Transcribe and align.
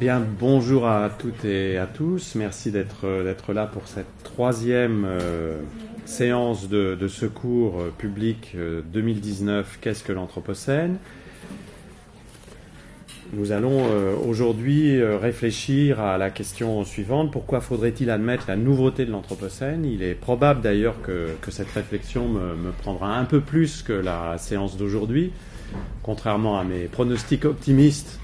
Bien, 0.00 0.26
bonjour 0.40 0.88
à 0.88 1.10
toutes 1.10 1.44
et 1.44 1.76
à 1.76 1.84
tous. 1.84 2.34
Merci 2.34 2.70
d'être 2.70 3.22
d'être 3.22 3.52
là 3.52 3.66
pour 3.66 3.86
cette 3.86 4.06
troisième 4.24 5.04
euh, 5.06 5.60
séance 6.06 6.70
de, 6.70 7.06
secours 7.06 7.82
euh, 7.82 7.92
public 7.98 8.52
euh, 8.54 8.80
2019. 8.94 9.78
Qu'est-ce 9.82 10.02
que 10.02 10.14
l'Anthropocène? 10.14 10.96
Nous 13.34 13.52
allons 13.52 13.88
euh, 13.90 14.14
aujourd'hui 14.26 14.98
euh, 14.98 15.18
réfléchir 15.18 16.00
à 16.00 16.16
la 16.16 16.30
question 16.30 16.82
suivante 16.86 17.30
pourquoi 17.30 17.60
faudrait-il 17.60 18.08
admettre 18.08 18.46
la 18.48 18.56
nouveauté 18.56 19.04
de 19.04 19.10
l'Anthropocène? 19.10 19.84
Il 19.84 20.02
est 20.02 20.14
probable 20.14 20.62
d'ailleurs 20.62 21.02
que, 21.02 21.28
cette 21.50 21.72
réflexion 21.72 22.26
me 22.26 22.70
prendra 22.80 23.18
un 23.18 23.26
peu 23.26 23.42
plus 23.42 23.82
que 23.82 23.92
la 23.92 24.38
séance 24.38 24.78
d'aujourd'hui, 24.78 25.30
contrairement 26.02 26.58
à 26.58 26.64
mes 26.64 26.84
pronostics 26.84 27.44
optimistes 27.44 28.18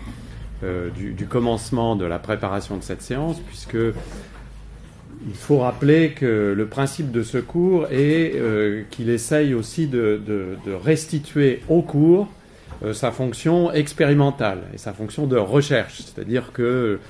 euh, 0.65 0.89
du, 0.89 1.27
commencement 1.27 1.97
de 1.97 2.07
la 2.07 2.19
préparation 2.19 2.79
de 2.79 2.83
cette 2.83 3.03
séance, 3.03 3.39
puisque 3.47 3.77
il 3.77 5.35
faut 5.35 5.59
rappeler 5.59 6.13
que 6.13 6.55
le 6.57 6.67
principe 6.67 7.11
de 7.11 7.23
ce 7.23 7.37
cours 7.37 7.87
est 7.91 8.33
euh, 8.37 8.83
qu'il 8.91 9.11
essaye 9.11 9.53
aussi 9.53 9.87
de, 9.87 10.57
restituer 10.83 11.61
au 11.69 11.83
cours 11.83 12.29
euh, 12.83 12.95
sa 12.95 13.11
fonction 13.11 13.71
expérimentale 13.71 14.61
et 14.73 14.79
sa 14.79 14.95
fonction 14.95 15.27
de 15.27 15.37
recherche. 15.37 16.01
C'est-à-dire 16.01 16.53
que 16.53 17.01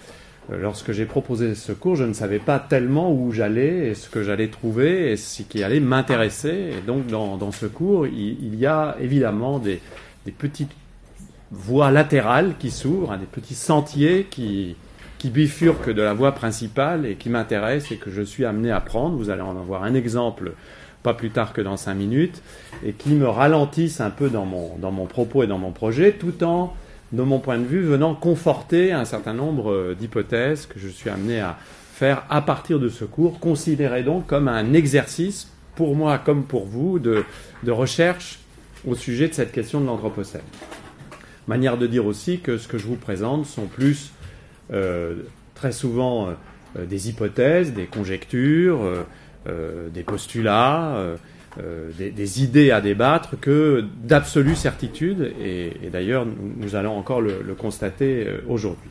lorsque 0.51 0.91
j'ai 0.91 1.05
proposé 1.05 1.55
ce 1.55 1.71
cours, 1.71 1.95
je 1.95 2.05
ne 2.05 2.15
savais 2.15 2.41
pas 2.41 2.59
tellement 2.59 3.13
où 3.13 3.31
j'allais 3.31 3.91
et 3.91 3.95
ce 3.95 4.09
que 4.09 4.25
j'allais 4.25 4.49
trouver 4.49 5.13
et 5.13 5.17
ce 5.17 5.43
qui 5.43 5.63
allait 5.63 5.79
m'intéresser. 5.79 6.73
Et 6.77 6.85
donc 6.85 7.07
dans, 7.07 7.53
ce 7.53 7.67
cours, 7.67 8.09
il, 8.09 8.57
y 8.57 8.67
a 8.67 8.97
évidemment 9.01 9.61
des 9.61 9.81
petites 10.37 10.73
voie 11.51 11.91
latérale 11.91 12.55
qui 12.59 12.71
s'ouvre, 12.71 13.13
hein, 13.13 13.19
des 13.19 13.27
petits 13.27 13.55
sentiers 13.55 14.27
qui, 14.31 14.77
qui 15.19 15.31
bifurquent 15.31 15.91
de 15.91 16.03
la 16.03 16.15
voie 16.15 16.33
principale 16.33 17.07
et 17.07 17.15
qui 17.15 17.31
m'intéressent 17.31 17.93
et 17.93 17.97
que 17.97 18.11
je 18.11 18.23
suis 18.23 18.45
amené 18.45 18.71
à 18.71 18.81
prendre. 18.81 19.17
Vous 19.17 19.31
allez 19.31 19.43
en 19.43 19.57
avoir 19.57 19.85
un 19.85 19.95
exemple 19.95 20.53
pas 21.03 21.15
plus 21.15 21.31
tard 21.31 21.53
que 21.53 21.61
dans 21.61 21.77
cinq 21.77 21.95
minutes 21.95 22.43
et 22.85 22.93
qui 22.93 23.11
me 23.11 23.29
ralentissent 23.29 24.01
un 24.01 24.11
peu 24.11 24.29
dans 24.29 24.45
mon, 24.45 24.77
dans 24.79 24.91
mon 24.91 25.07
propos 25.07 25.45
et 25.45 25.47
dans 25.47 25.59
mon 25.59 25.71
projet 25.71 26.13
tout 26.13 26.43
en, 26.43 26.75
de 27.13 27.23
mon 27.23 27.39
point 27.39 27.59
de 27.59 27.65
vue, 27.65 27.83
venant 27.83 28.15
conforter 28.15 28.93
un 28.93 29.05
certain 29.05 29.35
nombre 29.35 29.95
d'hypothèses 29.95 30.67
que 30.67 30.81
je 30.81 30.89
suis 30.89 31.09
amené 31.09 31.41
à 31.41 31.57
faire 31.93 32.25
à 32.29 32.43
partir 32.43 32.81
de 32.81 32.89
ce 32.89 33.05
cours, 33.05 33.39
considéré 33.39 34.03
donc 34.03 34.27
comme 34.27 34.49
un 34.49 34.73
exercice 34.75 35.49
pour 35.77 35.95
moi 35.95 36.19
comme 36.19 36.43
pour 36.43 36.67
vous 36.67 36.99
de, 36.99 37.25
de 37.63 37.71
recherche 37.71 38.41
au 38.87 38.95
sujet 38.95 39.29
de 39.29 39.35
cette 39.35 39.53
question 39.53 39.81
de 39.81 39.87
l'Anthropocène. 39.87 40.43
Manière 41.49 41.79
de 41.79 41.87
dire 41.87 42.07
aussi 42.07 42.41
que 42.41 42.59
ce 42.59 42.67
que 42.67 42.79
je 42.79 42.87
vous 42.87 42.97
présente 42.97 43.47
sont 43.47 43.67
plus 43.67 44.13
euh, 44.73 45.15
très 45.55 45.73
souvent 45.73 46.29
euh, 46.77 46.85
des 46.87 47.09
hypothèses, 47.09 47.73
des 47.73 47.87
conjectures, 47.87 48.81
euh, 49.47 49.89
des 49.91 50.03
postulats, 50.03 51.17
des, 51.97 52.43
idées 52.43 52.71
à 52.71 52.81
débattre 52.81 53.39
que 53.41 53.85
d'absolues 54.03 54.57
certitudes, 54.57 55.33
et, 55.41 55.71
d'ailleurs 55.91 56.27
nous, 56.27 56.75
allons 56.75 56.99
encore 56.99 57.21
le, 57.21 57.55
constater 57.57 58.27
aujourd'hui. 58.49 58.91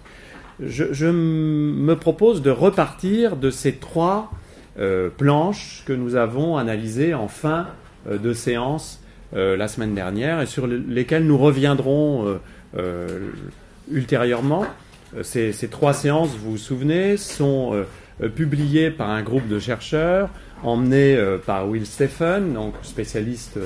Je, 0.61 1.07
me 1.07 1.95
propose 1.95 2.41
de 2.41 2.49
repartir 2.49 3.35
de 3.35 3.51
ces 3.51 3.73
trois 3.73 4.31
planches 5.17 5.83
que 5.85 5.93
nous 5.93 6.15
avons 6.15 6.57
analysées 6.57 7.13
en 7.13 7.27
fin 7.27 7.67
de 8.09 8.33
séance 8.33 9.01
euh, 9.01 9.04
la 9.35 9.67
semaine 9.67 9.93
dernière 9.93 10.41
et 10.41 10.45
sur 10.45 10.65
lesquels 10.67 11.25
nous 11.25 11.37
reviendrons 11.37 12.27
euh, 12.27 12.39
euh, 12.77 13.19
ultérieurement. 13.91 14.65
Ces, 15.21 15.53
trois 15.69 15.93
séances, 15.93 16.35
vous 16.35 16.51
vous 16.51 16.57
souvenez, 16.57 17.15
sont 17.15 17.85
publiées 18.35 18.91
par 18.91 19.09
un 19.09 19.21
groupe 19.21 19.47
de 19.47 19.59
chercheurs 19.59 20.29
emmenés 20.61 21.17
par 21.45 21.69
Will 21.69 21.85
Stephen, 21.85 22.53
donc 22.53 22.73
spécialiste 22.81 23.57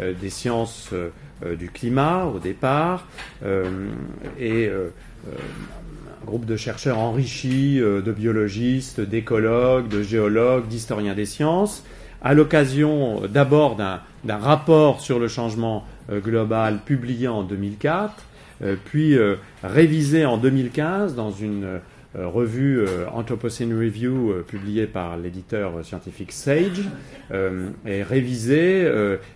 des 0.00 0.30
sciences 0.30 0.94
du 1.58 1.68
climat 1.68 2.24
au 2.24 2.38
départ, 2.38 3.06
et 4.40 4.70
un 4.70 6.24
groupe 6.24 6.46
de 6.46 6.56
chercheurs 6.56 6.98
enrichis 6.98 7.80
de 7.80 8.12
biologistes, 8.12 9.02
d'écologues, 9.02 9.88
de 9.88 10.02
géologues, 10.02 10.68
d'historiens 10.68 11.14
des 11.14 11.26
sciences, 11.26 11.84
à 12.24 12.32
l'occasion 12.32 13.22
d'abord 13.28 13.76
d'un 13.76 14.36
rapport 14.38 15.00
sur 15.00 15.18
le 15.18 15.28
changement 15.28 15.84
euh, 16.10 16.20
global 16.20 16.80
publié 16.84 17.28
en 17.28 17.42
2004, 17.42 18.14
euh, 18.62 18.76
puis 18.82 19.16
euh, 19.16 19.36
révisé 19.62 20.24
en 20.24 20.38
2015 20.38 21.14
dans 21.14 21.30
une 21.30 21.80
revue 22.16 22.86
Anthropocene 23.12 23.76
Review 23.76 24.32
publiée 24.46 24.86
par 24.86 25.16
l'éditeur 25.16 25.84
scientifique 25.84 26.30
Sage, 26.30 26.88
et 27.32 28.04
révisé 28.04 28.88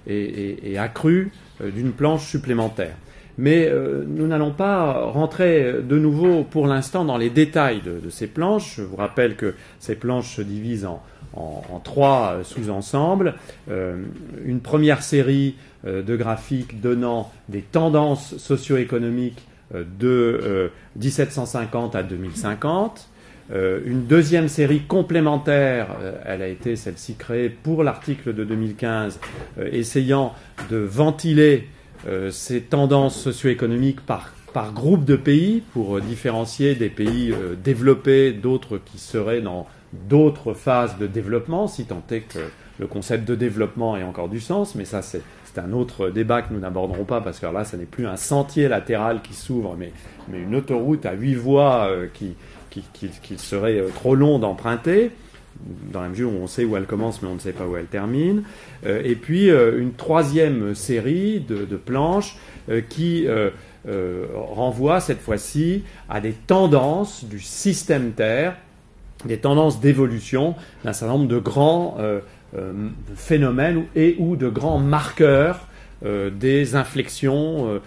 et, 0.07 0.79
accru 0.79 1.33
d'une 1.61 1.91
planche 1.91 2.29
supplémentaire. 2.29 2.95
Mais 3.39 3.69
euh, 3.69 4.05
nous 4.07 4.27
n'allons 4.27 4.51
pas 4.51 4.93
rentrer 5.05 5.77
de 5.81 5.97
nouveau 5.97 6.43
pour 6.43 6.67
l'instant 6.67 7.05
dans 7.05 7.17
les 7.17 7.31
détails 7.31 7.81
de, 7.81 8.11
ces 8.11 8.27
planches. 8.27 8.75
Je 8.79 8.83
vous 8.83 8.97
rappelle 8.97 9.37
que 9.37 9.55
ces 9.79 9.95
planches 9.95 10.35
se 10.35 10.43
divisent 10.43 10.87
en, 10.87 11.01
en, 11.35 11.81
trois 11.83 12.39
sous-ensembles. 12.45 13.35
Euh, 13.71 13.97
une 14.45 14.61
première 14.61 15.03
série 15.03 15.57
euh, 15.87 16.03
de 16.03 16.17
graphiques 16.17 16.81
donnant 16.81 17.31
des 17.49 17.63
tendances 17.63 18.37
socio-économiques 18.39 19.47
euh, 19.75 19.85
de 19.99 20.71
1750 20.97 21.95
à 21.95 22.03
2050. 22.03 23.09
une 23.51 24.05
deuxième 24.07 24.49
série 24.49 24.81
complémentaire, 24.81 25.89
elle 26.27 26.43
a 26.43 26.49
été 26.49 26.77
celle-ci 26.77 27.15
créée 27.15 27.49
pour 27.49 27.83
l'article 27.83 28.35
de 28.35 28.45
2015, 28.45 29.21
essayant 29.73 30.35
de 30.71 30.77
ventiler 30.77 31.69
ces 32.31 32.61
tendances 32.61 33.19
socio-économiques 33.19 34.01
par 34.03 34.35
par 34.53 34.73
groupe 34.73 35.05
de 35.05 35.17
pays 35.17 35.63
pour 35.73 36.01
différencier 36.01 36.75
des 36.75 36.89
pays 36.89 37.35
développés 37.63 38.33
d'autres 38.33 38.79
qui 38.79 38.99
seraient 38.99 39.43
dans 39.43 39.67
d'autres 39.93 40.55
phases 40.55 40.99
de 40.99 41.07
développement, 41.07 41.67
si 41.67 41.85
tant 41.85 42.03
est 42.11 42.21
que 42.21 42.39
le 42.79 42.87
concept 42.87 43.27
de 43.27 43.35
développement 43.35 43.97
ait 43.97 44.03
encore 44.03 44.29
du 44.29 44.41
sens, 44.41 44.75
mais 44.75 44.85
ça 44.85 45.03
c'est 45.03 45.23
un 45.57 45.73
autre 45.73 46.11
débat 46.11 46.43
que 46.43 46.53
nous 46.53 46.61
n'aborderons 46.61 47.05
pas 47.05 47.21
parce 47.21 47.41
que 47.41 47.47
là, 47.47 47.65
ce 47.65 47.77
n'est 47.77 47.85
plus 47.85 48.07
un 48.07 48.17
sentier 48.17 48.69
latéral 48.69 49.23
qui 49.23 49.35
s'ouvre, 49.35 49.77
mais, 49.77 49.93
une 50.33 50.55
autoroute 50.55 51.07
à 51.07 51.15
huit 51.15 51.35
voies 51.35 51.89
euh, 51.89 52.07
qui, 52.13 52.37
qui, 52.71 53.39
serait 53.39 53.79
euh, 53.79 53.89
trop 53.89 54.15
long 54.15 54.39
d'emprunter, 54.39 55.11
dans 55.93 56.03
la 56.03 56.09
mesure 56.09 56.31
où 56.31 56.37
on 56.37 56.47
sait 56.47 56.65
où 56.65 56.77
elle 56.77 56.87
commence, 56.87 57.23
mais 57.23 57.29
on 57.29 57.35
ne 57.35 57.41
sait 57.41 57.53
pas 57.53 57.65
où 57.65 57.77
elle 57.77 57.87
termine. 57.87 58.43
Euh, 58.87 59.03
et 59.05 59.17
puis 59.17 59.51
euh, 59.51 59.81
une 59.81 59.93
troisième 59.93 60.75
série 60.75 61.41
de, 61.41 61.65
de 61.65 61.77
planches 61.77 62.37
qui 62.91 63.27
renvoie 64.35 65.01
cette 65.01 65.23
fois-ci 65.23 65.83
à 66.11 66.21
des 66.21 66.33
tendances 66.33 67.25
du 67.25 67.41
système 67.41 68.13
Terre 68.13 68.59
des 69.25 69.39
tendances 69.39 69.81
d'évolution 69.81 70.55
d'un 70.85 70.93
certain 70.93 71.15
nombre 71.15 71.29
de 71.29 71.39
grands 71.39 71.97
euh, 71.99 72.21
euh, 72.57 72.89
phénomènes 73.17 73.85
et 73.95 74.17
ou 74.19 74.37
de 74.37 74.49
grands 74.49 74.79
marqueurs 74.79 75.67
euh, 76.05 76.31
des 76.31 76.77
inflexions 76.77 77.81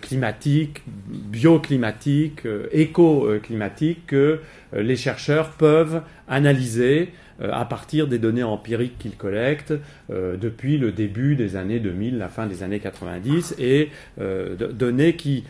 climatiques, 0.00 0.82
bioclimatiques, 0.86 2.46
éco-climatiques 2.72 4.06
que 4.06 4.40
les 4.72 4.96
chercheurs 4.96 5.50
peuvent 5.50 6.00
analyser 6.28 7.12
à 7.42 7.64
partir 7.66 8.08
des 8.08 8.18
données 8.18 8.42
empiriques 8.42 8.98
qu'ils 8.98 9.16
collectent 9.16 9.74
euh, 10.10 10.36
depuis 10.36 10.76
le 10.78 10.90
début 10.92 11.36
des 11.36 11.56
années 11.56 11.80
2000, 11.80 12.18
la 12.18 12.28
fin 12.28 12.46
des 12.46 12.62
années 12.62 12.80
90, 12.80 13.56
et 13.58 13.90
euh, 14.20 14.54
données 14.72 15.16
qui, 15.16 15.44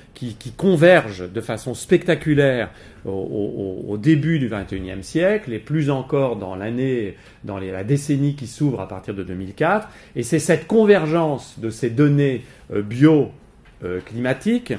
convergent 0.56 1.30
de 1.30 1.40
façon 1.40 1.74
spectaculaire 1.74 2.70
au, 3.04 3.96
début 3.98 4.38
du 4.40 4.48
XXIe 4.48 5.02
siècle, 5.02 5.52
et 5.52 5.58
plus 5.58 5.90
encore 5.90 6.36
dans 6.36 6.56
l'année, 6.56 7.16
dans 7.44 7.58
la 7.58 7.84
décennie 7.84 8.34
qui 8.34 8.48
s'ouvre 8.48 8.80
à 8.80 8.88
partir 8.88 9.14
de 9.14 9.22
2004. 9.22 9.88
Et 10.16 10.24
c'est 10.24 10.40
cette 10.40 10.66
convergence 10.66 11.60
de 11.60 11.70
ces 11.70 11.90
données 11.90 12.42
bioclimatiques 12.72 14.74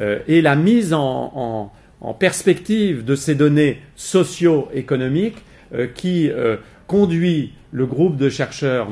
et 0.00 0.42
la 0.42 0.54
mise 0.54 0.92
en, 0.92 1.72
perspective 2.20 3.04
de 3.04 3.16
ces 3.16 3.34
données 3.34 3.80
socio-économiques 3.96 5.38
euh, 5.38 5.55
qui 5.94 6.30
euh, 6.30 6.56
conduit 6.86 7.52
le 7.72 7.86
groupe 7.86 8.16
de 8.16 8.28
chercheurs 8.28 8.88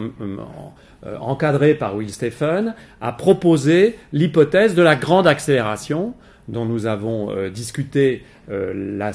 euh, 1.07 1.17
encadré 1.21 1.75
par 1.75 1.97
Will 1.97 2.11
Stephen 2.11 2.75
à 3.03 3.13
proposer 3.13 3.99
l'hypothèse 4.13 4.75
de 4.75 4.83
la 4.83 4.97
grande 4.97 5.27
accélération 5.27 6.15
dont 6.49 6.65
nous 6.65 6.87
avons 6.87 7.31
euh, 7.31 7.51
discuté 7.51 8.25
euh, 8.51 9.13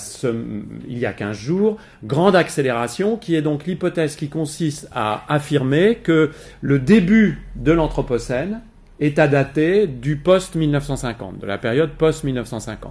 il 0.88 0.98
y 1.00 1.06
a 1.08 1.14
15 1.14 1.36
jours, 1.36 1.78
grande 2.04 2.36
accélération, 2.36 3.18
qui 3.18 3.36
est 3.36 3.42
donc 3.42 3.66
l'hypothèse 3.66 4.16
qui 4.16 4.30
consiste 4.30 4.88
à 4.94 5.24
affirmer 5.30 5.96
que 6.04 6.30
le 6.62 6.80
début 6.80 7.40
de 7.56 7.72
l'Anthropocène 7.72 8.62
est 9.00 9.18
à 9.18 9.28
dater 9.28 9.88
du 9.88 10.18
post-1950, 10.18 11.40
de 11.40 11.48
la 11.48 11.58
période 11.58 11.92
post-1950. 11.98 12.88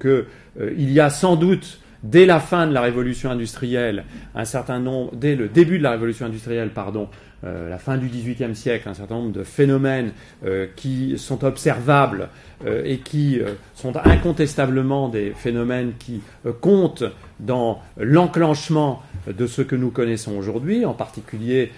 qu'il 0.00 0.92
y 0.92 1.00
a 1.00 1.10
sans 1.10 1.36
doute 1.36 1.80
dès 2.04 2.26
la 2.26 2.38
fin 2.38 2.68
de 2.68 2.72
la 2.72 2.82
révolution 2.82 3.30
industrielle, 3.30 4.04
un 4.34 4.44
certain 4.44 4.78
nombre, 4.78 5.10
dès 5.16 5.34
le 5.34 5.48
début 5.48 5.78
de 5.78 5.82
la 5.82 5.90
révolution 5.90 6.26
industrielle, 6.26 6.70
pardon, 6.70 7.08
euh, 7.44 7.68
la 7.68 7.78
fin 7.78 7.98
du 7.98 8.08
XVIIIe 8.08 8.54
siècle, 8.54 8.88
un 8.88 8.94
certain 8.94 9.16
nombre 9.16 9.32
de 9.32 9.42
phénomènes 9.42 10.12
euh, 10.46 10.66
qui 10.76 11.18
sont 11.18 11.44
observables 11.44 12.28
euh, 12.64 12.82
et 12.84 12.98
qui 12.98 13.40
sont 13.74 13.94
incontestablement 13.96 15.08
des 15.08 15.32
phénomènes 15.36 15.92
qui 15.98 16.22
comptent 16.60 17.04
dans 17.40 17.82
l'enclenchement 17.98 19.02
de 19.26 19.46
ce 19.46 19.60
que 19.62 19.76
nous 19.76 19.90
connaissons 19.90 20.36
aujourd'hui, 20.36 20.84
en 20.84 20.94
particulier 20.94 21.72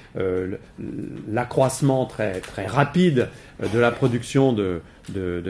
l'accroissement 1.33 2.05
très, 2.05 2.41
très 2.41 2.67
rapide 2.67 3.29
de 3.73 3.79
la 3.79 3.91
production 3.91 4.53
de, 4.53 4.83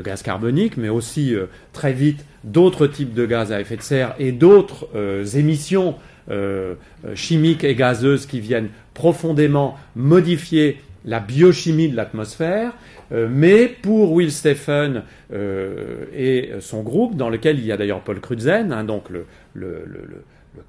gaz 0.04 0.22
carbonique, 0.22 0.76
mais 0.76 0.88
aussi 0.88 1.34
très 1.72 1.92
vite 1.92 2.24
d'autres 2.46 2.86
types 2.86 3.12
de 3.12 3.26
gaz 3.26 3.52
à 3.52 3.60
effet 3.60 3.76
de 3.76 3.82
serre 3.82 4.14
et 4.18 4.32
d'autres 4.32 4.88
émissions 5.36 5.96
euh, 6.28 6.74
chimiques 7.14 7.62
et 7.62 7.76
gazeuses 7.76 8.26
qui 8.26 8.40
viennent 8.40 8.70
profondément 8.94 9.76
modifier 9.94 10.80
la 11.04 11.20
biochimie 11.20 11.88
de 11.88 11.94
l'atmosphère, 11.94 12.72
euh, 13.12 13.28
mais 13.30 13.68
pour 13.68 14.12
Will 14.12 14.32
Stephen 14.32 15.04
euh, 15.32 16.06
et 16.12 16.50
son 16.58 16.82
groupe, 16.82 17.16
dans 17.16 17.28
lequel 17.28 17.60
il 17.60 17.64
y 17.64 17.70
a 17.70 17.76
d'ailleurs 17.76 18.00
Paul 18.00 18.20
Crutzen, 18.20 18.72
hein, 18.72 18.82
donc 18.82 19.04
le, 19.10 19.26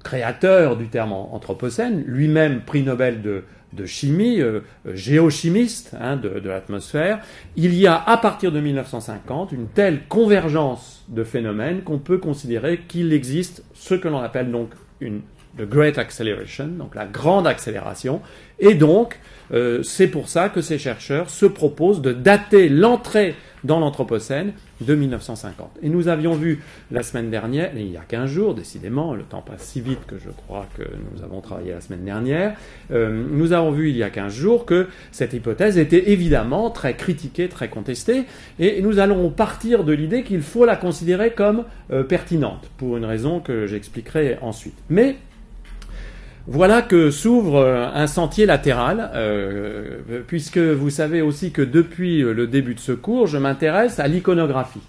créateur 0.04 0.76
du 0.76 0.86
terme 0.86 1.12
anthropocène, 1.12 2.04
lui-même 2.06 2.60
prix 2.60 2.82
Nobel 2.82 3.20
de, 3.20 3.42
chimie, 3.84 4.40
géochimiste 4.86 5.94
hein, 6.00 6.16
de, 6.16 6.40
de 6.40 6.48
l'atmosphère, 6.48 7.20
il 7.56 7.74
y 7.74 7.86
a 7.86 7.96
à 7.96 8.16
partir 8.16 8.52
de 8.52 8.60
1950 8.60 9.52
une 9.52 9.68
telle 9.68 10.06
convergence 10.08 11.04
de 11.08 11.24
phénomènes 11.24 11.82
qu'on 11.82 11.98
peut 11.98 12.18
considérer 12.18 12.80
qu'il 12.88 13.12
existe 13.12 13.62
ce 13.74 13.94
que 13.94 14.08
l'on 14.08 14.18
appelle 14.18 14.50
donc 14.50 14.70
une 15.00 15.20
The 15.58 15.62
Great 15.62 15.98
Acceleration, 15.98 16.68
donc 16.68 16.94
la 16.94 17.06
grande 17.06 17.46
accélération. 17.46 18.20
Et 18.58 18.74
donc, 18.74 19.18
euh, 19.52 19.82
c'est 19.82 20.06
pour 20.06 20.28
ça 20.28 20.48
que 20.48 20.60
ces 20.60 20.78
chercheurs 20.78 21.30
se 21.30 21.46
proposent 21.46 22.00
de 22.00 22.12
dater 22.12 22.68
l'entrée 22.68 23.34
dans 23.64 23.80
l'Anthropocène 23.80 24.52
de 24.80 24.94
1950. 24.94 25.78
Et 25.82 25.88
nous 25.88 26.08
avions 26.08 26.34
vu 26.34 26.62
la 26.90 27.02
semaine 27.02 27.30
dernière, 27.30 27.70
il 27.74 27.90
y 27.90 27.96
a 27.96 28.04
15 28.06 28.30
jours, 28.30 28.54
décidément, 28.54 29.14
le 29.14 29.22
temps 29.22 29.42
passe 29.42 29.62
si 29.62 29.80
vite 29.80 30.06
que 30.06 30.16
je 30.18 30.30
crois 30.30 30.66
que 30.76 30.82
nous 30.82 31.22
avons 31.22 31.40
travaillé 31.40 31.72
la 31.72 31.80
semaine 31.80 32.04
dernière, 32.04 32.56
euh, 32.90 33.24
nous 33.30 33.52
avons 33.52 33.70
vu 33.70 33.90
il 33.90 33.96
y 33.96 34.02
a 34.02 34.10
15 34.10 34.32
jours 34.32 34.64
que 34.64 34.88
cette 35.12 35.32
hypothèse 35.32 35.78
était 35.78 36.10
évidemment 36.10 36.70
très 36.70 36.94
critiquée, 36.94 37.48
très 37.48 37.68
contestée, 37.68 38.24
et 38.58 38.80
nous 38.82 38.98
allons 38.98 39.30
partir 39.30 39.84
de 39.84 39.92
l'idée 39.92 40.22
qu'il 40.22 40.42
faut 40.42 40.64
la 40.64 40.76
considérer 40.76 41.32
comme 41.32 41.64
euh, 41.90 42.02
pertinente, 42.02 42.70
pour 42.76 42.96
une 42.96 43.04
raison 43.04 43.40
que 43.40 43.66
j'expliquerai 43.66 44.38
ensuite. 44.40 44.76
Mais 44.88 45.16
voilà 46.50 46.80
que 46.80 47.10
s'ouvre 47.10 47.56
euh, 47.56 47.86
un 47.92 48.06
sentier 48.06 48.46
latéral, 48.46 49.10
euh, 49.14 50.00
puisque 50.26 50.56
vous 50.56 50.88
savez 50.88 51.20
aussi 51.20 51.50
que 51.50 51.60
depuis 51.60 52.22
le 52.22 52.46
début 52.46 52.74
de 52.74 52.80
ce 52.80 52.92
cours, 52.92 53.26
je 53.26 53.36
m'intéresse 53.36 54.00
à 54.00 54.08
l'iconographie 54.08 54.80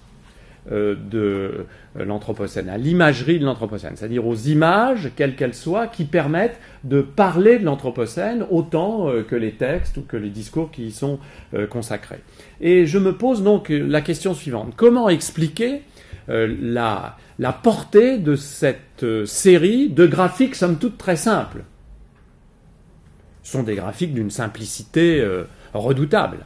euh, 0.71 0.95
de 0.95 1.65
l'Anthropocène, 2.01 2.69
à 2.69 2.77
l'imagerie 2.77 3.39
de 3.39 3.45
l'Anthropocène, 3.45 3.91
c'est-à-dire 3.95 4.25
aux 4.25 4.37
images, 4.37 5.11
quelles 5.17 5.35
qu'elles 5.35 5.53
soient, 5.53 5.87
qui 5.87 6.05
permettent 6.05 6.61
de 6.85 7.01
parler 7.01 7.59
de 7.59 7.65
l'Anthropocène 7.65 8.45
autant 8.49 9.11
que 9.27 9.35
les 9.35 9.51
textes 9.51 9.97
ou 9.97 10.01
que 10.03 10.15
les 10.15 10.29
discours 10.29 10.71
qui 10.71 10.85
y 10.85 10.91
sont 10.91 11.19
consacrés. 11.69 12.21
Et 12.61 12.85
je 12.85 12.99
me 12.99 13.11
pose 13.17 13.43
donc 13.43 13.67
la 13.69 13.99
question 13.99 14.33
suivante. 14.33 14.75
Comment 14.77 15.09
expliquer 15.09 15.81
la, 16.29 17.17
la 17.39 17.53
portée 17.53 18.17
de 18.17 18.35
cette 18.35 19.03
euh, 19.03 19.25
série 19.25 19.89
de 19.89 20.05
graphiques, 20.05 20.55
somme 20.55 20.77
toute, 20.77 20.97
très 20.97 21.15
simples. 21.15 21.63
Ce 23.43 23.53
sont 23.53 23.63
des 23.63 23.75
graphiques 23.75 24.13
d'une 24.13 24.29
simplicité 24.29 25.21
euh, 25.21 25.45
redoutable. 25.73 26.39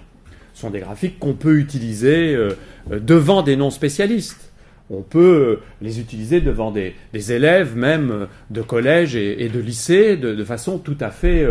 Ce 0.53 0.61
sont 0.61 0.69
des 0.69 0.81
graphiques 0.81 1.17
qu'on 1.17 1.33
peut 1.33 1.57
utiliser 1.57 2.35
euh, 2.35 2.51
devant 2.89 3.41
des 3.41 3.55
non-spécialistes. 3.55 4.51
On 4.91 5.01
peut 5.01 5.59
les 5.81 5.99
utiliser 5.99 6.41
devant 6.41 6.69
des, 6.69 6.93
élèves, 7.31 7.75
même 7.75 8.27
de 8.51 8.61
collège 8.61 9.15
et, 9.15 9.49
de 9.49 9.59
lycée, 9.59 10.17
de, 10.17 10.43
façon 10.43 10.77
tout 10.77 10.97
à 10.99 11.09
fait 11.09 11.47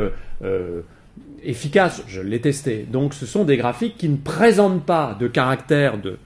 efficace. 1.42 2.04
Je 2.06 2.20
l'ai 2.20 2.42
testé. 2.42 2.86
Donc 2.92 3.14
ce 3.14 3.24
sont 3.24 3.44
des 3.44 3.56
graphiques 3.56 3.96
qui 3.96 4.10
ne 4.10 4.18
présentent 4.18 4.84
pas 4.84 5.16
de 5.18 5.28
caractère 5.28 5.98
de 5.98 6.18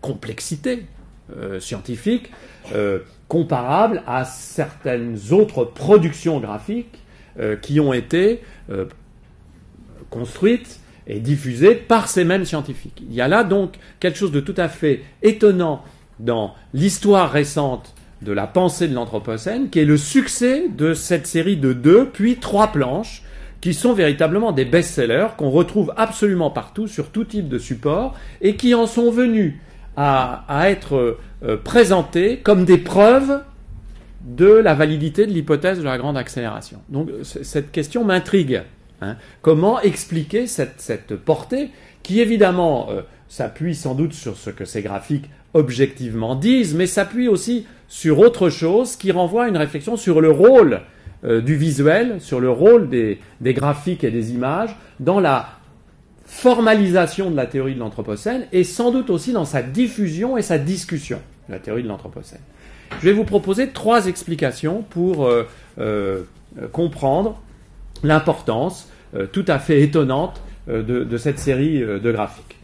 complexité 0.00 0.86
scientifique, 1.58 2.30
euh, 2.74 3.00
comparable 3.28 4.02
à 4.06 4.24
certaines 4.24 5.18
autres 5.32 5.64
productions 5.64 6.38
graphiques 6.38 7.00
euh, 7.40 7.56
qui 7.56 7.80
ont 7.80 7.92
été 7.92 8.40
euh, 8.70 8.86
construites 10.10 10.80
et 11.06 11.20
diffusées 11.20 11.74
par 11.74 12.08
ces 12.08 12.24
mêmes 12.24 12.44
scientifiques. 12.44 13.02
Il 13.08 13.14
y 13.14 13.20
a 13.20 13.28
là 13.28 13.44
donc 13.44 13.74
quelque 14.00 14.18
chose 14.18 14.32
de 14.32 14.40
tout 14.40 14.54
à 14.56 14.68
fait 14.68 15.02
étonnant 15.22 15.82
dans 16.20 16.54
l'histoire 16.72 17.30
récente 17.30 17.94
de 18.22 18.32
la 18.32 18.46
pensée 18.46 18.88
de 18.88 18.94
l'Anthropocène, 18.94 19.70
qui 19.70 19.80
est 19.80 19.84
le 19.84 19.96
succès 19.96 20.68
de 20.68 20.94
cette 20.94 21.26
série 21.26 21.56
de 21.56 21.72
deux, 21.72 22.08
puis 22.08 22.36
trois 22.36 22.68
planches, 22.68 23.22
qui 23.60 23.74
sont 23.74 23.92
véritablement 23.92 24.52
des 24.52 24.64
best-sellers, 24.64 25.28
qu'on 25.36 25.50
retrouve 25.50 25.92
absolument 25.96 26.50
partout, 26.50 26.86
sur 26.86 27.10
tout 27.10 27.24
type 27.24 27.48
de 27.48 27.58
support, 27.58 28.14
et 28.40 28.56
qui 28.56 28.74
en 28.74 28.86
sont 28.86 29.10
venus 29.10 29.54
à, 29.96 30.44
être 30.68 31.18
euh, 31.42 31.56
présentés 31.56 32.38
comme 32.38 32.64
des 32.64 32.78
preuves 32.78 33.40
de 34.24 34.46
la 34.46 34.74
validité 34.74 35.26
de 35.26 35.32
l'hypothèse 35.32 35.78
de 35.78 35.84
la 35.84 35.98
grande 35.98 36.16
accélération. 36.16 36.80
Donc 36.88 37.10
cette 37.22 37.70
question 37.70 38.04
m'intrigue. 38.04 38.62
Hein. 39.00 39.16
Comment 39.42 39.80
expliquer 39.80 40.46
cette, 40.46 41.16
portée 41.16 41.70
qui 42.02 42.20
évidemment 42.20 42.88
euh, 42.90 43.02
s'appuie 43.28 43.74
sans 43.74 43.94
doute 43.94 44.12
sur 44.12 44.36
ce 44.36 44.50
que 44.50 44.64
ces 44.64 44.82
graphiques 44.82 45.30
objectivement 45.54 46.34
disent, 46.34 46.74
mais 46.74 46.86
s'appuie 46.86 47.28
aussi 47.28 47.66
sur 47.88 48.18
autre 48.18 48.50
chose 48.50 48.96
qui 48.96 49.12
renvoie 49.12 49.44
à 49.44 49.48
une 49.48 49.56
réflexion 49.56 49.96
sur 49.96 50.20
le 50.20 50.30
rôle 50.30 50.82
euh, 51.24 51.40
du 51.40 51.56
visuel, 51.56 52.20
sur 52.20 52.40
le 52.40 52.50
rôle 52.50 52.88
des, 52.88 53.18
graphiques 53.42 54.04
et 54.04 54.10
des 54.10 54.32
images 54.32 54.76
dans 55.00 55.20
la 55.20 55.48
formalisation 56.36 57.30
de 57.30 57.36
la 57.36 57.46
théorie 57.46 57.74
de 57.74 57.80
l'Anthropocène 57.80 58.46
et 58.52 58.62
sans 58.62 58.90
doute 58.90 59.08
aussi 59.08 59.32
dans 59.32 59.46
sa 59.46 59.62
diffusion 59.62 60.36
et 60.36 60.42
sa 60.42 60.58
discussion, 60.58 61.18
la 61.48 61.58
théorie 61.58 61.82
de 61.82 61.88
l'Anthropocène. 61.88 62.42
Je 63.00 63.06
vais 63.06 63.14
vous 63.14 63.24
proposer 63.24 63.70
trois 63.70 64.06
explications 64.06 64.82
pour 64.82 65.26
euh, 65.26 65.48
euh, 65.78 66.24
comprendre 66.72 67.40
l'importance 68.04 68.90
euh, 69.14 69.26
tout 69.26 69.46
à 69.48 69.58
fait 69.58 69.80
étonnante 69.80 70.42
de, 70.68 71.16
cette 71.16 71.38
série 71.38 71.78
de 71.78 72.10
graphiques. 72.10 72.56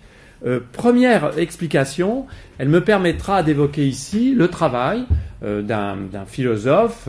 première 0.73 1.39
explication, 1.39 2.27
elle 2.59 2.69
me 2.69 2.83
permettra 2.83 3.45
d'évoquer 3.45 3.87
ici 3.87 4.35
le 4.35 4.49
travail 4.49 5.05
d'un 5.41 6.27
philosophe 6.27 7.09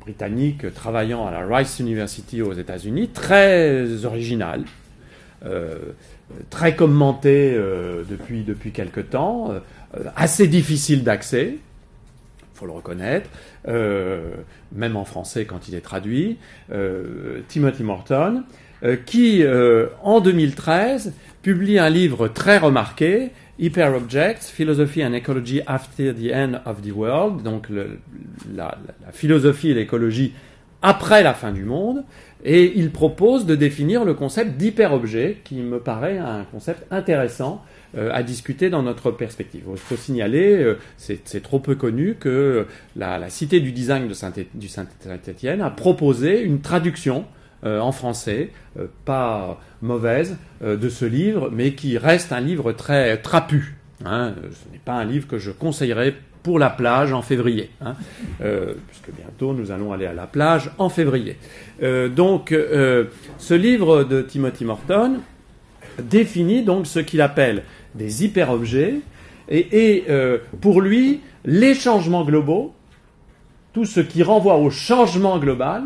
britannique 0.00 0.72
travaillant 0.72 1.26
à 1.26 1.32
la 1.32 1.46
Rice 1.46 1.80
University 1.80 2.40
aux 2.40 2.54
États-Unis, 2.54 3.08
très 3.08 4.06
original, 4.06 4.64
très 6.50 6.76
commenté 6.76 7.52
euh, 7.54 8.02
depuis, 8.08 8.42
depuis 8.42 8.72
quelque 8.72 9.00
temps, 9.00 9.50
euh, 9.52 10.04
assez 10.16 10.46
difficile 10.46 11.02
d'accès, 11.02 11.56
faut 12.54 12.66
le 12.66 12.72
reconnaître, 12.72 13.30
même 13.66 14.96
en 14.96 15.06
français 15.06 15.46
quand 15.46 15.66
il 15.68 15.74
est 15.74 15.80
traduit, 15.80 16.36
Timothy 17.48 17.82
Morton, 17.82 18.44
qui 19.06 19.42
en 20.02 20.20
2013 20.20 21.14
publie 21.40 21.78
un 21.78 21.88
livre 21.88 22.28
très 22.28 22.58
remarqué 22.58 23.30
Hyper-Objects, 23.58 24.42
Philosophy 24.42 25.02
and 25.02 25.14
Ecology 25.14 25.62
After 25.66 26.12
the 26.12 26.30
End 26.34 26.60
of 26.66 26.82
the 26.82 26.92
World, 26.92 27.42
donc 27.42 27.68
la, 28.54 28.76
philosophie 29.12 29.70
et 29.70 29.74
l'écologie 29.74 30.34
après 30.82 31.22
la 31.22 31.32
fin 31.32 31.52
du 31.52 31.64
monde, 31.64 32.04
et 32.44 32.72
il 32.76 32.90
propose 32.90 33.46
de 33.46 33.54
définir 33.54 34.04
le 34.04 34.14
concept 34.14 34.56
d'hyper-objet, 34.56 35.38
qui 35.44 35.56
me 35.56 35.78
paraît 35.78 36.18
un 36.18 36.44
concept 36.44 36.86
intéressant 36.90 37.62
euh, 37.96 38.10
à 38.12 38.22
discuter 38.22 38.70
dans 38.70 38.82
notre 38.82 39.10
perspective. 39.10 39.64
Il 39.70 39.76
faut 39.76 39.96
signaler, 39.96 40.62
euh, 40.62 40.78
c'est 40.96 41.42
trop 41.42 41.58
peu 41.58 41.74
connu, 41.74 42.14
que 42.14 42.66
la, 42.96 43.28
Cité 43.28 43.60
du 43.60 43.72
design 43.72 44.08
du 44.54 44.68
Saint-Étienne 44.68 45.60
a 45.60 45.70
proposé 45.70 46.42
une 46.42 46.60
traduction 46.60 47.24
euh, 47.64 47.78
en 47.78 47.92
français, 47.92 48.50
pas 49.04 49.60
mauvaise, 49.82 50.36
de 50.62 50.88
ce 50.88 51.04
livre, 51.04 51.50
mais 51.52 51.74
qui 51.74 51.98
reste 51.98 52.32
un 52.32 52.40
livre 52.40 52.72
très 52.72 53.18
trapu. 53.18 53.76
Hein. 54.04 54.34
Ce 54.42 54.72
n'est 54.72 54.78
pas 54.78 54.94
un 54.94 55.04
livre 55.04 55.26
que 55.26 55.38
je 55.38 55.50
conseillerais 55.50 56.14
pour 56.42 56.58
la 56.58 56.70
plage 56.70 57.12
en 57.12 57.22
février, 57.22 57.70
hein, 57.82 57.94
puisque 58.38 59.10
bientôt 59.16 59.52
nous 59.52 59.70
allons 59.70 59.92
aller 59.92 60.06
à 60.06 60.14
la 60.14 60.26
plage 60.26 60.70
en 60.78 60.88
février. 60.88 61.36
donc, 62.16 62.54
ce 63.38 63.54
livre 63.54 64.04
de 64.04 64.22
Timothy 64.22 64.64
Morton 64.64 65.20
définit 66.00 66.62
donc 66.62 66.86
ce 66.86 66.98
qu'il 66.98 67.20
appelle 67.20 67.62
des 67.94 68.24
hyperobjets 68.24 69.00
Et, 69.48 70.04
euh, 70.08 70.38
pour 70.60 70.80
lui, 70.80 71.20
les 71.44 71.74
changements 71.74 72.24
globaux, 72.24 72.72
tout 73.72 73.84
ce 73.84 74.00
qui 74.00 74.22
renvoie 74.22 74.56
au 74.56 74.70
changement 74.70 75.38
global, 75.38 75.84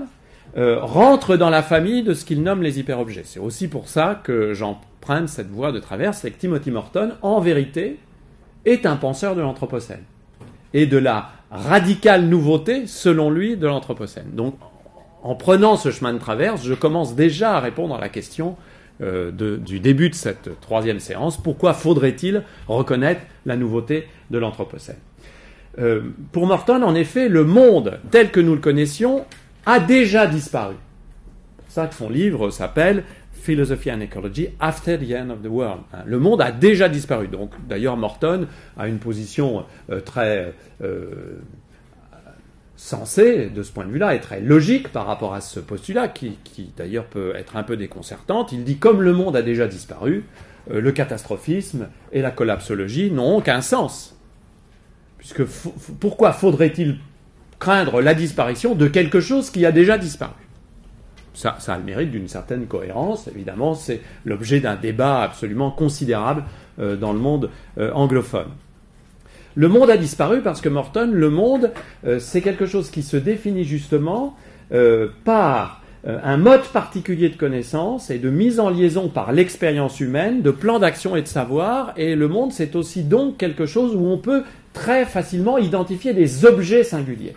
euh, 0.56 0.80
rentre 0.80 1.36
dans 1.36 1.50
la 1.50 1.62
famille 1.62 2.02
de 2.02 2.14
ce 2.14 2.24
qu'il 2.24 2.42
nomme 2.42 2.62
les 2.62 2.78
hyperobjets. 2.78 3.24
C'est 3.24 3.40
aussi 3.40 3.68
pour 3.68 3.88
ça 3.88 4.20
que 4.22 4.54
j'emprunte 4.54 5.28
cette 5.28 5.50
voie 5.50 5.72
de 5.72 5.80
travers, 5.80 6.14
c'est 6.14 6.30
que 6.30 6.38
Timothy 6.38 6.70
Morton, 6.70 7.12
en 7.22 7.40
vérité, 7.40 7.98
est 8.64 8.86
un 8.86 8.96
penseur 8.96 9.34
de 9.34 9.40
l'Anthropocène 9.40 10.04
et 10.74 10.86
de 10.86 10.98
la 10.98 11.30
radicale 11.50 12.26
nouveauté, 12.26 12.86
selon 12.86 13.30
lui, 13.30 13.56
de 13.56 13.66
l'Anthropocène. 13.66 14.32
Donc, 14.32 14.56
en 15.22 15.36
prenant 15.36 15.76
ce 15.76 15.90
chemin 15.90 16.12
de 16.12 16.18
traverse, 16.18 16.64
je 16.64 16.74
commence 16.74 17.14
déjà 17.14 17.56
à 17.56 17.60
répondre 17.60 17.94
à 17.94 18.00
la 18.00 18.10
question 18.10 18.56
euh, 19.00 19.30
du 19.30 19.80
début 19.80 20.10
de 20.10 20.14
cette 20.14 20.60
troisième 20.60 21.00
séance. 21.00 21.40
Pourquoi 21.40 21.72
faudrait-il 21.72 22.42
reconnaître 22.68 23.22
la 23.46 23.56
nouveauté 23.56 24.06
de 24.30 24.38
l'Anthropocène? 24.38 24.98
Euh, 25.78 26.02
Pour 26.32 26.46
Morton, 26.46 26.82
en 26.82 26.94
effet, 26.94 27.28
le 27.28 27.44
monde 27.44 27.98
tel 28.10 28.30
que 28.30 28.40
nous 28.40 28.54
le 28.54 28.60
connaissions 28.60 29.24
a 29.64 29.80
déjà 29.80 30.26
disparu. 30.26 30.74
C'est 31.56 31.64
pour 31.64 31.72
ça 31.72 31.86
que 31.86 31.94
son 31.94 32.10
livre 32.10 32.50
s'appelle 32.50 33.04
Philosophy 33.44 33.92
and 33.92 34.00
Ecology 34.00 34.48
After 34.58 34.96
the 34.96 35.12
End 35.12 35.28
of 35.28 35.42
the 35.42 35.48
World. 35.48 35.80
Hein, 35.92 35.98
le 36.06 36.18
monde 36.18 36.40
a 36.40 36.50
déjà 36.50 36.88
disparu. 36.88 37.28
Donc, 37.28 37.50
d'ailleurs, 37.68 37.98
Morton 37.98 38.46
a 38.78 38.88
une 38.88 38.98
position 38.98 39.66
euh, 39.90 40.00
très 40.00 40.54
euh, 40.82 41.36
sensée 42.76 43.50
de 43.50 43.62
ce 43.62 43.70
point 43.70 43.84
de 43.84 43.90
vue-là 43.90 44.14
et 44.14 44.20
très 44.20 44.40
logique 44.40 44.88
par 44.88 45.06
rapport 45.06 45.34
à 45.34 45.42
ce 45.42 45.60
postulat, 45.60 46.08
qui, 46.08 46.38
d'ailleurs 46.74 47.04
peut 47.04 47.34
être 47.36 47.56
un 47.56 47.62
peu 47.62 47.76
déconcertante. 47.76 48.50
Il 48.52 48.64
dit 48.64 48.78
comme 48.78 49.02
le 49.02 49.12
monde 49.12 49.36
a 49.36 49.42
déjà 49.42 49.66
disparu, 49.66 50.24
euh, 50.70 50.80
le 50.80 50.92
catastrophisme 50.92 51.88
et 52.12 52.22
la 52.22 52.30
collapsologie 52.30 53.10
n'ont 53.10 53.36
aucun 53.36 53.60
sens. 53.60 54.18
Puisque 55.18 55.44
pourquoi 56.00 56.32
faudrait-il 56.32 56.98
craindre 57.58 58.00
la 58.00 58.14
disparition 58.14 58.74
de 58.74 58.88
quelque 58.88 59.20
chose 59.20 59.50
qui 59.50 59.66
a 59.66 59.72
déjà 59.72 59.98
disparu? 59.98 60.43
Ça, 61.34 61.58
a 61.66 61.78
le 61.78 61.84
mérite 61.84 62.10
d'une 62.10 62.28
certaine 62.28 62.66
cohérence. 62.66 63.28
Évidemment, 63.28 63.74
c'est 63.74 64.00
l'objet 64.24 64.60
d'un 64.60 64.76
débat 64.76 65.22
absolument 65.22 65.70
considérable 65.70 66.44
euh, 66.78 66.96
dans 66.96 67.12
le 67.12 67.18
monde 67.18 67.50
euh, 67.78 67.92
anglophone. 67.92 68.48
Le 69.56 69.68
monde 69.68 69.90
a 69.90 69.96
disparu 69.96 70.40
parce 70.40 70.60
que 70.60 70.68
Morton, 70.68 71.10
le 71.12 71.30
monde, 71.30 71.72
euh, 72.06 72.18
c'est 72.18 72.40
quelque 72.40 72.66
chose 72.66 72.90
qui 72.90 73.02
se 73.02 73.16
définit 73.16 73.64
justement 73.64 74.36
par 75.24 75.82
un 76.04 76.36
mode 76.36 76.62
particulier 76.62 77.28
de 77.28 77.36
connaissance 77.36 78.10
et 78.10 78.18
de 78.18 78.28
mise 78.28 78.58
en 78.58 78.70
liaison 78.70 79.08
par 79.08 79.30
l'expérience 79.30 80.00
humaine, 80.00 80.42
de 80.42 80.50
plan 80.50 80.80
d'action 80.80 81.14
et 81.14 81.22
de 81.22 81.28
savoir. 81.28 81.92
Et 81.96 82.16
le 82.16 82.26
monde, 82.26 82.50
c'est 82.50 82.74
aussi 82.74 83.04
donc 83.04 83.36
quelque 83.36 83.66
chose 83.66 83.94
où 83.94 84.06
on 84.06 84.18
peut 84.18 84.42
très 84.72 85.04
facilement 85.04 85.58
identifier 85.58 86.12
des 86.12 86.44
objets 86.44 86.82
singuliers 86.82 87.34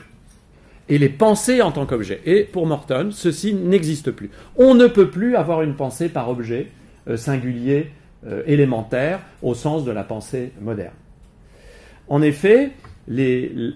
et 0.89 0.97
les 0.97 1.09
pensées 1.09 1.61
en 1.61 1.71
tant 1.71 1.85
qu'objet. 1.85 2.21
Et 2.25 2.43
pour 2.43 2.65
Morton, 2.65 3.09
ceci 3.11 3.53
n'existe 3.53 4.11
plus. 4.11 4.29
On 4.55 4.73
ne 4.73 4.87
peut 4.87 5.09
plus 5.09 5.35
avoir 5.35 5.61
une 5.61 5.75
pensée 5.75 6.09
par 6.09 6.29
objet 6.29 6.67
euh, 7.07 7.17
singulier, 7.17 7.91
euh, 8.25 8.43
élémentaire, 8.45 9.19
au 9.41 9.53
sens 9.53 9.85
de 9.85 9.91
la 9.91 10.03
pensée 10.03 10.51
moderne. 10.61 10.93
En 12.07 12.21
effet, 12.21 12.71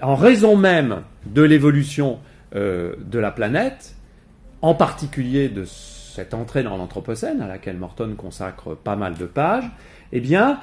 en 0.01 0.15
raison 0.15 0.55
même 0.55 1.03
de 1.25 1.41
l'évolution 1.41 2.19
euh, 2.55 2.95
de 3.05 3.19
la 3.19 3.31
planète, 3.31 3.95
en 4.61 4.73
particulier 4.73 5.49
de 5.49 5.65
cette 5.65 6.33
entrée 6.33 6.63
dans 6.63 6.77
l'Anthropocène, 6.77 7.41
à 7.41 7.47
laquelle 7.47 7.77
Morton 7.77 8.15
consacre 8.17 8.75
pas 8.75 8.95
mal 8.95 9.15
de 9.15 9.25
pages, 9.25 9.69
eh 10.11 10.19
bien, 10.19 10.59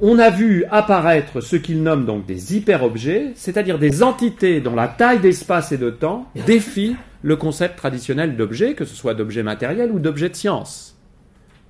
on 0.00 0.18
a 0.18 0.30
vu 0.30 0.64
apparaître 0.70 1.40
ce 1.40 1.56
qu'il 1.56 1.82
nomme 1.82 2.04
donc 2.04 2.26
des 2.26 2.56
hyperobjets, 2.56 3.32
c'est-à-dire 3.34 3.78
des 3.78 4.02
entités 4.02 4.60
dont 4.60 4.74
la 4.74 4.88
taille 4.88 5.20
d'espace 5.20 5.72
et 5.72 5.78
de 5.78 5.90
temps 5.90 6.28
défie 6.46 6.96
le 7.22 7.36
concept 7.36 7.76
traditionnel 7.76 8.36
d'objet, 8.36 8.74
que 8.74 8.84
ce 8.84 8.94
soit 8.94 9.14
d'objet 9.14 9.42
matériel 9.42 9.90
ou 9.92 9.98
d'objet 9.98 10.28
de 10.28 10.36
science. 10.36 10.98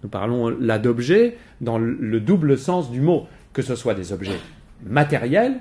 Nous 0.03 0.09
parlons 0.09 0.49
là 0.49 0.79
d'objet 0.79 1.37
dans 1.61 1.79
le 1.79 2.21
double 2.21 2.59
sens 2.59 2.91
du 2.91 3.01
mot, 3.01 3.27
que 3.53 3.63
ce 3.63 3.77
soit 3.77 3.95
des 3.95 4.13
objets 4.13 4.41
matériels, 4.85 5.61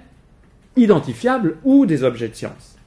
identifiables 0.77 1.57
ou 1.63 1.85
des 1.85 2.03
objets 2.03 2.29
de 2.29 2.35
science. 2.35 2.77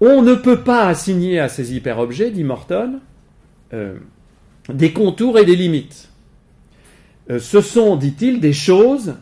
On 0.00 0.22
ne 0.22 0.34
peut 0.34 0.60
pas 0.60 0.86
assigner 0.86 1.40
à 1.40 1.48
ces 1.48 1.74
hyperobjets, 1.74 2.30
dit 2.30 2.44
Morton, 2.44 3.00
euh, 3.72 3.98
des 4.68 4.92
contours 4.92 5.38
et 5.38 5.44
des 5.44 5.56
limites. 5.56 6.10
Euh, 7.30 7.38
ce 7.38 7.60
sont, 7.60 7.96
dit-il, 7.96 8.40
des 8.40 8.52
choses, 8.52 9.14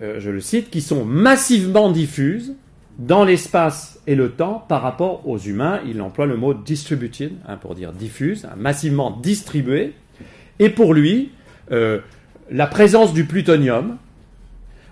euh, 0.00 0.20
je 0.20 0.30
le 0.30 0.40
cite, 0.40 0.70
qui 0.70 0.80
sont 0.80 1.04
massivement 1.04 1.90
diffuses 1.90 2.54
dans 2.98 3.24
l'espace 3.24 4.00
et 4.06 4.14
le 4.14 4.30
temps 4.30 4.64
par 4.68 4.82
rapport 4.82 5.28
aux 5.28 5.38
humains. 5.38 5.80
Il 5.86 6.00
emploie 6.00 6.26
le 6.26 6.36
mot 6.36 6.54
distributed 6.54 7.32
hein, 7.46 7.56
pour 7.56 7.74
dire 7.74 7.92
diffuse, 7.92 8.46
hein, 8.46 8.54
massivement 8.56 9.10
distribué. 9.10 9.94
Et 10.58 10.70
pour 10.70 10.94
lui, 10.94 11.30
euh, 11.72 12.00
la 12.50 12.66
présence 12.66 13.12
du 13.12 13.24
plutonium, 13.24 13.96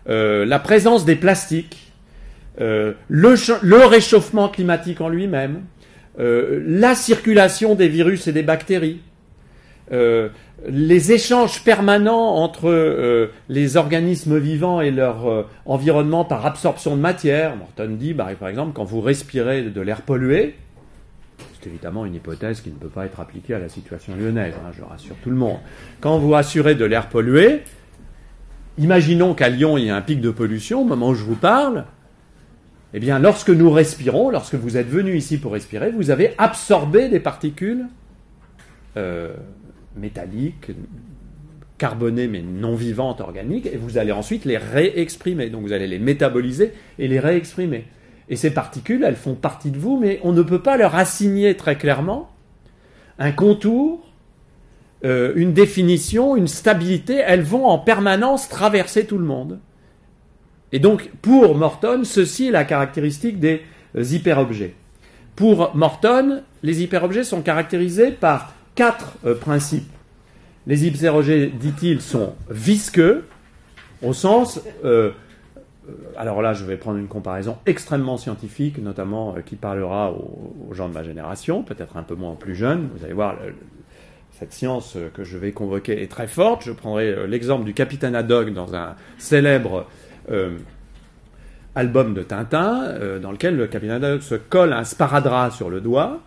la 0.07 0.59
présence 0.59 1.05
des 1.05 1.15
plastiques, 1.15 1.93
le, 2.59 2.97
le, 3.09 3.87
réchauffement 3.87 4.49
climatique 4.49 5.01
en 5.01 5.09
lui-même, 5.09 5.61
la 6.19 6.97
circulation 6.97 7.77
des 7.77 7.87
virus 7.87 8.27
et 8.27 8.33
des 8.33 8.43
bactéries, 8.43 8.99
les 10.69 11.13
échanges 11.13 11.63
permanents 11.65 12.37
entre 12.37 12.69
euh, 12.69 13.33
les 13.49 13.77
organismes 13.77 14.39
vivants 14.39 14.81
et 14.81 14.91
leur 14.91 15.27
euh, 15.27 15.47
environnement 15.65 16.25
par 16.25 16.45
absorption 16.45 16.97
de 16.97 17.01
matière. 17.01 17.57
Morton 17.57 17.97
dit, 17.99 18.13
bah, 18.13 18.29
par 18.39 18.49
exemple, 18.49 18.73
quand 18.75 18.85
vous 18.85 19.01
respirez 19.01 19.63
de 19.63 19.81
l'air 19.81 20.03
pollué, 20.03 20.57
c'est 21.39 21.69
évidemment 21.69 22.05
une 22.05 22.15
hypothèse 22.15 22.61
qui 22.61 22.71
ne 22.71 22.75
peut 22.75 22.89
pas 22.89 23.07
être 23.07 23.21
appliquée 23.21 23.55
à 23.55 23.59
la 23.59 23.69
situation 23.69 24.15
lyonnaise, 24.17 24.55
hein, 24.65 24.71
je 24.77 24.83
rassure 24.83 25.17
tout 25.23 25.31
le 25.31 25.37
monde. 25.37 25.59
Quand 26.01 26.19
vous 26.19 26.35
assurez 26.35 26.75
de 26.75 26.85
l'air 26.85 27.09
pollué, 27.09 27.63
imaginons 28.79 29.35
qu'à 29.35 29.49
Lyon, 29.49 29.79
il 29.79 29.85
y 29.87 29.91
a 29.91 29.97
un 29.97 30.03
pic 30.03 30.21
de 30.21 30.31
pollution 30.31 30.83
au 30.83 30.85
moment 30.85 31.09
où 31.09 31.15
je 31.15 31.25
vous 31.25 31.37
parle. 31.37 31.85
Eh 32.93 32.99
bien, 32.99 33.19
lorsque 33.19 33.51
nous 33.51 33.71
respirons, 33.71 34.31
lorsque 34.31 34.57
vous 34.57 34.77
êtes 34.77 34.89
venu 34.89 35.17
ici 35.17 35.39
pour 35.39 35.53
respirer, 35.53 35.91
vous 35.91 36.11
avez 36.11 36.35
absorbé 36.39 37.09
des 37.09 37.21
particules 37.21 37.87
euh, 38.97 39.35
métalliques, 39.97 40.71
carbonées 41.79 42.29
mais 42.29 42.43
non 42.43 42.75
vivantes, 42.75 43.21
organiques, 43.21 43.67
et 43.67 43.77
vous 43.77 43.99
allez 43.99 44.13
ensuite 44.13 44.45
les 44.45 44.59
réexprimer. 44.59 45.51
Donc 45.51 45.63
vous 45.63 45.73
allez 45.73 45.87
les 45.87 45.99
métaboliser 45.99 46.73
et 46.99 47.09
les 47.09 47.19
réexprimer. 47.19 47.87
Et 48.29 48.37
ces 48.37 48.53
particules, 48.53 49.03
elles 49.03 49.17
font 49.17 49.35
partie 49.35 49.71
de 49.71 49.79
vous, 49.79 49.99
mais 49.99 50.21
on 50.23 50.33
ne 50.33 50.43
peut 50.43 50.63
pas 50.63 50.77
leur 50.77 50.95
assigner 50.95 51.57
très 51.57 51.77
clairement 51.77 52.31
un 53.19 53.33
contour, 53.33 54.01
euh, 55.05 55.33
une 55.35 55.53
définition, 55.53 56.37
une 56.37 56.47
stabilité. 56.47 57.17
Elles 57.27 57.43
vont 57.43 57.67
en 57.67 57.79
permanence 57.79 58.49
traverser 58.49 59.05
tout 59.07 59.19
le 59.19 59.25
monde. 59.25 59.59
Et 60.73 60.79
donc, 60.79 61.11
pour 61.23 61.57
Morton, 61.57 62.03
ceci 62.05 62.49
est 62.49 62.53
la 62.53 62.65
caractéristique 62.65 63.41
des 63.41 63.63
hyperobjets. 63.97 64.75
Pour 65.35 65.75
Morton, 65.75 66.43
les 66.63 66.83
hyperobjets 66.83 67.25
sont 67.25 67.43
caractérisés 67.43 68.13
par 68.13 68.55
quatre 68.75 69.15
euh, 69.25 69.35
principes. 69.35 69.91
Les 70.67 70.87
hyperobjets, 70.87 71.49
dit-il, 71.49 72.01
sont 72.01 72.35
visqueux, 72.51 73.25
au 74.03 74.13
sens. 74.13 74.61
Euh, 74.85 75.11
euh, 75.89 75.93
alors 76.17 76.43
là, 76.43 76.53
je 76.53 76.65
vais 76.65 76.77
prendre 76.77 76.99
une 76.99 77.09
comparaison 77.09 77.59
extrêmement 77.67 78.19
scientifique, 78.19 78.79
notamment 78.79 79.35
qui 79.45 79.57
parlera 79.57 80.13
aux, 80.13 80.73
gens 80.73 80.89
de 80.89 80.95
ma 80.95 81.03
génération, 81.03 81.63
peut-être 81.63 81.97
un 81.97 82.03
peu 82.03 82.15
moins 82.15 82.35
plus 82.35 82.55
jeunes. 82.55 82.89
Vous 82.97 83.05
allez 83.05 83.15
voir, 83.15 83.37
cette 84.39 84.53
science 84.53 84.97
que 85.15 85.25
je 85.25 85.37
vais 85.39 85.53
convoquer 85.53 86.03
est 86.03 86.11
très 86.11 86.27
forte. 86.27 86.63
Je 86.65 86.73
prendrai 86.73 87.27
l'exemple 87.27 87.65
du 87.65 87.75
capitaine 87.75 88.15
Haddock 88.15 88.53
dans 88.53 88.75
un 88.75 88.95
célèbre 89.19 89.87
album 91.75 92.15
de 92.15 92.23
Tintin, 92.23 93.19
dans 93.21 93.33
lequel 93.33 93.57
le 93.57 93.67
capitaine 93.67 94.03
Haddock 94.03 94.23
se 94.23 94.35
colle 94.35 94.73
un 94.73 94.85
sparadrap 94.85 95.53
sur 95.53 95.71
le 95.71 95.81
doigt 95.81 96.21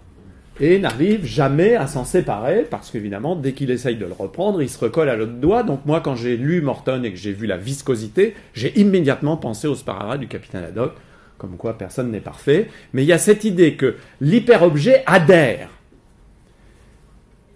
et 0.60 0.78
n'arrive 0.80 1.26
jamais 1.26 1.76
à 1.76 1.88
s'en 1.88 2.06
séparer 2.06 2.64
parce 2.70 2.92
qu'évidemment, 2.92 3.36
dès 3.36 3.54
qu'il 3.54 3.72
essaye 3.72 3.96
de 3.96 4.06
le 4.06 4.14
reprendre, 4.14 4.62
il 4.62 4.70
se 4.70 4.78
recolle 4.78 5.10
à 5.10 5.16
l'autre 5.16 5.34
doigt. 5.34 5.64
Donc 5.64 5.86
moi, 5.86 6.02
quand 6.02 6.16
j'ai 6.16 6.38
lu 6.38 6.62
Morton 6.62 7.02
et 7.04 7.12
que 7.12 7.18
j'ai 7.18 7.34
vu 7.34 7.48
la 7.48 7.58
viscosité, 7.58 8.36
j'ai 8.54 8.78
immédiatement 8.80 9.38
pensé 9.38 9.68
au 9.68 9.76
sparadrap 9.76 10.20
du 10.20 10.28
capitaine 10.28 10.64
Haddock, 10.64 10.94
comme 11.38 11.58
quoi 11.58 11.78
personne 11.78 12.12
n'est 12.12 12.20
parfait. 12.20 12.70
Mais 12.94 13.04
il 13.04 13.08
y 13.08 13.14
a 13.14 13.18
cette 13.18 13.44
idée 13.44 13.76
que 13.76 13.96
l'hyperobjet 14.22 15.04
adhère. 15.08 15.70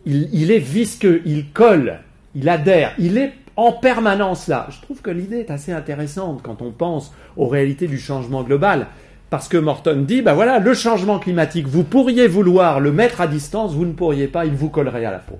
Il, 0.05 0.29
il 0.33 0.51
est 0.51 0.59
visqueux, 0.59 1.21
il 1.25 1.51
colle, 1.51 1.99
il 2.33 2.49
adhère, 2.49 2.93
il 2.97 3.17
est 3.17 3.33
en 3.57 3.73
permanence 3.73 4.47
là. 4.47 4.67
Je 4.69 4.81
trouve 4.81 5.01
que 5.01 5.09
l'idée 5.09 5.39
est 5.39 5.51
assez 5.51 5.71
intéressante 5.71 6.41
quand 6.43 6.61
on 6.61 6.71
pense 6.71 7.13
aux 7.35 7.47
réalités 7.47 7.87
du 7.87 7.99
changement 7.99 8.43
global. 8.43 8.87
Parce 9.29 9.49
que 9.49 9.57
Morton 9.57 10.03
dit, 10.07 10.21
ben 10.21 10.33
voilà, 10.33 10.59
le 10.59 10.73
changement 10.73 11.19
climatique, 11.19 11.67
vous 11.67 11.83
pourriez 11.83 12.27
vouloir 12.27 12.79
le 12.79 12.93
mettre 12.93 13.19
à 13.19 13.27
distance, 13.27 13.73
vous 13.73 13.85
ne 13.85 13.91
pourriez 13.91 14.27
pas, 14.27 14.45
il 14.45 14.53
vous 14.53 14.69
collerait 14.69 15.05
à 15.05 15.11
la 15.11 15.19
peau. 15.19 15.39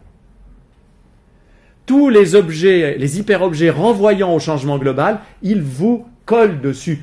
tous 1.86 2.10
les 2.10 2.36
objets, 2.36 2.98
les 2.98 3.18
hyperobjets 3.18 3.70
renvoyant 3.70 4.34
au 4.34 4.40
changement 4.40 4.78
global, 4.78 5.20
ils 5.42 5.62
vous 5.62 6.06
collent 6.26 6.60
dessus. 6.60 7.02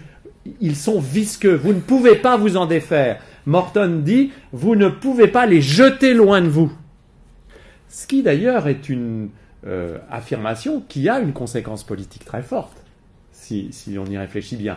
Ils 0.61 0.77
sont 0.77 1.01
visqueux. 1.01 1.55
Vous 1.55 1.73
ne 1.73 1.81
pouvez 1.81 2.17
pas 2.17 2.37
vous 2.37 2.59
en 2.59 2.67
défaire. 2.67 3.19
Morton 3.47 4.03
dit, 4.05 4.31
vous 4.53 4.77
ne 4.77 4.89
pouvez 4.89 5.27
pas 5.27 5.47
les 5.47 5.63
jeter 5.63 6.13
loin 6.13 6.43
de 6.43 6.49
vous. 6.49 6.71
Ce 7.89 8.07
qui 8.07 8.23
d'ailleurs 8.23 8.69
est 8.69 8.91
une 8.91 9.31
euh, 9.67 9.97
affirmation 10.11 10.83
qui 10.87 11.09
a 11.09 11.19
une 11.19 11.33
conséquence 11.33 11.83
politique 11.85 12.27
très 12.27 12.43
forte, 12.43 12.77
si, 13.33 13.69
si 13.71 13.99
on 13.99 14.05
y 14.05 14.19
réfléchit 14.19 14.57
bien. 14.57 14.77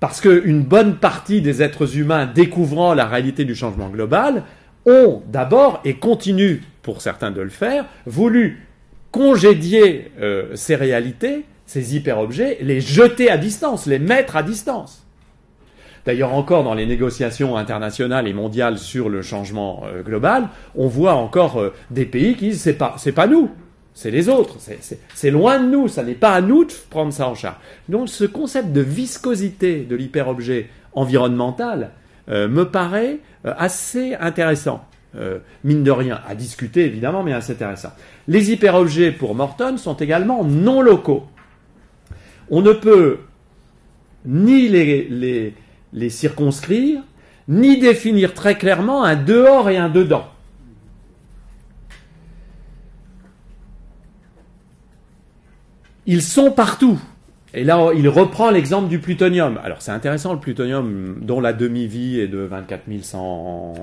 Parce 0.00 0.22
qu'une 0.22 0.62
bonne 0.62 0.96
partie 0.96 1.42
des 1.42 1.62
êtres 1.62 1.98
humains 1.98 2.26
découvrant 2.26 2.94
la 2.94 3.06
réalité 3.06 3.44
du 3.44 3.54
changement 3.54 3.90
global 3.90 4.44
ont 4.86 5.22
d'abord, 5.28 5.80
et 5.84 5.94
continuent 5.94 6.60
pour 6.82 7.02
certains 7.02 7.30
de 7.30 7.42
le 7.42 7.50
faire, 7.50 7.84
voulu 8.06 8.66
congédier 9.12 10.10
euh, 10.20 10.56
ces 10.56 10.74
réalités, 10.74 11.44
ces 11.66 11.94
hyper-objets, 11.94 12.58
les 12.62 12.80
jeter 12.80 13.30
à 13.30 13.36
distance, 13.36 13.86
les 13.86 13.98
mettre 13.98 14.36
à 14.36 14.42
distance. 14.42 15.04
D'ailleurs, 16.06 16.32
encore 16.32 16.64
dans 16.64 16.72
les 16.72 16.86
négociations 16.86 17.58
internationales 17.58 18.26
et 18.26 18.32
mondiales 18.32 18.78
sur 18.78 19.10
le 19.10 19.20
changement 19.20 19.82
euh, 19.84 20.02
global, 20.02 20.48
on 20.74 20.88
voit 20.88 21.12
encore 21.12 21.60
euh, 21.60 21.74
des 21.90 22.06
pays 22.06 22.36
qui 22.36 22.48
disent 22.48 22.62
c'est 22.62 22.78
pas, 22.78 22.94
c'est 22.96 23.12
pas 23.12 23.26
nous, 23.26 23.50
c'est 24.00 24.10
les 24.10 24.30
autres, 24.30 24.56
c'est 25.14 25.30
loin 25.30 25.60
de 25.60 25.66
nous, 25.66 25.86
ça 25.86 26.02
n'est 26.02 26.14
pas 26.14 26.32
à 26.32 26.40
nous 26.40 26.64
de 26.64 26.72
prendre 26.88 27.12
ça 27.12 27.28
en 27.28 27.34
charge. 27.34 27.56
Donc, 27.90 28.08
ce 28.08 28.24
concept 28.24 28.72
de 28.72 28.80
viscosité 28.80 29.80
de 29.80 29.94
l'hyper-objet 29.94 30.70
environnemental 30.94 31.90
me 32.26 32.62
paraît 32.62 33.18
assez 33.44 34.14
intéressant. 34.14 34.86
mine 35.64 35.84
de 35.84 35.90
rien, 35.90 36.22
à 36.26 36.34
discuter 36.34 36.86
évidemment, 36.86 37.22
mais 37.22 37.34
assez 37.34 37.52
intéressant. 37.52 37.90
Les 38.26 38.50
hyperobjets 38.50 39.12
pour 39.12 39.34
Morton 39.34 39.76
sont 39.76 39.96
également 39.96 40.44
non 40.44 40.80
locaux. 40.80 41.26
On 42.48 42.62
ne 42.62 42.72
peut 42.72 43.18
ni 44.24 44.66
les, 44.68 45.52
les, 45.92 46.08
circonscrire, 46.08 47.02
ni 47.48 47.78
définir 47.78 48.32
très 48.32 48.56
clairement 48.56 49.04
un 49.04 49.16
dehors 49.16 49.68
et 49.68 49.76
un 49.76 49.90
dedans. 49.90 50.24
Ils 56.12 56.22
sont 56.22 56.50
partout. 56.50 56.98
Et 57.54 57.62
là, 57.62 57.92
il 57.94 58.08
reprend 58.08 58.50
l'exemple 58.50 58.88
du 58.88 58.98
plutonium. 58.98 59.60
Alors, 59.62 59.80
c'est 59.80 59.92
intéressant, 59.92 60.32
le 60.32 60.40
plutonium, 60.40 61.18
dont 61.20 61.40
la 61.40 61.52
demi-vie 61.52 62.18
est 62.18 62.26
de 62.26 62.38
24 62.38 62.82
100 63.00 63.74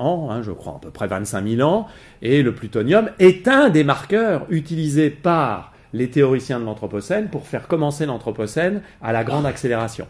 ans, 0.00 0.30
hein, 0.32 0.42
je 0.42 0.50
crois, 0.50 0.74
à 0.74 0.78
peu 0.80 0.90
près 0.90 1.06
25 1.06 1.46
000 1.46 1.62
ans. 1.68 1.86
Et 2.22 2.42
le 2.42 2.52
plutonium 2.52 3.10
est 3.20 3.46
un 3.46 3.68
des 3.68 3.84
marqueurs 3.84 4.46
utilisés 4.50 5.10
par 5.10 5.72
les 5.92 6.10
théoriciens 6.10 6.58
de 6.58 6.64
l'Anthropocène 6.64 7.28
pour 7.28 7.46
faire 7.46 7.68
commencer 7.68 8.04
l'Anthropocène 8.04 8.82
à 9.00 9.12
la 9.12 9.22
grande 9.22 9.46
accélération. 9.46 10.08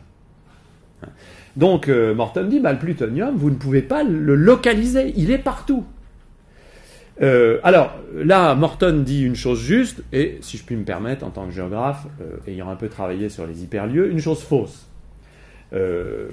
Donc, 1.57 1.90
euh, 1.90 2.14
Morton 2.14 2.47
dit, 2.49 2.61
bah, 2.61 2.73
le 2.73 2.79
plutonium, 2.79 3.37
vous 3.37 3.50
ne 3.50 3.57
pouvez 3.57 3.83
pas 3.83 4.02
le 4.02 4.35
localiser, 4.35 5.12
il 5.14 5.31
est 5.31 5.37
partout. 5.37 5.85
Euh, 7.23 7.59
alors 7.62 7.97
là, 8.15 8.55
Morton 8.55 9.03
dit 9.05 9.23
une 9.23 9.37
chose 9.37 9.61
juste, 9.61 10.03
et 10.12 10.39
si 10.41 10.57
je 10.57 10.65
puis 10.65 10.77
me 10.77 10.85
permettre, 10.85 11.25
en 11.25 11.31
tant 11.31 11.47
que 11.47 11.53
géographe, 11.53 12.07
euh, 12.21 12.37
ayant 12.47 12.71
un 12.71 12.77
peu 12.77 12.89
travaillé 12.89 13.29
sur 13.29 13.47
les 13.47 13.62
hyperlieux, 13.62 14.11
une 14.11 14.21
chose 14.21 14.43
fausse. 14.43 14.89
Euh, 15.73 16.29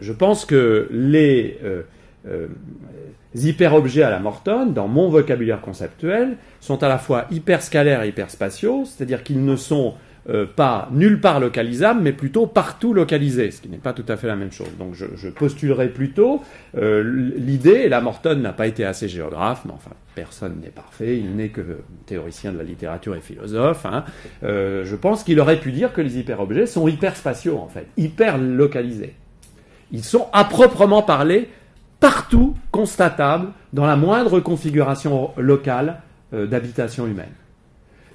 je 0.00 0.12
pense 0.12 0.44
que 0.44 0.88
les 0.90 1.58
hyperobjets 3.34 4.02
à 4.02 4.10
la 4.10 4.18
Morton, 4.18 4.66
dans 4.66 4.88
mon 4.88 5.08
vocabulaire 5.08 5.60
conceptuel, 5.60 6.36
sont 6.60 6.82
à 6.82 6.88
la 6.88 6.98
fois 6.98 7.26
hyperscalaires 7.30 8.02
et 8.02 8.08
hyperspatiaux, 8.08 8.84
c'est-à-dire 8.84 9.22
qu'ils 9.22 9.44
ne 9.44 9.56
sont 9.56 9.94
euh, 10.30 10.46
pas 10.46 10.88
nulle 10.90 11.20
part 11.20 11.38
localisable, 11.38 12.00
mais 12.00 12.14
plutôt 12.14 12.46
partout 12.46 12.94
localisé, 12.94 13.50
ce 13.50 13.60
qui 13.60 13.68
n'est 13.68 13.76
pas 13.76 13.92
tout 13.92 14.06
à 14.08 14.16
fait 14.16 14.26
la 14.26 14.36
même 14.36 14.52
chose. 14.52 14.70
Donc 14.78 14.94
je, 14.94 15.04
je 15.16 15.28
postulerai 15.28 15.88
plutôt 15.88 16.42
euh, 16.78 17.32
l'idée, 17.36 17.82
et 17.84 17.88
la 17.90 18.00
Morton 18.00 18.36
n'a 18.36 18.54
pas 18.54 18.66
été 18.66 18.86
assez 18.86 19.06
géographe, 19.06 19.66
mais 19.66 19.72
enfin 19.72 19.90
personne 20.14 20.60
n'est 20.62 20.70
parfait, 20.70 21.18
il 21.18 21.36
n'est 21.36 21.50
que 21.50 21.80
théoricien 22.06 22.52
de 22.52 22.56
la 22.56 22.64
littérature 22.64 23.14
et 23.14 23.20
philosophe, 23.20 23.84
hein, 23.84 24.04
euh, 24.44 24.86
je 24.86 24.96
pense 24.96 25.24
qu'il 25.24 25.38
aurait 25.40 25.60
pu 25.60 25.72
dire 25.72 25.92
que 25.92 26.00
les 26.00 26.18
hyperobjets 26.18 26.66
sont 26.66 26.88
hyperspatiaux 26.88 27.58
en 27.58 27.68
fait, 27.68 27.86
hyper 27.98 28.38
localisés. 28.38 29.12
Ils 29.92 30.04
sont 30.04 30.28
à 30.32 30.44
proprement 30.44 31.02
parler 31.02 31.50
partout 32.00 32.56
constatables 32.70 33.48
dans 33.74 33.84
la 33.84 33.96
moindre 33.96 34.40
configuration 34.40 35.32
locale 35.36 36.00
d'habitation 36.32 37.06
humaine. 37.06 37.32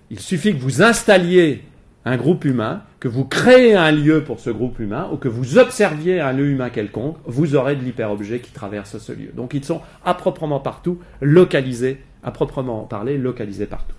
Il 0.09 0.19
suffit 0.19 0.53
que 0.53 0.59
vous 0.59 0.81
installiez 0.81 1.63
un 2.05 2.17
groupe 2.17 2.45
humain, 2.45 2.83
que 2.99 3.07
vous 3.07 3.25
créez 3.25 3.75
un 3.75 3.91
lieu 3.91 4.23
pour 4.23 4.39
ce 4.39 4.49
groupe 4.49 4.79
humain, 4.79 5.09
ou 5.11 5.17
que 5.17 5.27
vous 5.27 5.57
observiez 5.57 6.19
un 6.19 6.31
lieu 6.31 6.47
humain 6.47 6.69
quelconque, 6.69 7.17
vous 7.25 7.55
aurez 7.55 7.75
de 7.75 7.83
l'hyperobjet 7.83 8.39
qui 8.39 8.51
traverse 8.51 8.97
ce 8.97 9.11
lieu. 9.11 9.31
Donc 9.35 9.53
ils 9.53 9.63
sont 9.63 9.81
à 10.05 10.13
proprement 10.13 10.59
partout 10.59 10.99
localisés, 11.21 12.01
à 12.23 12.31
proprement 12.31 12.83
parler, 12.83 13.17
localisés 13.17 13.65
partout. 13.65 13.95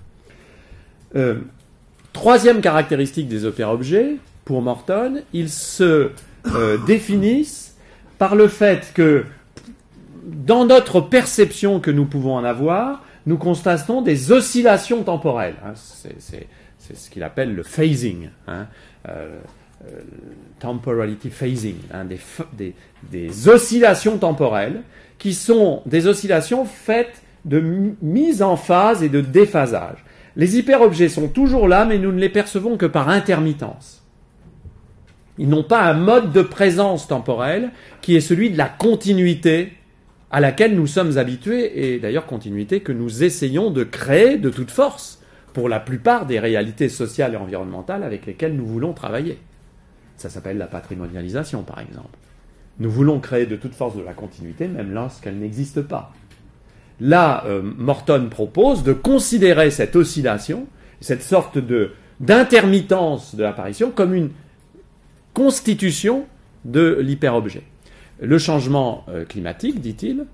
Euh, 1.17 1.41
troisième 2.13 2.61
caractéristique 2.61 3.29
des 3.29 3.45
hyperobjets, 3.45 4.17
pour 4.45 4.63
Morton, 4.63 5.23
ils 5.33 5.51
se 5.51 6.11
euh, 6.47 6.79
définissent 6.87 7.77
par 8.19 8.35
le 8.35 8.49
fait 8.49 8.93
que 8.95 9.25
dans 10.25 10.65
notre 10.65 11.01
perception 11.01 11.81
que 11.81 11.91
nous 11.91 12.07
pouvons 12.07 12.35
en 12.35 12.45
avoir, 12.45 13.03
nous 13.27 13.37
constatons 13.37 14.03
des 14.03 14.33
oscillations 14.33 15.03
temporelles. 15.03 15.57
Hein, 15.65 15.75
ce 16.95 17.11
qu'il 17.11 17.23
appelle 17.23 17.55
le 17.55 17.63
phasing, 17.63 18.29
hein, 18.47 18.67
euh, 19.09 19.39
euh, 19.87 20.01
temporality 20.59 21.31
phasing, 21.31 21.77
hein, 21.93 22.05
des, 22.05 22.75
des, 23.11 23.49
oscillations 23.49 24.19
temporelles 24.19 24.83
qui 25.19 25.33
sont 25.33 25.83
des 25.87 26.07
oscillations 26.07 26.65
faites 26.65 27.23
de 27.45 27.63
mise 28.03 28.43
en 28.43 28.57
phase 28.57 29.03
et 29.03 29.09
de 29.09 29.21
déphasage. 29.21 30.05
Les 30.37 30.59
hyperobjets 30.59 31.09
sont 31.09 31.29
toujours 31.29 31.67
là, 31.67 31.85
mais 31.85 31.99
nous 31.99 32.13
ne 32.13 32.21
les 32.21 32.29
percevons 32.29 32.77
que 32.77 32.87
par 32.87 33.09
intermittence. 33.09 34.03
Ils 35.39 35.49
n'ont 35.49 35.65
pas 35.65 35.83
un 35.83 35.95
mode 35.95 36.33
de 36.33 36.43
présence 36.43 37.09
temporelle 37.09 37.71
qui 38.03 38.15
est 38.15 38.21
celui 38.21 38.51
de 38.51 38.59
la 38.59 38.69
continuité 38.69 39.73
à 40.31 40.41
laquelle 40.41 40.77
nous 40.77 40.87
sommes 40.87 41.19
habitués, 41.19 41.95
et 41.95 41.99
d'ailleurs 41.99 42.27
continuité 42.27 42.81
que 42.81 42.93
nous 42.93 43.25
essayons 43.25 43.71
de 43.71 43.83
créer 43.83 44.37
de 44.37 44.51
toute 44.51 44.71
force 44.71 45.20
pour 45.53 45.69
la 45.69 45.81
plupart 45.81 46.27
des 46.27 46.39
réalités 46.39 46.89
sociales 46.89 47.35
et 47.35 47.37
environnementales 47.37 48.03
avec 48.03 48.27
lesquelles 48.27 48.57
nous 48.57 48.67
voulons 48.67 48.93
travailler. 48.93 49.39
Ça 50.17 50.29
s'appelle 50.29 50.59
la 50.59 50.67
patrimonialisation, 50.67 51.63
par 51.63 51.81
exemple. 51.81 52.19
Nous 52.79 52.91
voulons 52.91 53.21
créer 53.21 53.47
de 53.47 53.57
toute 53.57 53.75
force 53.75 53.97
de 53.97 54.03
la 54.03 54.13
continuité, 54.13 54.69
même 54.69 54.93
lorsqu'elle 54.93 55.39
n'existe 55.39 55.83
pas. 55.83 56.13
Là, 57.01 57.45
euh, 57.47 57.63
Morton 57.63 58.29
propose 58.31 58.83
de 58.83 58.93
considérer 58.93 59.71
cette 59.71 59.97
oscillation, 59.97 60.67
cette 61.01 61.23
sorte 61.23 61.59
de 61.59 61.93
d'intermittence 62.21 63.35
de 63.35 63.43
l'apparition, 63.43 63.91
comme 63.91 64.15
une 64.15 64.31
constitution 65.33 66.27
de 66.67 66.99
l'hyperobjet. 67.01 67.63
Le 68.21 68.37
changement 68.37 69.07
euh, 69.09 69.25
climatique, 69.25 69.81
dit-il, 69.81 70.27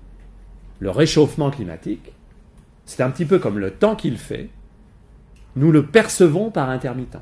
le 0.79 0.89
réchauffement 0.89 1.49
climatique, 1.49 2.11
c'est 2.85 3.01
un 3.01 3.09
petit 3.09 3.25
peu 3.25 3.39
comme 3.39 3.57
le 3.57 3.71
temps 3.71 3.95
qu'il 3.95 4.17
fait, 4.17 4.49
nous 5.57 5.71
le 5.71 5.83
percevons 5.83 6.49
par 6.49 6.69
intermittence. 6.69 7.21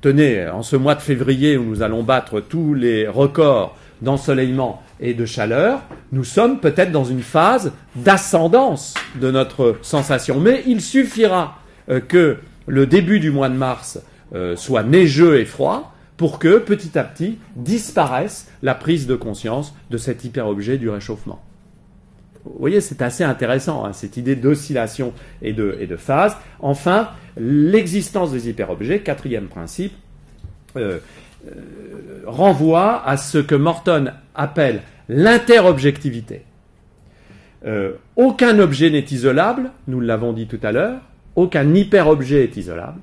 Tenez, 0.00 0.48
en 0.48 0.62
ce 0.62 0.76
mois 0.76 0.94
de 0.94 1.00
février 1.00 1.56
où 1.56 1.64
nous 1.64 1.82
allons 1.82 2.02
battre 2.02 2.40
tous 2.40 2.74
les 2.74 3.06
records 3.06 3.76
d'ensoleillement 4.02 4.82
et 5.00 5.14
de 5.14 5.24
chaleur, 5.24 5.82
nous 6.12 6.24
sommes 6.24 6.60
peut-être 6.60 6.92
dans 6.92 7.04
une 7.04 7.22
phase 7.22 7.72
d'ascendance 7.96 8.94
de 9.20 9.30
notre 9.30 9.78
sensation. 9.82 10.40
Mais 10.40 10.62
il 10.66 10.80
suffira 10.80 11.58
euh, 11.88 12.00
que 12.00 12.38
le 12.66 12.86
début 12.86 13.20
du 13.20 13.30
mois 13.30 13.48
de 13.48 13.54
mars 13.54 13.98
euh, 14.34 14.56
soit 14.56 14.82
neigeux 14.82 15.38
et 15.38 15.44
froid 15.44 15.94
pour 16.16 16.38
que 16.38 16.58
petit 16.58 16.98
à 16.98 17.04
petit 17.04 17.38
disparaisse 17.56 18.48
la 18.62 18.74
prise 18.74 19.06
de 19.06 19.16
conscience 19.16 19.74
de 19.90 19.96
cet 19.96 20.24
hyperobjet 20.24 20.78
du 20.78 20.88
réchauffement. 20.88 21.42
Vous 22.44 22.58
voyez, 22.58 22.80
c'est 22.80 23.00
assez 23.00 23.24
intéressant, 23.24 23.84
hein, 23.84 23.92
cette 23.92 24.16
idée 24.16 24.36
d'oscillation 24.36 25.12
et 25.40 25.52
de, 25.52 25.96
phase. 25.96 26.36
Enfin, 26.60 27.08
l'existence 27.36 28.32
des 28.32 28.50
hyperobjets, 28.50 29.00
quatrième 29.00 29.46
principe, 29.46 29.94
euh, 30.76 30.98
euh, 31.46 32.22
renvoie 32.26 33.06
à 33.06 33.16
ce 33.16 33.38
que 33.38 33.54
Morton 33.54 34.12
appelle 34.34 34.82
l'interobjectivité. 35.08 36.42
Euh, 37.64 37.92
aucun 38.16 38.58
objet 38.58 38.90
n'est 38.90 39.06
isolable, 39.10 39.70
nous 39.88 40.00
l'avons 40.00 40.34
dit 40.34 40.46
tout 40.46 40.60
à 40.62 40.72
l'heure, 40.72 41.00
aucun 41.36 41.74
hyperobjet 41.74 42.44
est 42.44 42.56
isolable, 42.58 43.00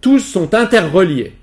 tous 0.00 0.18
sont 0.18 0.54
interreliés. 0.54 1.34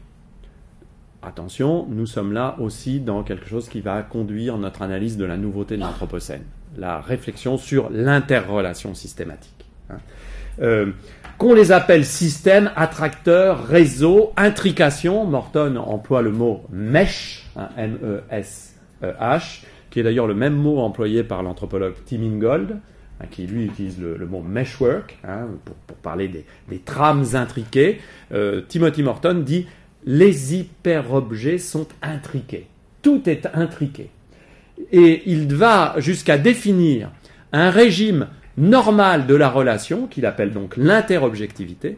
Attention, 1.22 1.86
nous 1.90 2.06
sommes 2.06 2.34
là 2.34 2.58
aussi 2.60 3.00
dans 3.00 3.24
quelque 3.24 3.48
chose 3.48 3.70
qui 3.70 3.80
va 3.80 4.02
conduire 4.02 4.58
notre 4.58 4.82
analyse 4.82 5.16
de 5.18 5.26
la 5.26 5.38
nouveauté 5.38 5.78
de 5.78 5.82
l'Anthropocène 5.82 6.44
la 6.78 7.00
réflexion 7.00 7.58
sur 7.58 7.90
l'interrelation 7.90 8.94
systématique. 8.94 9.54
Hein. 9.90 9.98
qu'on 11.38 11.54
les 11.54 11.72
appelle 11.72 12.06
système, 12.06 12.70
attracteur, 12.76 13.66
réseau, 13.66 14.34
intrication. 14.38 15.26
Morton 15.26 15.78
emploie 15.78 16.22
le 16.22 16.32
mot 16.32 16.64
mesh, 16.70 17.46
hein, 17.56 17.70
M-E-S-H, 17.78 19.64
qui 19.90 20.00
est 20.00 20.04
d'ailleurs 20.04 20.28
le 20.28 20.36
même 20.36 20.54
mot 20.54 20.80
employé 20.80 21.24
par 21.24 21.42
l'anthropologue 21.42 21.96
Tim 22.06 22.22
Ingold, 22.22 22.78
hein, 23.20 23.26
qui 23.32 23.48
lui 23.48 23.66
utilise 23.66 24.00
le, 24.00 24.26
mot 24.28 24.42
meshwork 24.42 25.18
pour, 25.66 25.96
parler 25.98 26.28
des, 26.28 26.80
trames 26.80 27.26
intriquées. 27.34 28.00
Euh, 28.34 28.62
Timothy 28.68 29.02
Morton 29.02 29.42
dit 29.46 29.66
les 30.06 30.56
hyperobjets 30.56 31.58
sont 31.58 31.88
intriqués. 32.02 32.68
Tout 33.02 33.30
est 33.30 33.48
intriqué. 33.54 34.10
Et 34.92 35.24
il 35.26 35.54
va 35.54 35.96
jusqu'à 35.98 36.38
définir 36.38 37.12
un 37.52 37.70
régime 37.70 38.28
normal 38.58 39.26
de 39.26 39.36
la 39.36 39.50
relation, 39.50 40.08
qu'il 40.08 40.26
appelle 40.26 40.52
donc 40.52 40.78
l'interobjectivité. 40.78 41.98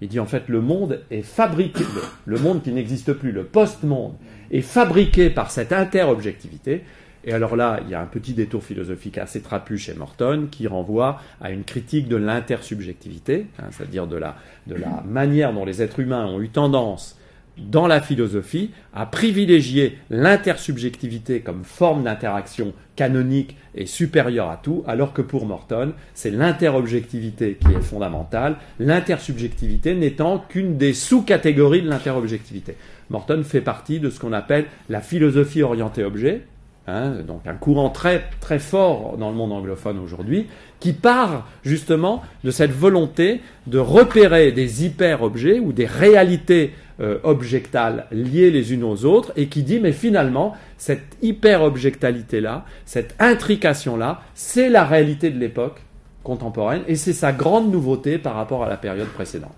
Il 0.00 0.08
dit 0.08 0.20
en 0.20 0.26
fait 0.26 0.48
le 0.48 0.60
monde 0.60 1.00
est 1.10 1.22
fabriqué, 1.22 1.84
le, 2.26 2.38
monde 2.38 2.62
qui 2.62 2.72
n'existe 2.72 3.12
plus, 3.12 3.32
le 3.32 3.44
post-monde, 3.44 4.14
est 4.50 4.60
fabriqué 4.60 5.30
par 5.30 5.50
cette 5.50 5.72
interobjectivité. 5.72 6.82
Et 7.26 7.32
alors 7.32 7.56
là, 7.56 7.80
il 7.84 7.90
y 7.90 7.94
a 7.94 8.02
un 8.02 8.06
petit 8.06 8.34
détour 8.34 8.62
philosophique 8.62 9.16
assez 9.16 9.40
trapu 9.40 9.78
chez 9.78 9.94
Morton 9.94 10.48
qui 10.50 10.66
renvoie 10.66 11.20
à 11.40 11.50
une 11.50 11.64
critique 11.64 12.06
de 12.06 12.16
l'intersubjectivité, 12.16 13.46
hein, 13.58 13.68
c'est-à-dire 13.70 14.06
de 14.06 14.16
la, 14.16 14.36
de 14.66 14.74
la 14.74 15.02
manière 15.06 15.54
dont 15.54 15.64
les 15.64 15.80
êtres 15.80 16.00
humains 16.00 16.26
ont 16.26 16.42
eu 16.42 16.50
tendance 16.50 17.18
dans 17.58 17.86
la 17.86 18.00
philosophie 18.00 18.70
à 18.92 19.06
privilégier 19.06 19.98
l'intersubjectivité 20.10 21.40
comme 21.40 21.64
forme 21.64 22.04
d'interaction 22.04 22.72
canonique 22.96 23.56
et 23.74 23.86
supérieure 23.86 24.50
à 24.50 24.56
tout, 24.56 24.84
alors 24.86 25.12
que 25.12 25.22
pour 25.22 25.46
Morton, 25.46 25.92
c'est 26.14 26.30
l'interobjectivité 26.30 27.58
qui 27.60 27.72
est 27.72 27.82
fondamentale, 27.82 28.56
l'intersubjectivité 28.78 29.94
n'étant 29.94 30.38
qu'une 30.38 30.76
des 30.76 30.94
sous-catégories 30.94 31.82
de 31.82 31.88
l'interobjectivité. 31.88 32.76
Morton 33.10 33.42
fait 33.44 33.60
partie 33.60 34.00
de 34.00 34.10
ce 34.10 34.20
qu'on 34.20 34.32
appelle 34.32 34.66
la 34.88 35.00
philosophie 35.00 35.62
orientée 35.62 36.04
objet, 36.04 36.42
hein, 36.86 37.16
donc 37.26 37.46
un 37.46 37.54
courant 37.54 37.90
très, 37.90 38.24
très 38.40 38.58
fort 38.58 39.16
dans 39.18 39.30
le 39.30 39.36
monde 39.36 39.52
anglophone 39.52 39.98
aujourd'hui, 39.98 40.46
qui 40.80 40.92
part 40.92 41.48
justement 41.64 42.22
de 42.44 42.50
cette 42.50 42.72
volonté 42.72 43.40
de 43.66 43.78
repérer 43.78 44.52
des 44.52 44.84
hyper-objets 44.84 45.58
ou 45.58 45.72
des 45.72 45.86
réalités 45.86 46.72
euh, 47.00 47.18
objectales 47.24 48.06
liées 48.12 48.50
les 48.50 48.72
unes 48.72 48.84
aux 48.84 49.04
autres 49.04 49.32
et 49.36 49.48
qui 49.48 49.62
dit 49.62 49.80
mais 49.80 49.92
finalement 49.92 50.54
cette 50.78 51.16
hyper-objectalité-là, 51.22 52.64
cette 52.84 53.14
intrication-là, 53.18 54.22
c'est 54.34 54.68
la 54.68 54.84
réalité 54.84 55.30
de 55.30 55.38
l'époque 55.38 55.82
contemporaine 56.22 56.82
et 56.86 56.94
c'est 56.94 57.12
sa 57.12 57.32
grande 57.32 57.72
nouveauté 57.72 58.18
par 58.18 58.34
rapport 58.34 58.62
à 58.64 58.68
la 58.68 58.76
période 58.76 59.08
précédente. 59.08 59.56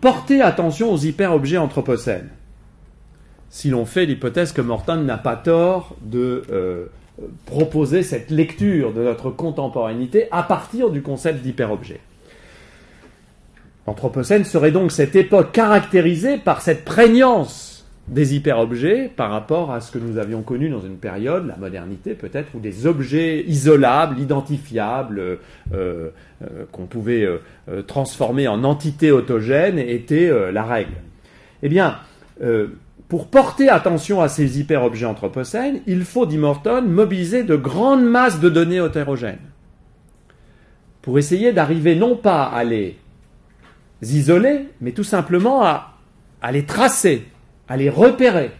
Portez 0.00 0.40
attention 0.40 0.92
aux 0.92 0.98
hyper-objets 0.98 1.58
anthropocènes. 1.58 2.30
Si 3.50 3.70
l'on 3.70 3.84
fait 3.84 4.06
l'hypothèse 4.06 4.52
que 4.52 4.60
Morton 4.60 4.96
n'a 4.96 5.18
pas 5.18 5.36
tort 5.36 5.96
de 6.02 6.42
euh, 6.50 6.86
proposer 7.46 8.02
cette 8.02 8.30
lecture 8.30 8.92
de 8.92 9.02
notre 9.02 9.30
contemporanéité 9.30 10.28
à 10.30 10.42
partir 10.42 10.90
du 10.90 11.02
concept 11.02 11.42
d'hyper-objet. 11.42 12.00
L'Anthropocène 13.86 14.44
serait 14.44 14.72
donc 14.72 14.90
cette 14.90 15.14
époque 15.14 15.52
caractérisée 15.52 16.38
par 16.38 16.60
cette 16.60 16.84
prégnance 16.84 17.76
des 18.08 18.36
hyperobjets 18.36 19.10
par 19.14 19.30
rapport 19.30 19.72
à 19.72 19.80
ce 19.80 19.90
que 19.90 19.98
nous 19.98 20.18
avions 20.18 20.42
connu 20.42 20.68
dans 20.68 20.80
une 20.80 20.96
période, 20.96 21.46
la 21.46 21.56
modernité 21.56 22.14
peut-être, 22.14 22.54
où 22.54 22.60
des 22.60 22.86
objets 22.86 23.44
isolables, 23.46 24.20
identifiables, 24.20 25.18
euh, 25.20 25.36
euh, 25.72 26.64
qu'on 26.70 26.86
pouvait 26.86 27.24
euh, 27.24 27.82
transformer 27.82 28.46
en 28.48 28.62
entités 28.64 29.10
autogènes 29.10 29.78
étaient 29.78 30.30
la 30.52 30.62
règle. 30.62 30.94
Eh 31.62 31.68
bien, 31.68 31.96
pour 33.08 33.28
porter 33.28 33.68
attention 33.68 34.20
à 34.20 34.28
ces 34.28 34.60
hyperobjets 34.60 35.06
anthropocènes, 35.06 35.80
il 35.86 36.04
faut, 36.04 36.26
dit 36.26 36.38
Morton, 36.38 36.82
mobiliser 36.82 37.44
de 37.44 37.56
grandes 37.56 38.04
masses 38.04 38.40
de 38.40 38.48
données 38.48 38.84
hétérogènes 38.84 39.38
pour 41.02 41.18
essayer 41.18 41.52
d'arriver 41.52 41.94
non 41.94 42.16
pas 42.16 42.44
à 42.44 42.62
les 42.64 42.96
isoler, 44.02 44.68
mais 44.80 44.92
tout 44.92 45.04
simplement 45.04 45.62
à, 45.62 45.92
les 46.52 46.64
tracer, 46.64 47.26
à 47.68 47.76
les 47.76 47.90
repérer, 47.90 48.50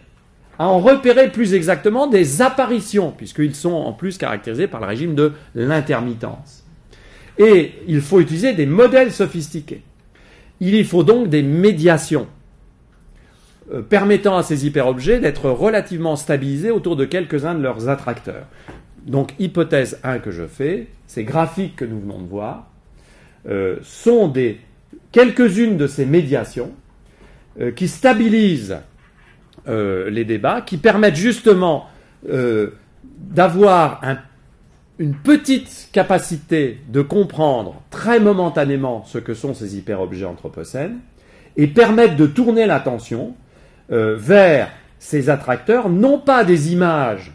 à 0.59 0.67
en 0.67 0.79
repérer 0.79 1.31
plus 1.31 1.53
exactement 1.53 2.07
des 2.07 2.41
apparitions, 2.41 3.11
puisqu'ils 3.11 3.55
sont 3.55 3.73
en 3.73 3.93
plus 3.93 4.17
caractérisés 4.17 4.67
par 4.67 4.81
le 4.81 4.87
régime 4.87 5.15
de 5.15 5.33
l'intermittence. 5.55 6.63
Et 7.37 7.73
il 7.87 8.01
faut 8.01 8.19
utiliser 8.19 8.53
des 8.53 8.65
modèles 8.65 9.11
sophistiqués. 9.11 9.83
Il 10.59 10.73
y 10.73 10.83
faut 10.83 11.03
donc 11.03 11.29
des 11.29 11.43
médiations 11.43 12.27
euh, 13.71 13.81
permettant 13.81 14.37
à 14.37 14.43
ces 14.43 14.65
hyperobjets 14.65 15.19
d'être 15.19 15.49
relativement 15.49 16.15
stabilisés 16.15 16.71
autour 16.71 16.95
de 16.95 17.05
quelques-uns 17.05 17.53
de 17.53 17.61
leurs 17.61 17.89
attracteurs. 17.89 18.47
Donc 19.05 19.33
hypothèse 19.39 19.99
1 20.03 20.19
que 20.19 20.31
je 20.31 20.47
fais, 20.47 20.87
ces 21.05 21.23
graphiques 21.23 21.75
que 21.75 21.85
nous 21.85 21.99
venons 21.99 22.21
de 22.21 22.27
voir 22.27 22.71
euh, 23.47 23.77
sont 23.83 24.27
des 24.27 24.59
quelques-unes 25.11 25.77
de 25.77 25.87
ces 25.87 26.05
médiations 26.05 26.71
euh, 27.59 27.71
qui 27.71 27.87
stabilisent 27.87 28.77
euh, 29.67 30.09
les 30.09 30.25
débats, 30.25 30.61
qui 30.61 30.77
permettent 30.77 31.15
justement 31.15 31.87
euh, 32.29 32.71
d'avoir 33.03 34.01
une 34.99 35.15
petite 35.15 35.89
capacité 35.91 36.79
de 36.89 37.01
comprendre 37.01 37.81
très 37.89 38.19
momentanément 38.19 39.03
ce 39.05 39.17
que 39.17 39.33
sont 39.33 39.53
ces 39.53 39.77
hyperobjets 39.77 40.25
anthropocènes 40.25 40.99
et 41.55 41.67
permettent 41.67 42.15
de 42.15 42.27
tourner 42.27 42.65
l'attention 42.65 43.35
vers 43.89 44.69
ces 44.99 45.29
attracteurs, 45.29 45.89
non 45.89 46.19
pas 46.19 46.43
des 46.43 46.73
images 46.73 47.31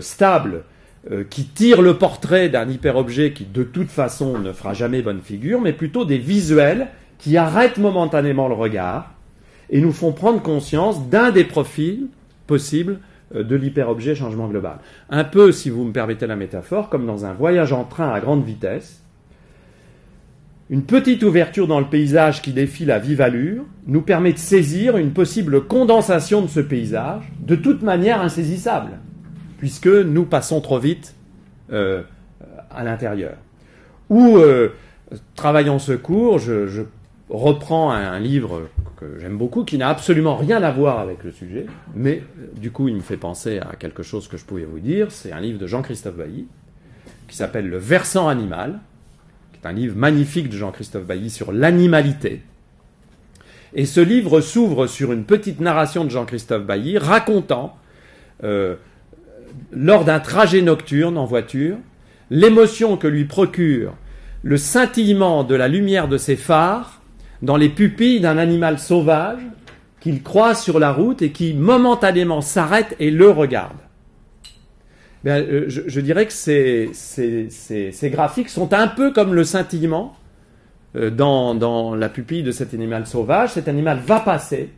stables 0.00 0.64
euh, 1.10 1.24
qui 1.24 1.44
tire 1.44 1.80
le 1.80 1.96
portrait 1.96 2.50
d'un 2.50 2.68
hyperobjet 2.68 3.32
qui 3.32 3.46
de 3.46 3.62
toute 3.62 3.88
façon 3.88 4.38
ne 4.38 4.52
fera 4.52 4.74
jamais 4.74 5.00
bonne 5.00 5.22
figure, 5.22 5.58
mais 5.58 5.72
plutôt 5.72 6.04
des 6.04 6.18
visuels 6.18 6.88
qui 7.16 7.38
arrêtent 7.38 7.78
momentanément 7.78 8.48
le 8.48 8.54
regard 8.54 9.14
et 9.70 9.80
nous 9.80 9.92
font 9.92 10.12
prendre 10.12 10.42
conscience 10.42 11.08
d'un 11.08 11.30
des 11.30 11.44
profils 11.44 12.08
possibles 12.46 12.98
euh, 13.34 13.42
de 13.42 13.56
l'hyperobjet 13.56 14.14
changement 14.14 14.46
global. 14.46 14.76
Un 15.08 15.24
peu, 15.24 15.52
si 15.52 15.70
vous 15.70 15.84
me 15.84 15.92
permettez 15.92 16.26
la 16.26 16.36
métaphore, 16.36 16.90
comme 16.90 17.06
dans 17.06 17.24
un 17.24 17.32
voyage 17.32 17.72
en 17.72 17.84
train 17.84 18.12
à 18.12 18.20
grande 18.20 18.44
vitesse, 18.44 19.02
une 20.68 20.82
petite 20.82 21.22
ouverture 21.22 21.66
dans 21.66 21.80
le 21.80 21.86
paysage 21.86 22.42
qui 22.42 22.52
défile 22.52 22.90
à 22.90 22.98
vive 22.98 23.22
allure 23.22 23.64
nous 23.86 24.02
permet 24.02 24.34
de 24.34 24.38
saisir 24.38 24.98
une 24.98 25.12
possible 25.12 25.66
condensation 25.66 26.42
de 26.42 26.46
ce 26.46 26.60
paysage, 26.60 27.22
de 27.40 27.56
toute 27.56 27.80
manière 27.80 28.20
insaisissable 28.20 28.98
puisque 29.60 29.88
nous 29.88 30.24
passons 30.24 30.62
trop 30.62 30.78
vite 30.78 31.14
euh, 31.70 32.02
à 32.70 32.82
l'intérieur. 32.82 33.34
Ou, 34.08 34.38
euh, 34.38 34.70
travaillant 35.34 35.78
ce 35.78 35.92
cours, 35.92 36.38
je, 36.38 36.82
reprends 37.28 37.92
un, 37.92 38.18
livre 38.18 38.68
que 38.96 39.20
j'aime 39.20 39.36
beaucoup, 39.36 39.64
qui 39.64 39.76
n'a 39.76 39.90
absolument 39.90 40.34
rien 40.34 40.62
à 40.62 40.70
voir 40.72 40.98
avec 40.98 41.22
le 41.22 41.30
sujet, 41.30 41.66
mais 41.94 42.24
du 42.56 42.72
coup 42.72 42.88
il 42.88 42.96
me 42.96 43.00
fait 43.00 43.18
penser 43.18 43.58
à 43.58 43.76
quelque 43.78 44.02
chose 44.02 44.28
que 44.28 44.36
je 44.36 44.44
pouvais 44.44 44.64
vous 44.64 44.80
dire. 44.80 45.12
C'est 45.12 45.30
un 45.30 45.40
livre 45.40 45.58
de 45.58 45.66
Jean-Christophe 45.66 46.16
Bailly, 46.16 46.48
qui 47.28 47.36
s'appelle 47.36 47.68
Le 47.68 47.76
versant 47.76 48.28
animal, 48.28 48.80
qui 49.52 49.60
est 49.62 49.68
un 49.68 49.72
livre 49.72 49.96
magnifique 49.96 50.48
de 50.48 50.56
Jean-Christophe 50.56 51.04
Bailly 51.04 51.28
sur 51.28 51.52
l'animalité. 51.52 52.42
Et 53.74 53.84
ce 53.84 54.00
livre 54.00 54.40
s'ouvre 54.40 54.86
sur 54.86 55.12
une 55.12 55.24
petite 55.24 55.60
narration 55.60 56.04
de 56.04 56.10
Jean-Christophe 56.10 56.64
Bailly 56.64 56.96
racontant 56.98 57.76
euh, 58.42 58.74
lors 59.72 60.04
d'un 60.04 60.20
trajet 60.20 60.62
nocturne 60.62 61.18
en 61.18 61.24
voiture, 61.24 61.76
l'émotion 62.30 62.96
que 62.96 63.08
lui 63.08 63.24
procure 63.24 63.94
le 64.42 64.56
scintillement 64.56 65.44
de 65.44 65.54
la 65.54 65.68
lumière 65.68 66.08
de 66.08 66.16
ses 66.16 66.36
phares 66.36 67.02
dans 67.42 67.56
les 67.56 67.68
pupilles 67.68 68.20
d'un 68.20 68.38
animal 68.38 68.78
sauvage 68.78 69.40
qu'il 70.00 70.22
croise 70.22 70.62
sur 70.62 70.78
la 70.78 70.92
route 70.92 71.22
et 71.22 71.30
qui 71.30 71.52
momentanément 71.52 72.40
s'arrête 72.40 72.96
et 72.98 73.10
le 73.10 73.30
regarde. 73.30 73.76
Euh, 75.26 75.66
je, 75.68 76.00
dirais 76.00 76.24
que 76.26 76.32
ces, 76.32 76.90
graphiques 78.04 78.48
sont 78.48 78.72
un 78.72 78.88
peu 78.88 79.12
comme 79.12 79.34
le 79.34 79.44
scintillement 79.44 80.16
euh, 80.96 81.10
dans 81.10 81.94
la 81.94 82.08
pupille 82.08 82.42
de 82.42 82.52
cet 82.52 82.72
animal 82.72 83.06
sauvage. 83.06 83.50
Cet 83.50 83.68
animal 83.68 83.98
va 83.98 84.20
passer, 84.20 84.70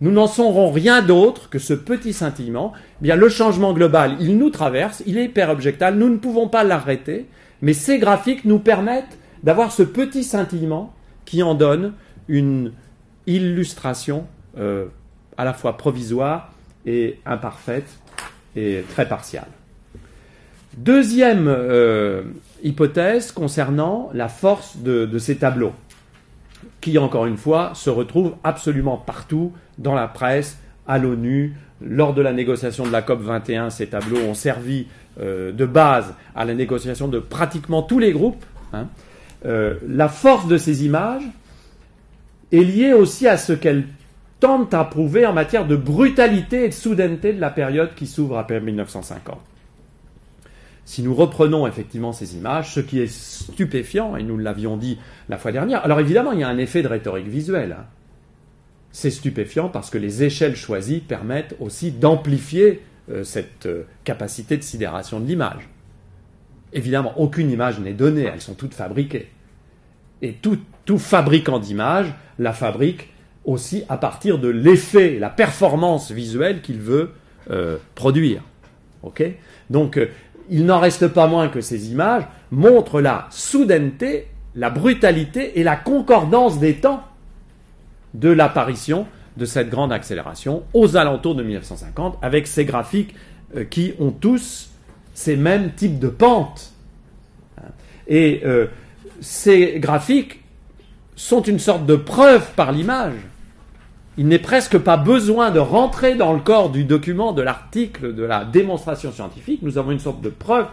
nous 0.00 0.10
n'en 0.10 0.26
saurons 0.26 0.70
rien 0.70 1.02
d'autre 1.02 1.48
que 1.48 1.58
ce 1.58 1.74
petit 1.74 2.12
scintillement. 2.12 2.72
Eh 3.00 3.04
bien, 3.04 3.16
le 3.16 3.28
changement 3.28 3.72
global, 3.72 4.16
il 4.20 4.36
nous 4.36 4.50
traverse, 4.50 5.02
il 5.06 5.18
est 5.18 5.24
hyper-objectal, 5.26 5.96
nous 5.96 6.08
ne 6.08 6.18
pouvons 6.18 6.48
pas 6.48 6.64
l'arrêter, 6.64 7.26
mais 7.62 7.72
ces 7.72 7.98
graphiques 7.98 8.44
nous 8.44 8.58
permettent 8.58 9.18
d'avoir 9.42 9.72
ce 9.72 9.82
petit 9.82 10.24
scintillement 10.24 10.92
qui 11.24 11.42
en 11.42 11.54
donne 11.54 11.94
une 12.28 12.72
illustration 13.26 14.26
euh, 14.58 14.86
à 15.36 15.44
la 15.44 15.52
fois 15.52 15.76
provisoire 15.76 16.52
et 16.84 17.18
imparfaite 17.26 17.98
et 18.54 18.84
très 18.90 19.08
partiale. 19.08 19.48
Deuxième 20.76 21.46
euh, 21.48 22.22
hypothèse 22.62 23.32
concernant 23.32 24.10
la 24.12 24.28
force 24.28 24.76
de, 24.78 25.18
ces 25.18 25.36
tableaux, 25.36 25.72
qui 26.80 26.98
encore 26.98 27.26
une 27.26 27.36
fois 27.36 27.72
se 27.74 27.90
retrouvent 27.90 28.34
absolument 28.44 28.96
partout 28.96 29.52
dans 29.78 29.94
la 29.94 30.08
presse, 30.08 30.58
à 30.86 30.98
l'ONU. 30.98 31.54
Lors 31.82 32.14
de 32.14 32.22
la 32.22 32.32
négociation 32.32 32.86
de 32.86 32.92
la 32.92 33.02
COP 33.02 33.20
21, 33.20 33.70
ces 33.70 33.88
tableaux 33.88 34.20
ont 34.20 34.34
servi 34.34 34.86
euh, 35.20 35.52
de 35.52 35.66
base 35.66 36.14
à 36.34 36.44
la 36.44 36.54
négociation 36.54 37.08
de 37.08 37.18
pratiquement 37.18 37.82
tous 37.82 37.98
les 37.98 38.12
groupes. 38.12 38.44
Hein. 38.72 38.86
Euh, 39.44 39.74
la 39.86 40.08
force 40.08 40.48
de 40.48 40.56
ces 40.56 40.86
images 40.86 41.24
est 42.52 42.64
liée 42.64 42.94
aussi 42.94 43.28
à 43.28 43.36
ce 43.36 43.52
qu'elles 43.52 43.84
tentent 44.40 44.74
à 44.74 44.84
prouver 44.84 45.26
en 45.26 45.32
matière 45.32 45.66
de 45.66 45.76
brutalité 45.76 46.64
et 46.64 46.68
de 46.68 46.74
soudaineté 46.74 47.32
de 47.32 47.40
la 47.40 47.50
période 47.50 47.94
qui 47.94 48.06
s'ouvre 48.06 48.38
après 48.38 48.60
1950. 48.60 49.38
Si 50.86 51.02
nous 51.02 51.16
reprenons 51.16 51.66
effectivement 51.66 52.12
ces 52.12 52.36
images, 52.36 52.72
ce 52.72 52.78
qui 52.78 53.00
est 53.00 53.12
stupéfiant, 53.12 54.16
et 54.16 54.22
nous 54.22 54.38
l'avions 54.38 54.76
dit 54.76 54.98
la 55.28 55.36
fois 55.36 55.50
dernière, 55.50 55.84
alors 55.84 55.98
évidemment 55.98 56.30
il 56.30 56.38
y 56.38 56.44
a 56.44 56.48
un 56.48 56.58
effet 56.58 56.80
de 56.80 56.86
rhétorique 56.86 57.26
visuelle. 57.26 57.76
Hein. 57.76 57.86
C'est 58.92 59.10
stupéfiant 59.10 59.68
parce 59.68 59.90
que 59.90 59.98
les 59.98 60.22
échelles 60.22 60.54
choisies 60.54 61.00
permettent 61.00 61.56
aussi 61.58 61.90
d'amplifier 61.90 62.82
euh, 63.10 63.24
cette 63.24 63.66
euh, 63.66 63.82
capacité 64.04 64.56
de 64.56 64.62
sidération 64.62 65.18
de 65.18 65.26
l'image. 65.26 65.68
Évidemment, 66.72 67.18
aucune 67.18 67.50
image 67.50 67.80
n'est 67.80 67.92
donnée, 67.92 68.22
elles 68.22 68.40
sont 68.40 68.54
toutes 68.54 68.74
fabriquées. 68.74 69.28
Et 70.22 70.34
tout, 70.34 70.58
fabricant 70.98 71.58
d'image 71.58 72.14
la 72.38 72.52
fabrique 72.52 73.12
aussi 73.44 73.82
à 73.88 73.96
partir 73.96 74.38
de 74.38 74.48
l'effet, 74.48 75.18
la 75.18 75.30
performance 75.30 76.12
visuelle 76.12 76.62
qu'il 76.62 76.78
veut 76.78 77.10
euh, 77.50 77.76
produire. 77.96 78.42
Donc, 79.70 80.00
il 80.50 80.66
n'en 80.66 80.78
reste 80.78 81.08
pas 81.08 81.26
moins 81.26 81.48
que 81.48 81.60
ces 81.60 81.90
images 81.90 82.24
montrent 82.50 83.00
la 83.00 83.26
soudaineté, 83.30 84.28
la 84.54 84.70
brutalité 84.70 85.58
et 85.58 85.62
la 85.62 85.76
concordance 85.76 86.58
des 86.58 86.74
temps 86.76 87.02
de 88.14 88.30
l'apparition 88.30 89.06
de 89.36 89.44
cette 89.44 89.68
grande 89.68 89.92
accélération 89.92 90.62
aux 90.72 90.96
alentours 90.96 91.34
de 91.34 91.42
1950 91.42 92.18
avec 92.22 92.46
ces 92.46 92.64
graphiques 92.64 93.14
euh, 93.56 93.64
qui 93.64 93.92
ont 94.00 94.10
tous 94.10 94.70
ces 95.14 95.36
mêmes 95.36 95.72
types 95.72 95.98
de 95.98 96.08
pentes. 96.08 96.72
Et 98.08 98.42
euh, 98.44 98.66
ces 99.20 99.78
graphiques 99.78 100.42
sont 101.16 101.42
une 101.42 101.58
sorte 101.58 101.86
de 101.86 101.96
preuve 101.96 102.52
par 102.54 102.72
l'image. 102.72 103.14
Il 104.18 104.28
n'est 104.28 104.38
presque 104.38 104.78
pas 104.78 104.96
besoin 104.96 105.50
de 105.50 105.58
rentrer 105.58 106.14
dans 106.14 106.32
le 106.32 106.40
corps 106.40 106.70
du 106.70 106.84
document, 106.84 107.32
de 107.32 107.42
l'article, 107.42 108.14
de 108.14 108.22
la 108.22 108.44
démonstration 108.44 109.12
scientifique. 109.12 109.60
Nous 109.62 109.76
avons 109.76 109.90
une 109.90 109.98
sorte 109.98 110.22
de 110.22 110.30
preuve 110.30 110.66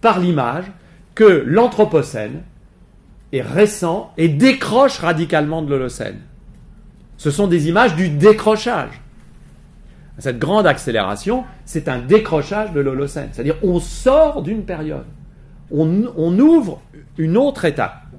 par 0.00 0.20
l'image 0.20 0.66
que 1.14 1.44
l'Anthropocène 1.46 2.42
est 3.32 3.42
récent 3.42 4.12
et 4.18 4.28
décroche 4.28 4.98
radicalement 4.98 5.62
de 5.62 5.70
l'Holocène. 5.70 6.20
Ce 7.16 7.30
sont 7.30 7.46
des 7.46 7.68
images 7.68 7.94
du 7.96 8.08
décrochage. 8.10 9.00
Cette 10.18 10.38
grande 10.38 10.66
accélération, 10.66 11.44
c'est 11.64 11.88
un 11.88 11.98
décrochage 11.98 12.72
de 12.72 12.80
l'Holocène. 12.80 13.30
C'est-à-dire 13.32 13.56
on 13.62 13.80
sort 13.80 14.42
d'une 14.42 14.64
période, 14.64 15.06
on, 15.70 16.04
on 16.16 16.38
ouvre 16.38 16.82
une 17.16 17.38
autre 17.38 17.64
étape. 17.64 18.09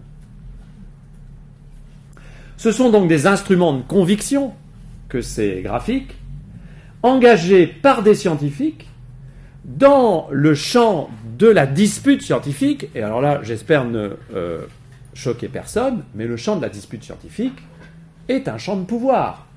Ce 2.62 2.72
sont 2.72 2.92
donc 2.92 3.08
des 3.08 3.26
instruments 3.26 3.74
de 3.74 3.82
conviction 3.82 4.54
que 5.10 5.20
ces 5.20 5.64
graphiques, 5.64 6.14
engagés 7.02 7.66
par 7.66 8.04
des 8.04 8.14
scientifiques 8.14 8.88
dans 9.66 10.28
le 10.30 10.54
champ 10.54 11.10
de 11.40 11.48
la 11.48 11.66
dispute 11.66 12.22
scientifique, 12.22 12.90
et 12.94 13.02
alors 13.02 13.20
là 13.20 13.40
j'espère 13.42 13.86
ne 13.86 14.12
euh, 14.36 14.60
choquer 15.16 15.48
personne, 15.48 16.04
mais 16.14 16.28
le 16.28 16.38
champ 16.38 16.56
de 16.56 16.62
la 16.62 16.70
dispute 16.70 17.04
scientifique, 17.04 17.58
est 18.30 18.48
un 18.48 18.60
champ 18.60 18.78
de 18.78 18.86
pouvoir. 18.86 19.48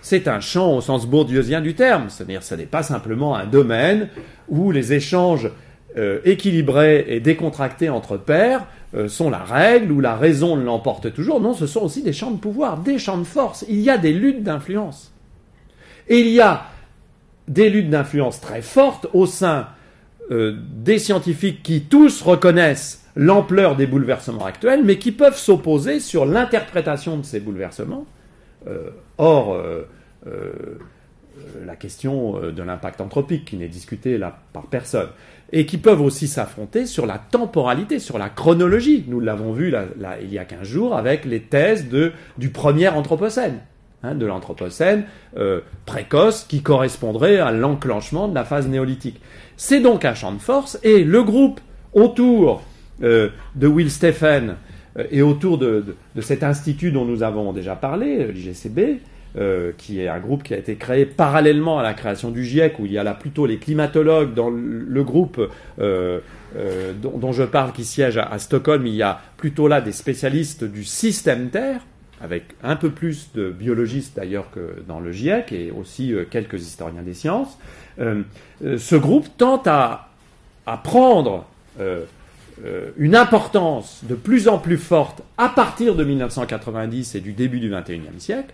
C'est 0.00 0.28
un 0.28 0.38
champ 0.38 0.76
au 0.76 0.80
sens 0.80 1.08
bourdieusien 1.08 1.60
du 1.60 1.74
terme, 1.74 2.10
c'est-à-dire 2.10 2.44
ce 2.44 2.54
n'est 2.54 2.64
pas 2.64 2.84
simplement 2.84 3.34
un 3.34 3.46
domaine 3.46 4.08
où 4.48 4.70
les 4.70 4.92
échanges 4.92 5.50
euh, 5.96 6.20
équilibrés 6.24 7.06
et 7.08 7.18
décontractés 7.18 7.90
entre 7.90 8.16
pairs 8.16 8.68
sont 9.06 9.30
la 9.30 9.44
règle, 9.44 9.92
où 9.92 10.00
la 10.00 10.16
raison 10.16 10.56
l'emporte 10.56 11.12
toujours. 11.12 11.40
Non, 11.40 11.54
ce 11.54 11.66
sont 11.66 11.82
aussi 11.82 12.02
des 12.02 12.12
champs 12.12 12.32
de 12.32 12.38
pouvoir, 12.38 12.78
des 12.78 12.98
champs 12.98 13.18
de 13.18 13.24
force. 13.24 13.64
Il 13.68 13.80
y 13.80 13.90
a 13.90 13.98
des 13.98 14.12
luttes 14.12 14.42
d'influence. 14.42 15.12
Et 16.08 16.20
il 16.20 16.28
y 16.28 16.40
a 16.40 16.64
des 17.46 17.70
luttes 17.70 17.90
d'influence 17.90 18.40
très 18.40 18.62
fortes 18.62 19.06
au 19.12 19.26
sein 19.26 19.68
euh, 20.30 20.56
des 20.74 20.98
scientifiques 20.98 21.62
qui 21.62 21.82
tous 21.82 22.22
reconnaissent 22.22 23.00
l'ampleur 23.16 23.76
des 23.76 23.86
bouleversements 23.86 24.44
actuels, 24.44 24.84
mais 24.84 24.98
qui 24.98 25.12
peuvent 25.12 25.36
s'opposer 25.36 26.00
sur 26.00 26.26
l'interprétation 26.26 27.16
de 27.16 27.24
ces 27.24 27.40
bouleversements. 27.40 28.06
Euh, 28.66 28.90
or, 29.18 29.54
euh, 29.54 29.88
euh, 30.26 30.78
la 31.64 31.76
question 31.76 32.38
de 32.50 32.62
l'impact 32.62 33.00
anthropique, 33.00 33.46
qui 33.46 33.56
n'est 33.56 33.68
discutée 33.68 34.18
là 34.18 34.38
par 34.52 34.66
personne, 34.66 35.08
et 35.52 35.66
qui 35.66 35.78
peuvent 35.78 36.00
aussi 36.00 36.28
s'affronter 36.28 36.86
sur 36.86 37.06
la 37.06 37.18
temporalité, 37.18 37.98
sur 37.98 38.18
la 38.18 38.28
chronologie. 38.28 39.04
Nous 39.08 39.20
l'avons 39.20 39.52
vu 39.52 39.70
là, 39.70 39.86
il 40.22 40.32
y 40.32 40.38
a 40.38 40.44
15 40.44 40.62
jours 40.62 40.96
avec 40.96 41.24
les 41.24 41.40
thèses 41.40 41.88
de, 41.88 42.12
du 42.38 42.50
premier 42.50 42.88
Anthropocène, 42.88 43.58
hein, 44.02 44.14
de 44.14 44.26
l'Anthropocène 44.26 45.04
précoce 45.86 46.44
qui 46.48 46.62
correspondrait 46.62 47.38
à 47.38 47.50
l'enclenchement 47.50 48.28
de 48.28 48.34
la 48.34 48.44
phase 48.44 48.68
néolithique. 48.68 49.20
C'est 49.56 49.80
donc 49.80 50.04
un 50.04 50.14
champ 50.14 50.32
de 50.32 50.38
force, 50.38 50.78
et 50.82 51.04
le 51.04 51.22
groupe 51.22 51.60
autour 51.92 52.62
euh, 53.02 53.30
de 53.54 53.66
Will 53.66 53.90
Stephen 53.90 54.56
euh, 54.98 55.04
et 55.10 55.22
autour 55.22 55.58
de, 55.58 55.96
cet 56.20 56.42
institut 56.42 56.92
dont 56.92 57.04
nous 57.04 57.22
avons 57.22 57.52
déjà 57.52 57.74
parlé, 57.74 58.28
euh, 59.38 59.72
qui 59.76 60.00
est 60.00 60.08
un 60.08 60.18
groupe 60.18 60.42
qui 60.42 60.54
a 60.54 60.58
été 60.58 60.76
créé 60.76 61.06
parallèlement 61.06 61.78
à 61.78 61.82
la 61.82 61.94
création 61.94 62.30
du 62.30 62.44
GIEC, 62.44 62.78
où 62.78 62.86
il 62.86 62.92
y 62.92 62.98
a 62.98 63.04
là 63.04 63.14
plutôt 63.14 63.46
les 63.46 63.58
climatologues 63.58 64.34
dans 64.34 64.50
le, 64.50 65.04
groupe 65.04 65.40
dont, 65.78 67.32
je 67.32 67.42
parle 67.44 67.72
qui 67.72 67.84
siège 67.84 68.18
à, 68.18 68.38
Stockholm, 68.38 68.86
il 68.86 68.94
y 68.94 69.02
a 69.02 69.20
plutôt 69.36 69.68
là 69.68 69.80
des 69.80 69.92
spécialistes 69.92 70.64
du 70.64 70.84
système 70.84 71.50
Terre, 71.50 71.80
avec 72.20 72.44
un 72.62 72.76
peu 72.76 72.90
plus 72.90 73.30
de 73.34 73.50
biologistes 73.50 74.16
d'ailleurs 74.16 74.50
que 74.50 74.82
dans 74.86 75.00
le 75.00 75.12
GIEC, 75.12 75.52
et 75.52 75.70
aussi 75.70 76.14
quelques 76.30 76.60
historiens 76.60 77.02
des 77.02 77.14
sciences. 77.14 77.58
ce 77.98 78.96
groupe 78.96 79.28
tente 79.38 79.66
à, 79.66 80.08
prendre 80.84 81.46
euh, 82.64 82.90
une 82.98 83.16
importance 83.16 84.00
de 84.02 84.14
plus 84.14 84.46
en 84.46 84.58
plus 84.58 84.76
forte 84.76 85.22
à 85.38 85.48
partir 85.48 85.94
de 85.94 86.04
1990 86.04 87.14
et 87.14 87.20
du 87.20 87.32
début 87.32 87.58
du 87.58 87.70
XXIe 87.70 88.00
siècle. 88.18 88.52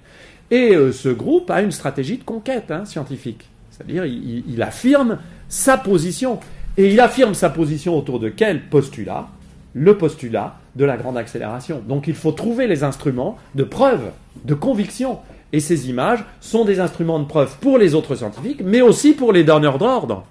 Et 0.51 0.75
euh, 0.75 0.93
ce 0.93 1.09
groupe 1.09 1.51
a 1.51 1.63
une 1.63 1.73
stratégie 1.73 2.19
de 2.19 2.25
conquête 2.25 2.71
hein, 2.71 2.85
scientifique. 2.85 3.49
C'est-à-dire, 3.71 4.05
il, 4.07 4.63
affirme 4.63 5.19
sa 5.49 5.77
position. 5.77 6.41
Et 6.79 6.93
il 6.93 7.01
affirme 7.01 7.35
sa 7.35 7.51
position 7.51 7.97
autour 7.97 8.21
de 8.21 8.29
quel 8.29 8.63
postulat? 8.69 9.29
Le 9.75 9.99
postulat 9.99 10.57
de 10.77 10.85
la 10.85 10.97
grande 10.97 11.19
accélération. 11.19 11.83
Donc 11.87 12.07
il 12.07 12.15
faut 12.15 12.33
trouver 12.33 12.67
les 12.67 12.85
instruments 12.85 13.37
de 13.55 13.65
preuve, 13.65 14.13
de 14.45 14.55
conviction. 14.55 15.19
Et 15.53 15.61
ces 15.61 15.91
images 15.91 16.25
sont 16.41 16.65
des 16.65 16.81
instruments 16.81 17.19
de 17.19 17.27
preuve 17.27 17.57
pour 17.61 17.77
les 17.77 17.95
autres 17.95 18.15
scientifiques, 18.15 18.63
mais 18.65 18.81
aussi 18.81 19.13
pour 19.13 19.33
les 19.33 19.45
donneurs 19.45 19.79
d'ordre. 19.79 20.25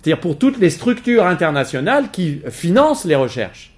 C'est-à-dire 0.00 0.20
pour 0.20 0.38
toutes 0.38 0.58
les 0.58 0.70
structures 0.70 1.26
internationales 1.26 2.10
qui 2.12 2.40
financent 2.48 3.04
les 3.04 3.16
recherches 3.16 3.72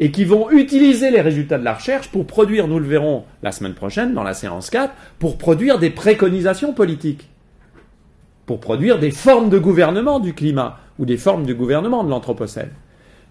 et 0.00 0.10
qui 0.10 0.24
vont 0.24 0.50
utiliser 0.50 1.10
les 1.10 1.20
résultats 1.20 1.58
de 1.58 1.64
la 1.64 1.74
recherche 1.74 2.08
pour 2.08 2.26
produire, 2.26 2.66
nous 2.66 2.78
le 2.78 2.86
verrons 2.86 3.24
la 3.42 3.52
semaine 3.52 3.74
prochaine 3.74 4.14
dans 4.14 4.22
la 4.22 4.34
séance 4.34 4.70
4, 4.70 4.92
pour 5.18 5.38
produire 5.38 5.78
des 5.78 5.90
préconisations 5.90 6.72
politiques, 6.72 7.28
pour 8.46 8.60
produire 8.60 8.98
des 8.98 9.10
formes 9.10 9.50
de 9.50 9.58
gouvernement 9.58 10.20
du 10.20 10.34
climat 10.34 10.80
ou 10.98 11.06
des 11.06 11.16
formes 11.16 11.46
de 11.46 11.54
gouvernement 11.54 12.04
de 12.04 12.10
l'Anthropocène. 12.10 12.70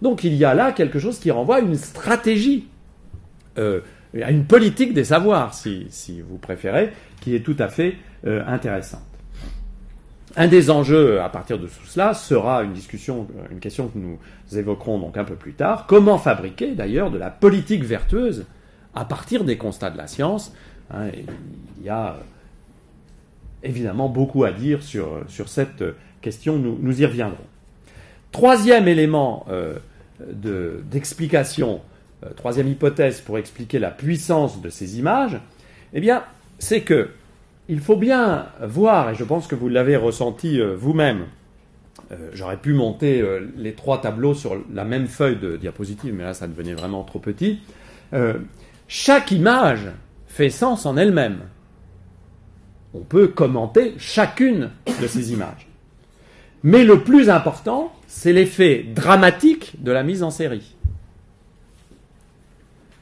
Donc 0.01 0.23
il 0.23 0.33
y 0.33 0.45
a 0.45 0.53
là 0.53 0.71
quelque 0.71 0.99
chose 0.99 1.19
qui 1.19 1.31
renvoie 1.31 1.57
à 1.57 1.59
une 1.59 1.75
stratégie, 1.75 2.67
euh, 3.57 3.81
à 4.21 4.31
une 4.31 4.45
politique 4.45 4.93
des 4.93 5.05
savoirs, 5.05 5.53
si, 5.53 5.87
vous 6.27 6.37
préférez, 6.37 6.93
qui 7.21 7.35
est 7.35 7.41
tout 7.41 7.55
à 7.59 7.67
fait 7.67 7.95
euh, 8.25 8.43
intéressante. 8.47 9.01
Un 10.35 10.47
des 10.47 10.71
enjeux 10.71 11.21
à 11.21 11.29
partir 11.29 11.59
de 11.59 11.67
tout 11.67 11.85
cela 11.85 12.15
sera 12.15 12.63
une 12.63 12.73
discussion, 12.73 13.27
une 13.51 13.59
question 13.59 13.87
que 13.87 13.99
nous 13.99 14.17
évoquerons 14.57 14.97
donc 14.97 15.15
un 15.17 15.23
peu 15.23 15.35
plus 15.35 15.53
tard. 15.53 15.85
Comment 15.87 16.17
fabriquer 16.17 16.73
d'ailleurs 16.73 17.11
de 17.11 17.19
la 17.19 17.29
politique 17.29 17.83
vertueuse 17.83 18.45
à 18.95 19.05
partir 19.05 19.43
des 19.43 19.57
constats 19.57 19.91
de 19.91 19.97
la 19.97 20.07
science 20.07 20.53
hein, 20.91 21.09
Il 21.77 21.85
y 21.85 21.89
a 21.89 22.17
évidemment 23.61 24.09
beaucoup 24.09 24.43
à 24.43 24.51
dire 24.51 24.81
sur, 24.81 25.23
sur 25.27 25.49
cette 25.49 25.83
question, 26.21 26.57
nous, 26.57 27.01
y 27.01 27.05
reviendrons. 27.05 27.37
Troisième 28.31 28.87
élément 28.87 29.45
euh, 29.49 29.75
d'explication, 30.19 31.81
euh, 32.25 32.29
troisième 32.35 32.67
hypothèse 32.67 33.21
pour 33.21 33.37
expliquer 33.37 33.77
la 33.77 33.91
puissance 33.91 34.61
de 34.61 34.69
ces 34.69 34.97
images, 34.97 35.39
eh 35.93 36.01
bien, 36.01 36.23
c'est 36.57 36.81
que 36.81 37.09
il 37.69 37.79
faut 37.79 37.95
bien 37.95 38.47
voir, 38.61 39.11
et 39.11 39.15
je 39.15 39.23
pense 39.23 39.47
que 39.47 39.55
vous 39.55 39.69
l'avez 39.69 39.95
ressenti 39.95 40.59
euh, 40.59 40.75
vous-même 40.75 41.25
J'aurais 42.31 42.57
pu 42.57 42.73
monter 42.73 43.23
les 43.57 43.73
trois 43.73 43.99
tableaux 43.99 44.35
sur 44.35 44.57
la 44.71 44.83
même 44.83 45.07
feuille 45.07 45.37
de 45.37 45.57
diapositive, 45.57 46.13
mais 46.13 46.23
là 46.23 46.35
ça 46.35 46.47
devenait 46.47 46.75
vraiment 46.75 47.03
trop 47.03 47.17
petit. 47.17 47.59
chaque 48.87 49.31
image 49.31 49.89
fait 50.27 50.51
sens 50.51 50.85
en 50.85 50.95
elle-même. 50.95 51.39
On 52.93 52.99
peut 52.99 53.27
commenter 53.27 53.95
chacune 53.97 54.69
de 55.01 55.07
ces 55.07 55.33
images. 55.33 55.67
Mais 56.63 56.83
le 56.83 57.01
plus 57.01 57.29
important, 57.29 57.91
c'est 58.07 58.31
l'effet 58.31 58.85
dramatique 58.95 59.83
de 59.83 59.91
la 59.91 60.03
mise 60.03 60.23
en 60.23 60.31
série. 60.31 60.75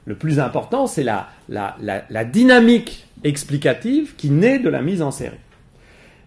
Le 0.06 0.16
plus 0.16 0.40
important, 0.40 0.88
c'est 0.88 1.04
la, 1.04 1.28
dynamique 2.26 3.08
explicative 3.24 4.16
qui 4.16 4.30
naît 4.30 4.60
de 4.60 4.70
la 4.70 4.82
mise 4.82 5.02
en 5.02 5.12
série. 5.12 5.38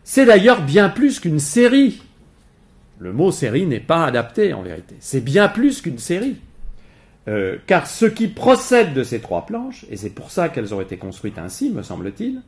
C'est 0.05 0.27
d'ailleurs 0.27 0.63
bien 0.63 0.89
plus 0.89 1.19
qu'une 1.19 1.41
série. 1.41 2.03
Le 2.99 3.13
mot 3.13 3.33
série 3.33 3.67
n'est 3.67 3.81
pas 3.81 4.05
adapté 4.05 4.53
en 4.53 4.63
vérité. 4.63 4.95
C'est 5.01 5.23
bien 5.23 5.49
plus 5.49 5.81
qu'une 5.81 5.99
série. 5.99 6.37
Euh, 7.27 7.57
car 7.67 7.87
ce 7.87 8.05
qui 8.05 8.29
procède 8.29 8.93
de 8.93 9.03
ces 9.03 9.21
trois 9.21 9.47
planches, 9.47 9.87
et 9.91 9.97
c'est 9.97 10.11
pour 10.11 10.31
ça 10.31 10.51
qu'elles 10.51 10.75
ont 10.75 10.81
été 10.81 10.99
construites 10.99 11.39
ainsi, 11.39 11.71
me 11.71 11.83
semble-t-il, 11.83 12.43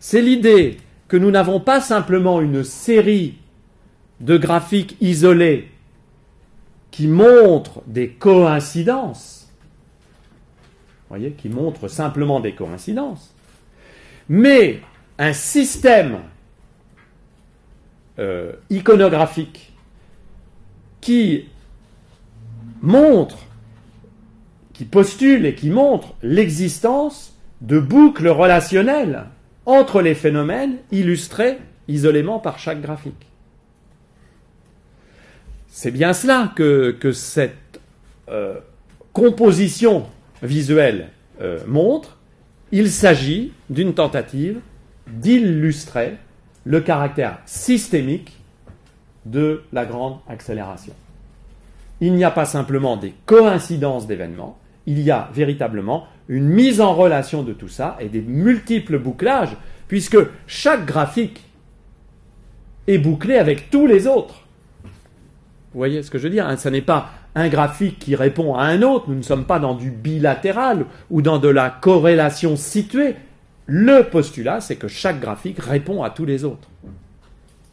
c'est 0.00 0.20
l'idée 0.20 0.76
que 1.08 1.16
nous 1.16 1.30
n'avons 1.30 1.60
pas 1.60 1.80
simplement 1.80 2.40
une 2.40 2.62
série 2.62 3.36
de 4.20 4.36
graphiques 4.36 4.96
isolés 5.00 5.68
qui 6.90 7.06
montrent 7.08 7.82
des 7.86 8.10
coïncidences, 8.10 9.41
voyez, 11.12 11.32
qui 11.32 11.48
montrent 11.48 11.88
simplement 11.88 12.40
des 12.40 12.52
coïncidences, 12.52 13.34
mais 14.28 14.80
un 15.18 15.34
système 15.34 16.20
euh, 18.18 18.52
iconographique 18.70 19.72
qui 21.02 21.48
montre, 22.80 23.36
qui 24.72 24.84
postule 24.86 25.44
et 25.44 25.54
qui 25.54 25.68
montre 25.68 26.14
l'existence 26.22 27.36
de 27.60 27.78
boucles 27.78 28.28
relationnelles 28.28 29.26
entre 29.66 30.00
les 30.00 30.14
phénomènes 30.14 30.78
illustrés 30.92 31.58
isolément 31.88 32.38
par 32.38 32.58
chaque 32.58 32.80
graphique. 32.80 33.26
C'est 35.68 35.90
bien 35.90 36.14
cela 36.14 36.52
que, 36.56 37.12
cette 37.12 37.80
euh, 38.28 38.58
composition 39.12 40.06
visuelle 40.42 41.08
euh, 41.40 41.60
montre. 41.66 42.18
Il 42.70 42.90
s'agit 42.90 43.52
d'une 43.70 43.94
tentative 43.94 44.60
d'illustrer 45.06 46.16
le 46.64 46.80
caractère 46.80 47.38
systémique 47.44 48.38
de 49.26 49.62
la 49.72 49.84
grande 49.84 50.18
accélération. 50.28 50.94
Il 52.00 52.14
n'y 52.14 52.24
a 52.24 52.30
pas 52.30 52.44
simplement 52.44 52.96
des 52.96 53.14
coïncidences 53.26 54.06
d'événements, 54.06 54.58
il 54.86 55.00
y 55.00 55.10
a 55.10 55.30
véritablement 55.32 56.06
une 56.28 56.48
mise 56.48 56.80
en 56.80 56.94
relation 56.94 57.42
de 57.42 57.52
tout 57.52 57.68
ça 57.68 57.96
et 58.00 58.08
des 58.08 58.22
multiples 58.22 58.98
bouclages, 58.98 59.56
puisque 59.86 60.18
chaque 60.46 60.86
graphique 60.86 61.44
est 62.86 62.98
bouclé 62.98 63.36
avec 63.36 63.70
tous 63.70 63.86
les 63.86 64.06
autres. 64.06 64.42
Vous 64.84 65.78
voyez 65.78 66.02
ce 66.02 66.10
que 66.10 66.18
je 66.18 66.24
veux 66.24 66.30
dire 66.30 66.46
hein, 66.46 66.56
n'est 66.70 66.82
pas 66.82 67.10
un 67.34 67.48
graphique 67.48 67.98
qui 67.98 68.14
répond 68.14 68.54
à 68.54 68.64
un 68.64 68.82
autre, 68.82 69.06
nous 69.08 69.14
ne 69.14 69.22
sommes 69.22 69.44
pas 69.44 69.58
dans 69.58 69.74
du 69.74 69.90
bilatéral 69.90 70.86
ou 71.10 71.22
dans 71.22 71.38
de 71.38 71.48
la 71.48 71.70
corrélation 71.70 72.56
située. 72.56 73.16
Le 73.66 74.02
postulat, 74.02 74.60
c'est 74.60 74.76
que 74.76 74.88
chaque 74.88 75.20
graphique 75.20 75.58
répond 75.58 76.02
à 76.02 76.10
tous 76.10 76.24
les 76.24 76.44
autres. 76.44 76.68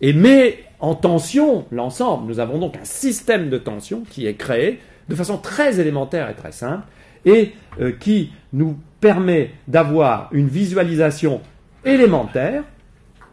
Et 0.01 0.13
met 0.13 0.63
en 0.79 0.95
tension 0.95 1.65
l'ensemble. 1.71 2.27
Nous 2.27 2.39
avons 2.39 2.57
donc 2.57 2.77
un 2.77 2.85
système 2.85 3.49
de 3.49 3.57
tension 3.57 4.03
qui 4.09 4.27
est 4.27 4.35
créé 4.35 4.79
de 5.09 5.15
façon 5.15 5.37
très 5.37 5.79
élémentaire 5.79 6.29
et 6.29 6.35
très 6.35 6.51
simple, 6.51 6.83
et 7.25 7.53
euh, 7.81 7.91
qui 7.91 8.31
nous 8.53 8.77
permet 9.01 9.51
d'avoir 9.67 10.29
une 10.31 10.47
visualisation 10.47 11.41
élémentaire, 11.83 12.63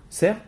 certes, 0.09 0.41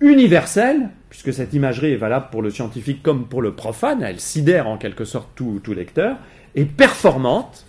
universelle, 0.00 0.90
puisque 1.08 1.32
cette 1.32 1.52
imagerie 1.52 1.92
est 1.92 1.96
valable 1.96 2.28
pour 2.30 2.42
le 2.42 2.50
scientifique 2.50 3.02
comme 3.02 3.26
pour 3.26 3.42
le 3.42 3.52
profane, 3.52 4.02
elle 4.02 4.20
sidère 4.20 4.66
en 4.68 4.78
quelque 4.78 5.04
sorte 5.04 5.28
tout, 5.34 5.60
lecteur, 5.74 6.16
et 6.54 6.64
performante 6.64 7.66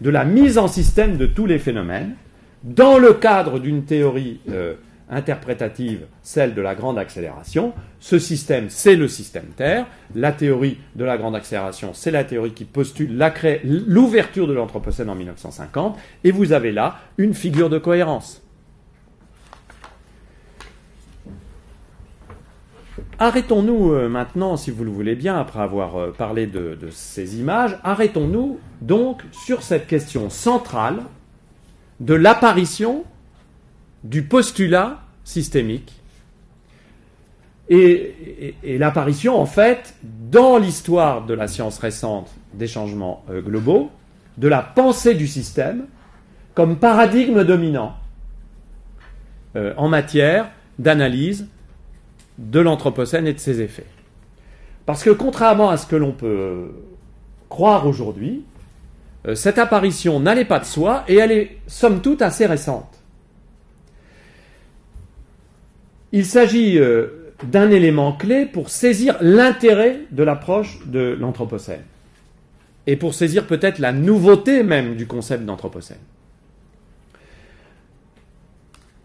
de 0.00 0.10
la 0.10 0.24
mise 0.24 0.58
en 0.58 0.68
système 0.68 1.16
de 1.16 1.26
tous 1.26 1.46
les 1.46 1.58
phénomènes, 1.58 2.14
dans 2.62 2.98
le 2.98 3.14
cadre 3.14 3.58
d'une 3.58 3.84
théorie 3.84 4.40
euh, 4.50 4.74
interprétative, 5.10 6.06
celle 6.22 6.54
de 6.54 6.62
la 6.62 6.74
grande 6.74 6.98
accélération. 6.98 7.72
Ce 7.98 8.18
système, 8.18 8.66
c'est 8.68 8.96
le 8.96 9.08
système 9.08 9.46
Terre. 9.56 9.86
La 10.14 10.32
théorie 10.32 10.78
de 10.94 11.04
la 11.04 11.18
grande 11.18 11.34
accélération, 11.34 11.90
c'est 11.94 12.10
la 12.10 12.24
théorie 12.24 12.52
qui 12.52 12.64
postule 12.64 13.18
l'ouverture 13.64 14.46
de 14.46 14.52
l'Anthropocène 14.52 15.10
en 15.10 15.14
1950. 15.14 15.98
Et 16.24 16.30
vous 16.30 16.52
avez 16.52 16.72
là 16.72 16.98
une 17.18 17.34
figure 17.34 17.70
de 17.70 17.78
cohérence. 17.78 18.42
Arrêtons-nous 23.22 23.92
euh, 23.92 24.08
maintenant, 24.08 24.56
si 24.56 24.70
vous 24.70 24.82
le 24.82 24.90
voulez 24.90 25.14
bien, 25.14 25.38
après 25.38 25.60
avoir 25.60 25.96
euh, 25.96 26.10
parlé 26.10 26.46
de, 26.46 26.78
ces 26.90 27.38
images, 27.38 27.76
arrêtons-nous 27.84 28.58
donc 28.80 29.22
sur 29.44 29.62
cette 29.62 29.86
question 29.86 30.30
centrale 30.30 31.00
de 32.00 32.14
l'apparition 32.14 33.04
du 34.04 34.22
postulat 34.22 35.02
systémique 35.22 36.00
et, 37.68 38.56
l'apparition, 38.78 39.38
en 39.38 39.44
fait, 39.44 39.94
dans 40.02 40.56
l'histoire 40.56 41.26
de 41.26 41.34
la 41.34 41.46
science 41.46 41.78
récente 41.78 42.30
des 42.54 42.66
changements 42.66 43.22
euh, 43.28 43.42
globaux, 43.42 43.90
de 44.38 44.48
la 44.48 44.62
pensée 44.62 45.14
du 45.14 45.26
système 45.26 45.84
comme 46.54 46.78
paradigme 46.78 47.44
dominant 47.44 47.96
en 49.54 49.88
matière 49.88 50.48
d'analyse 50.78 51.48
de 52.38 52.60
l'Anthropocène 52.60 53.26
et 53.26 53.32
de 53.32 53.38
ses 53.38 53.60
effets. 53.60 53.86
Parce 54.86 55.02
que 55.02 55.10
contrairement 55.10 55.70
à 55.70 55.76
ce 55.76 55.86
que 55.86 55.96
l'on 55.96 56.12
peut 56.12 56.70
croire 57.48 57.86
aujourd'hui, 57.86 58.44
euh, 59.26 59.34
cette 59.34 59.58
apparition 59.58 60.20
n'allait 60.20 60.44
pas 60.44 60.58
de 60.58 60.64
soi 60.64 61.04
et 61.08 61.16
elle 61.16 61.32
est 61.32 61.58
somme 61.66 62.00
toute 62.00 62.22
assez 62.22 62.46
récente. 62.46 63.02
Il 66.12 66.24
s'agit 66.24 66.78
euh, 66.78 67.32
d'un 67.44 67.70
élément 67.70 68.12
clé 68.12 68.46
pour 68.46 68.70
saisir 68.70 69.16
l'intérêt 69.20 70.00
de 70.10 70.22
l'approche 70.22 70.80
de 70.86 71.16
l'Anthropocène 71.18 71.84
et 72.86 72.96
pour 72.96 73.14
saisir 73.14 73.46
peut-être 73.46 73.78
la 73.78 73.92
nouveauté 73.92 74.62
même 74.62 74.96
du 74.96 75.06
concept 75.06 75.44
d'Anthropocène. 75.44 75.98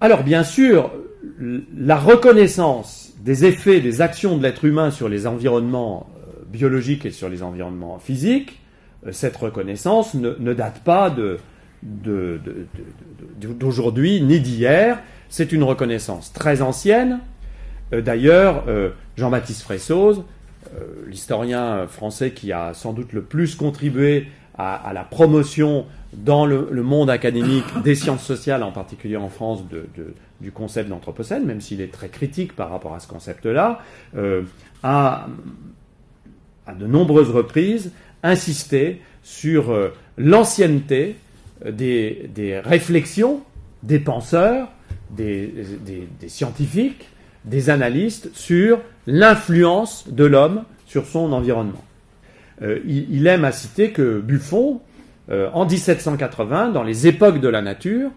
Alors 0.02 0.24
bien 0.24 0.44
sûr, 0.44 0.92
la 1.40 1.98
reconnaissance 1.98 3.05
des 3.26 3.44
effets 3.44 3.82
des 3.82 4.02
actions 4.02 4.38
de 4.38 4.44
l'être 4.44 4.64
humain 4.66 4.92
sur 4.92 5.10
les 5.10 5.26
environnements 5.26 6.08
euh, 6.16 6.44
biologiques 6.48 7.08
et 7.08 7.12
sur 7.12 7.28
les 7.28 7.42
environnements 7.42 7.98
physiques, 7.98 8.62
euh, 9.06 9.12
cette 9.12 9.36
reconnaissance 9.36 10.14
ne, 10.14 10.54
date 10.54 10.82
pas 10.84 11.14
d'aujourd'hui 13.50 14.22
ni 14.22 14.40
d'hier. 14.40 15.00
C'est 15.28 15.52
une 15.52 15.64
reconnaissance 15.64 16.34
très 16.34 16.62
ancienne. 16.62 17.20
Euh, 17.94 18.02
d'ailleurs, 18.02 18.64
Jean-Baptiste 19.18 19.64
Fressoz, 19.64 20.24
l'historien 21.08 21.88
français 21.88 22.32
qui 22.32 22.52
a 22.52 22.74
sans 22.74 22.94
doute 22.94 23.12
le 23.14 23.24
plus 23.24 23.56
contribué 23.56 24.28
à, 24.58 24.92
la 24.94 25.04
promotion 25.04 25.86
dans 26.14 26.46
le, 26.46 26.68
monde 26.84 27.10
académique 27.10 27.66
des 27.84 27.96
sciences 27.96 28.24
sociales, 28.24 28.62
en 28.64 28.72
particulier 28.72 29.18
en 29.18 29.30
France, 29.30 29.64
du 30.41 30.52
concept 30.52 30.89
d'anthropocène, 30.89 31.45
même 31.45 31.62
s'il 31.62 31.82
est 31.82 31.91
très 31.91 32.10
critique 32.10 32.56
par 32.56 32.69
rapport 32.69 32.93
à 32.93 33.00
ce 33.00 33.08
concept-là, 33.08 33.80
euh, 34.15 34.43
a, 34.84 35.28
à 36.67 36.74
de 36.74 36.88
nombreuses 36.88 37.30
reprises 37.30 37.91
insisté 38.24 39.02
sur 39.24 39.71
euh, 39.71 39.93
l'ancienneté 40.18 41.16
euh, 41.66 41.72
des, 41.72 42.60
réflexions 42.64 43.41
des 43.84 43.99
penseurs, 43.99 44.70
des, 45.12 45.53
scientifiques, 46.28 47.07
des 47.45 47.70
analystes 47.70 48.30
sur 48.34 48.82
l'influence 49.07 50.05
de 50.10 50.26
l'homme 50.26 50.64
sur 50.88 51.05
son 51.05 51.32
environnement. 51.32 51.84
il, 52.62 53.28
aime 53.28 53.45
à 53.45 53.51
citer 53.51 53.91
que 53.91 54.20
Buffon, 54.20 54.82
en 55.30 55.66
1780, 55.68 56.70
dans 56.70 56.82
les 56.82 57.05
époques 57.05 57.39
de 57.39 57.47
la 57.47 57.62
nature, 57.62 58.10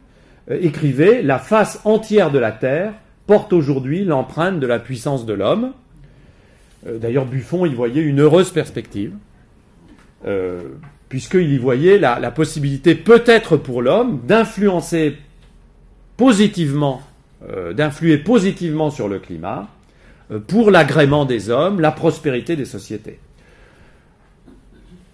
écrivait 0.51 1.23
La 1.23 1.39
face 1.39 1.81
entière 1.85 2.31
de 2.31 2.39
la 2.39 2.53
Terre 2.53 2.93
porte 3.27 3.53
aujourd'hui 3.53 4.05
l'empreinte 4.05 4.61
de 4.61 4.67
la 4.67 4.79
puissance 4.79 5.27
de 5.27 5.35
l'homme. 5.35 5.73
Euh, 6.87 6.99
d'ailleurs, 6.99 7.27
Buffon 7.27 7.67
y 7.67 7.75
voyait 7.75 8.03
une 8.03 8.21
heureuse 8.21 8.51
perspective, 8.51 9.13
euh, 10.27 10.61
puisqu'il 11.09 11.53
y 11.53 11.59
voyait 11.59 11.99
la, 11.99 12.31
possibilité 12.31 12.95
peut-être 12.95 13.57
pour 13.57 13.83
l'homme 13.83 14.21
d'influencer 14.27 15.17
positivement, 16.17 17.03
d'influer 17.75 18.19
positivement 18.19 18.91
sur 18.91 19.09
le 19.09 19.21
climat, 19.21 19.69
euh, 20.31 20.39
pour 20.39 20.71
l'agrément 20.71 21.25
des 21.25 21.51
hommes, 21.51 21.81
la 21.81 21.93
prospérité 21.93 22.57
des 22.57 22.65
sociétés. 22.65 23.19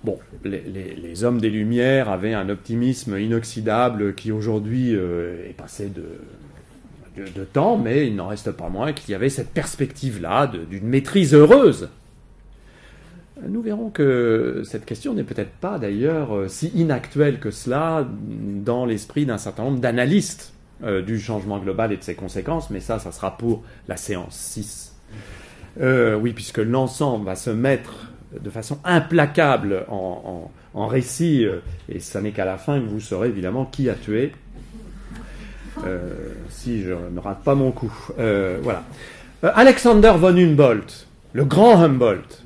Bon, 0.05 0.19
les, 0.45 1.25
hommes 1.25 1.41
des 1.41 1.49
Lumières 1.49 2.11
avaient 2.11 2.35
un 2.35 2.51
optimisme 2.51 3.19
inoxydable 3.19 4.15
qui 4.15 4.33
aujourd'hui 4.33 4.95
euh, 4.95 5.49
est 5.49 5.55
passé 5.55 5.89
de, 5.89 7.45
temps, 7.45 7.79
mais 7.79 8.07
il 8.07 8.15
n'en 8.15 8.27
reste 8.27 8.51
pas 8.53 8.69
moins 8.69 8.93
qu'il 8.93 9.13
y 9.13 9.15
avait 9.15 9.31
cette 9.31 9.51
perspective-là 9.51 10.53
d'une 10.69 10.87
maîtrise 10.87 11.33
heureuse. 11.33 11.89
Nous 13.49 13.63
verrons 13.63 13.89
que 13.89 14.63
cette 14.65 14.85
question 14.85 15.15
n'est 15.15 15.25
peut-être 15.25 15.53
pas 15.53 15.79
d'ailleurs 15.79 16.37
euh, 16.37 16.49
si 16.49 16.69
inactuelle 16.75 17.41
que 17.41 17.51
cela 17.51 18.07
dans 18.63 18.85
l'esprit 18.85 19.25
d'un 19.25 19.39
certain 19.39 19.65
nombre 19.65 19.81
d'analystes 19.81 20.53
euh, 20.83 21.01
du 21.01 21.19
changement 21.19 21.59
global 21.59 21.93
et 21.93 21.97
de 21.97 22.03
ses 22.03 22.15
conséquences, 22.15 22.69
mais 22.69 22.81
ça, 22.81 22.99
ça 22.99 23.11
sera 23.11 23.39
pour 23.39 23.63
la 23.89 23.97
séance 23.97 24.37
6. 24.37 24.95
oui, 25.81 26.33
puisque 26.35 26.59
l'ensemble 26.59 27.25
va 27.25 27.37
se 27.37 27.51
mettre 27.51 28.14
de 28.41 28.51
façon 28.51 28.78
implacable 28.85 29.85
en, 29.89 30.87
récit, 30.87 31.45
euh, 31.45 31.61
et 31.89 32.01
ce 32.01 32.18
n'est 32.18 32.32
qu'à 32.32 32.45
la 32.45 32.59
fin 32.59 32.80
que 32.80 32.87
vous 32.87 33.01
saurez 33.01 33.28
évidemment 33.28 33.64
qui 33.64 33.89
a 33.89 33.95
tué, 33.95 34.32
euh, 35.87 36.09
si 36.51 36.82
je 36.82 36.93
ne 36.93 37.18
rate 37.20 37.43
pas 37.43 37.55
mon 37.55 37.70
coup. 37.70 37.93
Euh, 38.18 38.59
voilà. 38.62 38.85
Alexander 39.43 40.12
von 40.16 40.37
Humboldt, 40.37 41.07
le 41.32 41.45
grand 41.45 41.82
Humboldt, 41.82 42.45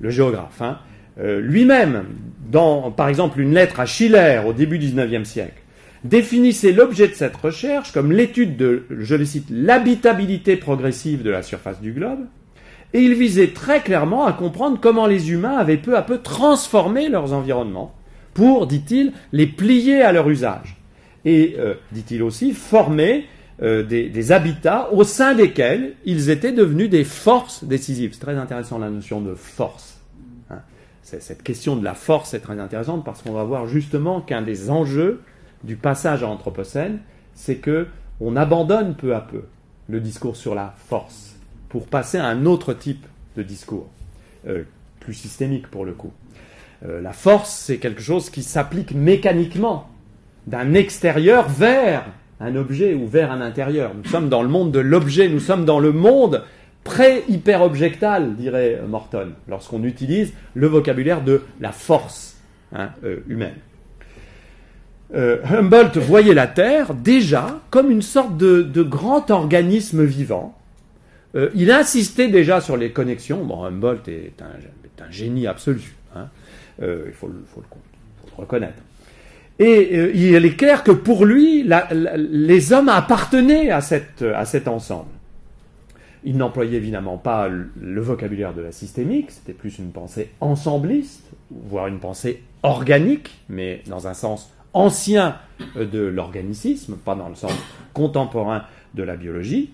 le 0.00 0.10
géographe, 0.10 0.62
hein, 0.62 0.78
lui-même, 1.18 2.04
dans 2.50 2.90
par 2.90 3.08
exemple 3.08 3.40
une 3.40 3.52
lettre 3.52 3.80
à 3.80 3.86
Schiller 3.86 4.40
au 4.46 4.52
début 4.52 4.78
du 4.78 4.86
XIXe 4.86 5.28
siècle, 5.28 5.60
définissait 6.04 6.72
l'objet 6.72 7.08
de 7.08 7.14
cette 7.14 7.36
recherche 7.36 7.92
comme 7.92 8.10
l'étude 8.10 8.56
de, 8.56 8.84
je 8.90 9.14
le 9.14 9.24
cite, 9.24 9.48
l'habitabilité 9.50 10.56
progressive 10.56 11.22
de 11.22 11.30
la 11.30 11.42
surface 11.42 11.80
du 11.80 11.92
globe, 11.92 12.20
et 12.92 13.00
il 13.00 13.14
visait 13.14 13.48
très 13.48 13.80
clairement 13.80 14.26
à 14.26 14.32
comprendre 14.32 14.78
comment 14.80 15.06
les 15.06 15.30
humains 15.30 15.56
avaient 15.56 15.76
peu 15.76 15.96
à 15.96 16.02
peu 16.02 16.18
transformé 16.18 17.08
leurs 17.08 17.32
environnements 17.32 17.94
pour, 18.34 18.66
dit-il, 18.66 19.12
les 19.32 19.46
plier 19.46 20.02
à 20.02 20.12
leur 20.12 20.28
usage. 20.28 20.76
Et, 21.24 21.56
euh, 21.58 21.74
dit-il 21.92 22.22
aussi, 22.22 22.52
former 22.52 23.26
euh, 23.62 23.82
des, 23.82 24.32
habitats 24.32 24.92
au 24.92 25.04
sein 25.04 25.34
desquels 25.34 25.94
ils 26.04 26.30
étaient 26.30 26.52
devenus 26.52 26.88
des 26.88 27.04
forces 27.04 27.64
décisives. 27.64 28.14
C'est 28.14 28.20
très 28.20 28.36
intéressant 28.36 28.78
la 28.78 28.90
notion 28.90 29.20
de 29.20 29.34
force. 29.34 30.00
Hein. 30.50 30.60
Cette 31.02 31.42
question 31.42 31.76
de 31.76 31.84
la 31.84 31.94
force 31.94 32.34
est 32.34 32.40
très 32.40 32.58
intéressante 32.58 33.04
parce 33.04 33.22
qu'on 33.22 33.32
va 33.32 33.44
voir 33.44 33.66
justement 33.66 34.20
qu'un 34.20 34.42
des 34.42 34.70
enjeux 34.70 35.20
du 35.62 35.76
passage 35.76 36.22
à 36.22 36.26
l'Anthropocène, 36.26 37.00
c'est 37.34 37.56
que 37.56 37.86
on 38.20 38.36
abandonne 38.36 38.94
peu 38.94 39.14
à 39.14 39.20
peu 39.20 39.44
le 39.88 40.00
discours 40.00 40.36
sur 40.36 40.54
la 40.54 40.74
force 40.88 41.29
pour 41.70 41.86
passer 41.86 42.18
à 42.18 42.26
un 42.26 42.44
autre 42.44 42.74
type 42.74 43.06
de 43.36 43.42
discours, 43.42 43.88
euh, 44.46 44.64
plus 44.98 45.14
systémique 45.14 45.68
pour 45.68 45.86
le 45.86 45.92
coup. 45.92 46.12
Euh, 46.84 47.00
la 47.00 47.12
force, 47.12 47.54
c'est 47.54 47.78
quelque 47.78 48.02
chose 48.02 48.28
qui 48.28 48.42
s'applique 48.42 48.92
mécaniquement 48.92 49.88
d'un 50.46 50.74
extérieur 50.74 51.48
vers 51.48 52.06
un 52.40 52.56
objet 52.56 52.94
ou 52.94 53.06
vers 53.06 53.30
un 53.30 53.40
intérieur. 53.40 53.92
Nous 53.94 54.10
sommes 54.10 54.28
dans 54.28 54.42
le 54.42 54.48
monde 54.48 54.72
de 54.72 54.80
l'objet, 54.80 55.28
nous 55.28 55.40
sommes 55.40 55.64
dans 55.64 55.78
le 55.78 55.92
monde 55.92 56.42
pré-hyper-objectal, 56.82 58.34
dirait 58.34 58.80
Morton, 58.88 59.32
lorsqu'on 59.48 59.84
utilise 59.84 60.32
le 60.54 60.66
vocabulaire 60.66 61.22
de 61.22 61.42
la 61.60 61.70
force 61.70 62.36
hein, 62.74 62.90
euh, 63.04 63.20
humaine. 63.28 63.56
Humboldt 65.12 65.98
voyait 65.98 66.34
la 66.34 66.46
Terre 66.46 66.94
déjà 66.94 67.60
comme 67.70 67.90
une 67.90 68.00
sorte 68.00 68.36
de 68.36 68.82
grand 68.84 69.32
organisme 69.32 70.04
vivant 70.04 70.59
euh, 71.34 71.50
il 71.54 71.70
insistait 71.70 72.28
déjà 72.28 72.60
sur 72.60 72.76
les 72.76 72.90
connexions. 72.90 73.44
Bon, 73.44 73.64
Humboldt 73.64 74.08
est 74.08 74.42
un, 74.42 75.10
génie 75.10 75.46
absolu. 75.46 75.94
Hein. 76.14 76.28
Euh, 76.82 77.04
il 77.06 77.12
faut, 77.12 77.28
le, 77.28 77.44
reconnaître. 78.36 78.82
Et 79.58 79.96
euh, 79.96 80.12
il 80.14 80.34
est 80.34 80.56
clair 80.56 80.82
que 80.82 80.90
pour 80.90 81.24
lui, 81.24 81.68
les 82.16 82.72
hommes 82.72 82.88
appartenaient 82.88 83.70
à, 83.70 83.80
cet 83.80 84.68
ensemble. 84.68 85.10
Il 86.22 86.36
n'employait 86.36 86.76
évidemment 86.76 87.16
pas 87.16 87.48
le 87.48 88.00
vocabulaire 88.00 88.52
de 88.52 88.60
la 88.60 88.72
systémique, 88.72 89.30
c'était 89.30 89.54
plus 89.54 89.78
une 89.78 89.90
pensée 89.90 90.30
ensembliste, 90.40 91.24
voire 91.50 91.86
une 91.86 91.98
pensée 91.98 92.42
organique, 92.62 93.40
mais 93.48 93.82
dans 93.86 94.06
un 94.06 94.12
sens 94.12 94.52
ancien 94.74 95.36
de 95.76 96.00
l'organicisme, 96.00 96.96
pas 96.96 97.14
dans 97.14 97.30
le 97.30 97.34
sens 97.34 97.52
contemporain 97.94 98.64
de 98.94 99.02
la 99.02 99.16
biologie. 99.16 99.70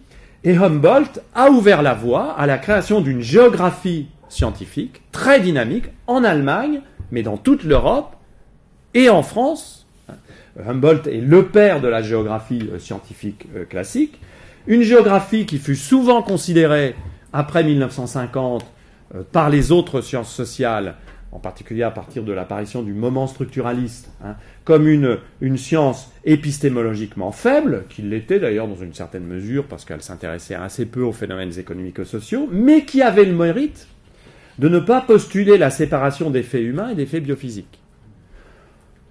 Et 0.47 0.57
Humboldt 0.57 1.21
a 1.35 1.51
ouvert 1.51 1.83
la 1.83 1.93
voie 1.93 2.31
à 2.39 2.47
la 2.47 2.57
création 2.57 3.01
d'une 3.01 3.21
géographie 3.21 4.07
scientifique 4.29 5.03
très 5.11 5.41
dynamique 5.41 5.87
en 6.07 6.23
Allemagne, 6.23 6.83
mais 7.11 7.25
dans 7.25 7.37
toute 7.37 7.65
l'Europe 7.65 8.15
et 8.95 9.11
en 9.11 9.25
France. 9.25 9.89
Humboldt 10.65 11.11
est 11.11 11.21
le 11.21 11.47
père 11.47 11.81
de 11.81 11.89
la 11.89 12.01
géographie 12.01 12.71
euh, 12.73 12.79
scientifique 12.79 13.49
euh, 13.57 13.65
classique, 13.65 14.21
une 14.69 14.83
géographie 14.83 15.47
qui 15.47 15.59
fut 15.59 15.75
souvent 15.75 16.23
considérée 16.23 16.95
après 17.33 17.65
1950 17.65 18.65
euh, 19.17 19.23
par 19.33 19.51
les 19.51 19.73
autres 19.73 20.01
sciences 20.01 20.33
sociales 20.33 20.95
en 21.37 21.39
particulier 21.39 21.83
à 21.83 21.91
partir 21.91 22.23
de 22.23 22.33
l'apparition 22.33 22.83
du 22.83 22.95
moment 22.95 23.27
structuraliste, 23.27 24.09
hein, 24.25 24.37
comme 24.65 24.89
une, 24.89 25.19
une 25.43 25.59
science 25.59 26.11
épistémologiquement 26.25 27.31
faible, 27.31 27.85
qui 27.91 28.01
l'était 28.01 28.41
d'ailleurs 28.41 28.67
dans 28.67 28.77
une 28.77 28.95
certaine 28.95 29.27
mesure 29.27 29.67
parce 29.67 29.85
qu'elle 29.85 30.01
s'intéressait 30.01 30.55
assez 30.55 30.87
peu 30.87 31.03
aux 31.03 31.13
phénomènes 31.13 31.53
économico-sociaux, 31.59 32.49
mais 32.51 32.87
qui 32.87 33.03
avait 33.03 33.27
le 33.27 33.35
mérite 33.35 33.87
de 34.59 34.71
ne 34.71 34.79
pas 34.79 35.03
postuler 35.03 35.59
la 35.59 35.69
séparation 35.69 36.31
des 36.31 36.43
faits 36.43 36.63
humains 36.63 36.89
et 36.89 36.95
des 36.95 37.05
faits 37.05 37.23
biophysiques. 37.23 37.81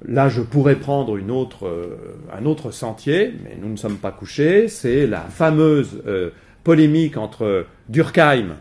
Là, 0.08 0.28
je 0.28 0.42
pourrais 0.42 0.78
prendre 0.78 1.18
une 1.18 1.30
autre, 1.30 1.68
euh, 1.68 2.18
un 2.36 2.46
autre 2.46 2.72
sentier, 2.72 3.36
mais 3.44 3.56
nous 3.62 3.70
ne 3.70 3.78
sommes 3.78 3.98
pas 3.98 4.12
couchés, 4.12 4.68
c'est 4.68 5.06
la 5.06 5.22
fameuse 5.22 6.02
euh, 6.08 6.32
polémique 6.64 7.18
entre 7.18 7.68
Durkheim 7.88 8.56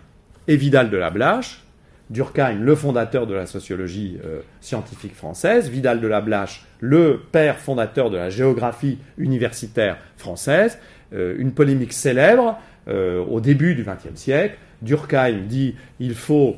et 0.48 0.56
Vidal 0.56 0.90
de 0.90 0.98
la 0.98 1.08
Blache, 1.08 1.63
Durkheim, 2.10 2.60
le 2.60 2.74
fondateur 2.74 3.26
de 3.26 3.34
la 3.34 3.46
sociologie 3.46 4.18
euh, 4.24 4.40
scientifique 4.60 5.14
française, 5.14 5.68
Vidal 5.68 6.00
de 6.00 6.06
la 6.06 6.20
Blache, 6.20 6.64
le 6.80 7.20
père 7.32 7.58
fondateur 7.58 8.10
de 8.10 8.16
la 8.16 8.28
géographie 8.28 8.98
universitaire 9.16 9.96
française, 10.16 10.78
euh, 11.14 11.34
une 11.38 11.52
polémique 11.52 11.94
célèbre 11.94 12.58
euh, 12.88 13.24
au 13.24 13.40
début 13.40 13.74
du 13.74 13.84
XXe 13.84 14.20
siècle. 14.20 14.58
Durkheim 14.82 15.46
dit 15.48 15.74
il 15.98 16.14
faut 16.14 16.56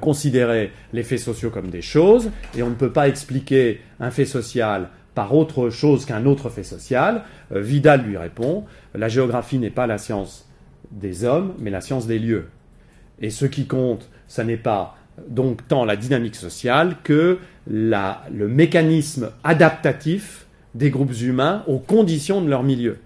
considérer 0.00 0.72
les 0.92 1.04
faits 1.04 1.20
sociaux 1.20 1.50
comme 1.50 1.70
des 1.70 1.82
choses 1.82 2.32
et 2.56 2.64
on 2.64 2.68
ne 2.68 2.74
peut 2.74 2.90
pas 2.90 3.06
expliquer 3.06 3.80
un 4.00 4.10
fait 4.10 4.24
social 4.24 4.88
par 5.14 5.36
autre 5.36 5.70
chose 5.70 6.04
qu'un 6.04 6.26
autre 6.26 6.50
fait 6.50 6.64
social. 6.64 7.22
Vidal 7.52 8.02
lui 8.02 8.16
répond 8.16 8.64
la 8.92 9.08
géographie 9.08 9.60
n'est 9.60 9.70
pas 9.70 9.86
la 9.86 9.98
science 9.98 10.48
des 10.90 11.24
hommes, 11.24 11.54
mais 11.60 11.70
la 11.70 11.80
science 11.80 12.08
des 12.08 12.18
lieux. 12.18 12.48
Et 13.20 13.30
ce 13.30 13.46
qui 13.46 13.66
compte, 13.66 14.10
ce 14.32 14.40
n'est 14.40 14.56
pas 14.56 14.96
donc 15.28 15.68
tant 15.68 15.84
la 15.84 15.94
dynamique 15.94 16.36
sociale 16.36 16.96
que 17.04 17.38
le 17.66 18.48
mécanisme 18.48 19.30
adaptatif 19.44 20.46
des 20.74 20.88
groupes 20.88 21.12
humains 21.20 21.64
aux 21.66 21.78
conditions 21.78 22.40
de 22.40 22.48
leur 22.48 22.62
milieu. 22.62 22.96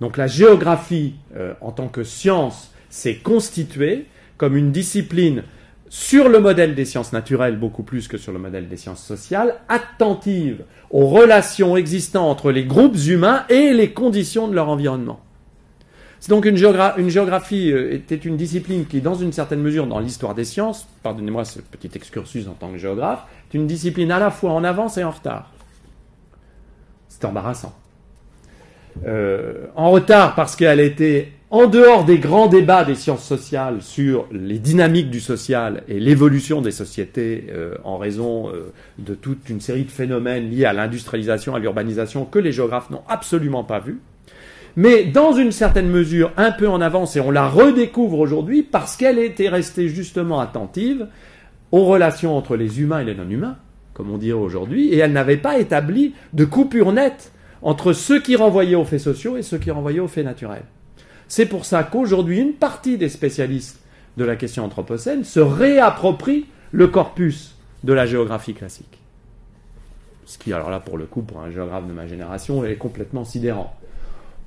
Donc 0.00 0.16
la 0.16 0.28
géographie, 0.28 1.14
euh, 1.36 1.54
en 1.60 1.72
tant 1.72 1.88
que 1.88 2.04
science, 2.04 2.70
s'est 2.90 3.16
constituée 3.16 4.06
comme 4.36 4.56
une 4.56 4.70
discipline 4.70 5.42
sur 5.88 6.28
le 6.28 6.38
modèle 6.38 6.76
des 6.76 6.84
sciences 6.84 7.12
naturelles 7.12 7.58
beaucoup 7.58 7.82
plus 7.82 8.06
que 8.06 8.16
sur 8.16 8.32
le 8.32 8.38
modèle 8.38 8.68
des 8.68 8.76
sciences 8.76 9.02
sociales, 9.02 9.56
attentive 9.68 10.62
aux 10.90 11.08
relations 11.08 11.76
existantes 11.76 12.30
entre 12.30 12.52
les 12.52 12.64
groupes 12.64 12.98
humains 13.08 13.44
et 13.48 13.72
les 13.72 13.90
conditions 13.90 14.46
de 14.46 14.54
leur 14.54 14.68
environnement. 14.68 15.18
C'est 16.20 16.30
donc 16.30 16.46
une, 16.46 16.56
géographie 16.56 17.70
euh, 17.72 17.94
était 17.94 18.16
une 18.16 18.36
discipline 18.36 18.86
qui, 18.86 19.00
dans 19.00 19.14
une 19.14 19.32
certaine 19.32 19.60
mesure, 19.60 19.86
dans 19.86 20.00
l'histoire 20.00 20.34
des 20.34 20.44
sciences, 20.44 20.86
pardonnez-moi 21.02 21.44
ce 21.44 21.60
petit 21.60 21.90
excursus 21.94 22.48
en 22.48 22.54
tant 22.54 22.70
que 22.70 22.78
géographe, 22.78 23.24
est 23.50 23.56
une 23.56 23.66
discipline 23.66 24.10
à 24.10 24.18
la 24.18 24.30
fois 24.30 24.52
en 24.52 24.64
avance 24.64 24.98
et 24.98 25.04
en 25.04 25.10
retard. 25.10 25.52
C'est 27.08 27.24
embarrassant. 27.24 27.74
Euh, 29.06 29.66
en 29.76 29.92
retard 29.92 30.34
parce 30.34 30.56
qu'elle 30.56 30.80
était 30.80 31.32
en 31.50 31.66
dehors 31.66 32.04
des 32.04 32.18
grands 32.18 32.48
débats 32.48 32.84
des 32.84 32.96
sciences 32.96 33.24
sociales 33.24 33.80
sur 33.80 34.26
les 34.32 34.58
dynamiques 34.58 35.08
du 35.08 35.20
social 35.20 35.84
et 35.86 36.00
l'évolution 36.00 36.60
des 36.62 36.72
sociétés 36.72 37.46
euh, 37.50 37.76
en 37.84 37.96
raison 37.96 38.50
de 38.98 39.14
toute 39.14 39.48
une 39.48 39.60
série 39.60 39.84
de 39.84 39.90
phénomènes 39.90 40.50
liés 40.50 40.64
à 40.64 40.72
l'industrialisation, 40.72 41.54
à 41.54 41.60
l'urbanisation 41.60 42.24
que 42.24 42.40
les 42.40 42.50
géographes 42.50 42.90
n'ont 42.90 43.04
absolument 43.08 43.62
pas 43.62 43.78
vus 43.78 44.00
mais 44.78 45.02
dans 45.02 45.32
une 45.32 45.50
certaine 45.50 45.88
mesure 45.88 46.30
un 46.36 46.52
peu 46.52 46.68
en 46.68 46.80
avance, 46.80 47.16
et 47.16 47.20
on 47.20 47.32
la 47.32 47.48
redécouvre 47.48 48.20
aujourd'hui 48.20 48.62
parce 48.62 48.96
qu'elle 48.96 49.18
était 49.18 49.48
restée 49.48 49.88
justement 49.88 50.38
attentive 50.38 51.08
aux 51.72 51.84
relations 51.84 52.36
entre 52.36 52.54
les 52.54 52.80
humains 52.80 53.00
et 53.00 53.04
les 53.04 53.16
non-humains, 53.16 53.56
comme 53.92 54.08
on 54.08 54.18
dirait 54.18 54.38
aujourd'hui, 54.38 54.90
et 54.90 54.98
elle 54.98 55.10
n'avait 55.10 55.36
pas 55.36 55.58
établi 55.58 56.14
de 56.32 56.44
coupure 56.44 56.92
nette 56.92 57.32
entre 57.60 57.92
ceux 57.92 58.20
qui 58.20 58.36
renvoyaient 58.36 58.76
aux 58.76 58.84
faits 58.84 59.00
sociaux 59.00 59.36
et 59.36 59.42
ceux 59.42 59.58
qui 59.58 59.72
renvoyaient 59.72 59.98
aux 59.98 60.06
faits 60.06 60.24
naturels. 60.24 60.66
C'est 61.26 61.46
pour 61.46 61.64
ça 61.64 61.82
qu'aujourd'hui, 61.82 62.38
une 62.38 62.52
partie 62.52 62.98
des 62.98 63.08
spécialistes 63.08 63.80
de 64.16 64.24
la 64.24 64.36
question 64.36 64.64
anthropocène 64.64 65.24
se 65.24 65.40
réapproprient 65.40 66.46
le 66.70 66.86
corpus 66.86 67.56
de 67.82 67.92
la 67.92 68.06
géographie 68.06 68.54
classique. 68.54 69.00
Ce 70.24 70.38
qui, 70.38 70.52
alors 70.52 70.70
là, 70.70 70.78
pour 70.78 70.98
le 70.98 71.06
coup, 71.06 71.22
pour 71.22 71.40
un 71.40 71.50
géographe 71.50 71.88
de 71.88 71.92
ma 71.92 72.06
génération, 72.06 72.64
est 72.64 72.76
complètement 72.76 73.24
sidérant. 73.24 73.74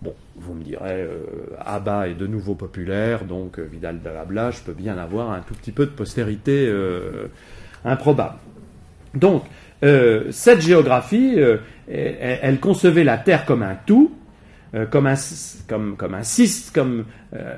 Bon, 0.01 0.15
vous 0.35 0.55
me 0.55 0.63
direz, 0.63 1.03
euh, 1.03 1.19
Abba 1.63 2.07
est 2.07 2.15
de 2.15 2.25
nouveau 2.25 2.55
populaire, 2.55 3.23
donc 3.23 3.59
euh, 3.59 3.67
Vidal 3.71 4.01
de 4.01 4.09
Abla, 4.09 4.49
je 4.49 4.59
peux 4.61 4.73
bien 4.73 4.97
avoir 4.97 5.31
un 5.31 5.41
tout 5.41 5.53
petit 5.53 5.71
peu 5.71 5.85
de 5.85 5.91
postérité 5.91 6.65
euh, 6.67 7.27
improbable. 7.85 8.35
Donc, 9.13 9.43
cette 9.81 10.61
géographie, 10.61 11.37
elle, 11.87 12.59
concevait 12.59 13.03
la 13.03 13.17
Terre 13.17 13.45
comme 13.45 13.63
un 13.63 13.75
tout, 13.75 14.15
comme 14.91 15.07
un, 15.07 15.15
comme, 15.67 15.97
un 15.99 16.21
comme 16.71 17.05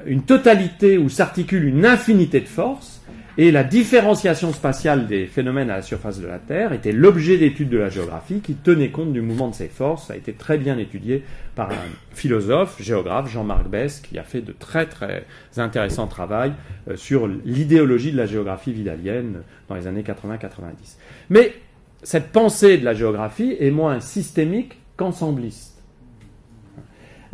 une 0.06 0.24
totalité 0.24 0.98
où 0.98 1.10
s'articule 1.10 1.66
une 1.66 1.86
infinité 1.86 2.40
de 2.40 2.48
forces, 2.48 2.93
et 3.38 3.52
la 3.52 3.64
différenciation 3.64 4.54
spatiale 4.54 5.08
des 5.08 5.26
phénomènes 5.26 5.70
à 5.70 5.78
la 5.78 5.82
surface 5.82 6.20
de 6.20 6.28
la 6.28 6.40
Terre 6.40 6.72
était 6.72 6.92
l'objet 6.92 7.38
d'étude 7.38 7.70
de 7.70 7.78
la 7.78 7.90
géographie 7.90 8.42
qui 8.42 8.54
tenait 8.54 8.90
compte 8.90 9.12
du 9.12 9.22
mouvement 9.22 9.50
de 9.50 9.56
ces 9.56 9.68
forces. 9.68 10.08
Ça 10.08 10.14
a 10.14 10.16
été 10.16 10.34
très 10.34 10.58
bien 10.58 10.78
étudié 10.78 11.24
par 11.56 11.72
un 11.72 11.90
philosophe, 12.14 12.82
géographe, 12.82 13.32
Jean-Marc 13.32 13.68
Bess, 13.68 14.02
qui 14.02 14.20
a 14.20 14.24
fait 14.24 14.42
de 14.42 14.52
très 14.52 14.86
très 14.86 15.26
intéressants 15.58 16.08
travaux 16.08 16.54
euh, 16.90 16.96
sur 16.96 17.28
l'idéologie 17.28 18.12
de 18.12 18.18
la 18.18 18.26
géographie 18.26 18.72
vidalienne 18.72 19.42
dans 19.68 19.76
les 19.76 19.88
années 19.88 20.04
80-90. 20.04 20.98
Mais 21.30 21.54
cette 22.04 22.32
pensée 22.32 22.78
de 22.78 22.86
la 22.86 22.94
géographie 22.94 23.56
est 23.60 23.72
moins 23.72 24.00
systémique 24.00 24.78
qu'ensembliste. 24.98 25.74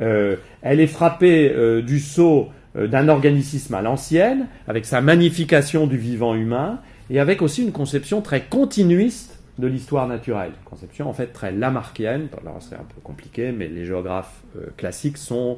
Euh, 0.01 0.37
elle 0.61 0.79
est 0.79 0.87
frappée 0.87 1.51
euh, 1.53 1.81
du 1.81 2.01
euh, 2.17 2.43
d'un 2.87 3.09
organicisme 3.09 3.73
à 3.73 3.81
l'ancienne, 3.81 4.47
avec 4.67 4.85
sa 4.85 5.01
magnification 5.01 5.87
du 5.87 5.97
vivant 5.97 6.35
humain, 6.35 6.79
et 7.09 7.19
avec 7.19 7.41
aussi 7.41 7.63
une 7.63 7.71
conception 7.71 8.21
très 8.21 8.41
continuiste 8.41 9.39
de 9.57 9.67
l'histoire 9.67 10.07
naturelle. 10.07 10.51
Conception 10.65 11.09
en 11.09 11.13
fait 11.13 11.27
très 11.27 11.51
lamarckienne, 11.51 12.27
alors 12.41 12.57
c'est 12.61 12.75
un 12.75 12.85
peu 12.95 13.01
compliqué, 13.03 13.51
mais 13.51 13.67
les 13.67 13.85
géographes 13.85 14.41
euh, 14.57 14.67
classiques 14.77 15.17
sont, 15.17 15.57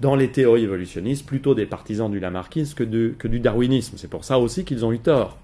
dans 0.00 0.14
les 0.14 0.28
théories 0.28 0.64
évolutionnistes, 0.64 1.26
plutôt 1.26 1.54
des 1.54 1.66
partisans 1.66 2.10
du 2.10 2.20
lamarckisme 2.20 2.74
que, 2.74 3.12
que 3.18 3.28
du 3.28 3.40
darwinisme. 3.40 3.96
C'est 3.96 4.10
pour 4.10 4.24
ça 4.24 4.38
aussi 4.38 4.64
qu'ils 4.64 4.84
ont 4.84 4.92
eu 4.92 4.98
tort. 4.98 5.38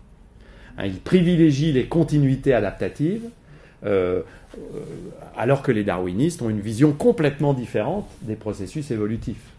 Hein, 0.79 0.87
ils 0.87 1.01
privilégient 1.01 1.73
les 1.73 1.87
continuités 1.87 2.55
adaptatives, 2.55 3.29
euh, 3.85 4.23
alors 5.37 5.63
que 5.63 5.73
les 5.73 5.83
darwinistes 5.83 6.43
ont 6.43 6.51
une 6.51 6.61
vision 6.61 6.93
complètement 6.93 7.55
différente 7.55 8.09
des 8.23 8.37
processus 8.37 8.91
évolutifs. 8.91 9.52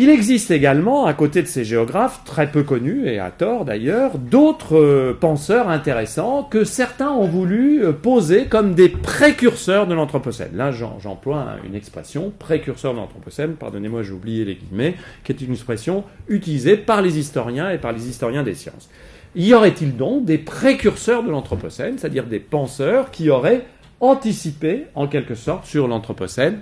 Il 0.00 0.10
existe 0.10 0.52
également, 0.52 1.06
à 1.06 1.12
côté 1.12 1.42
de 1.42 1.48
ces 1.48 1.64
géographes, 1.64 2.22
très 2.24 2.52
peu 2.52 2.62
connus, 2.62 3.08
et 3.08 3.18
à 3.18 3.32
tort 3.32 3.64
d'ailleurs, 3.64 4.16
d'autres 4.16 4.78
euh, 4.78 5.18
penseurs 5.20 5.68
intéressants 5.68 6.44
que 6.44 6.62
certains 6.62 7.10
ont 7.10 7.26
voulu 7.26 7.84
euh, 7.84 7.92
poser 7.92 8.46
comme 8.46 8.74
des 8.74 8.90
précurseurs 8.90 9.88
de 9.88 9.94
l'Anthropocène. 9.94 10.52
Là, 10.54 10.70
j'emploie 10.70 11.56
une 11.66 11.74
expression, 11.74 12.32
précurseur 12.38 12.92
de 12.92 12.98
l'Anthropocène, 12.98 13.54
pardonnez-moi, 13.54 14.04
j'ai 14.04 14.12
oublié 14.12 14.44
les 14.44 14.54
guillemets, 14.54 14.94
qui 15.24 15.32
est 15.32 15.40
une 15.40 15.50
expression 15.50 16.04
utilisée 16.28 16.76
par 16.76 17.02
les 17.02 17.18
historiens 17.18 17.68
et 17.68 17.78
par 17.78 17.90
les 17.90 18.08
historiens 18.08 18.44
des 18.44 18.54
sciences. 18.54 18.88
Y 19.34 19.52
aurait-il 19.52 19.96
donc 19.96 20.24
des 20.24 20.38
précurseurs 20.38 21.24
de 21.24 21.30
l'Anthropocène, 21.32 21.98
c'est-à-dire 21.98 22.26
des 22.26 22.38
penseurs 22.38 23.10
qui 23.10 23.30
auraient 23.30 23.64
anticipé, 23.98 24.84
en 24.94 25.08
quelque 25.08 25.34
sorte, 25.34 25.66
sur 25.66 25.88
l'Anthropocène 25.88 26.60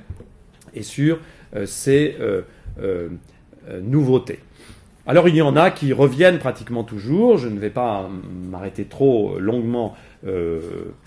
et 0.73 0.83
sur 0.83 1.19
euh, 1.55 1.67
ces 1.67 2.17
euh, 2.81 3.09
nouveautés. 3.83 4.41
Alors 5.07 5.29
il 5.29 5.37
y 5.37 5.43
en 5.43 5.57
a 5.57 5.71
qui 5.71 5.93
reviennent 5.93 6.39
pratiquement 6.39 6.83
toujours, 6.83 7.39
je 7.39 7.49
ne 7.49 7.59
vais 7.59 7.71
pas 7.71 8.09
m'arrêter 8.51 8.85
trop 8.85 9.39
longuement 9.39 9.95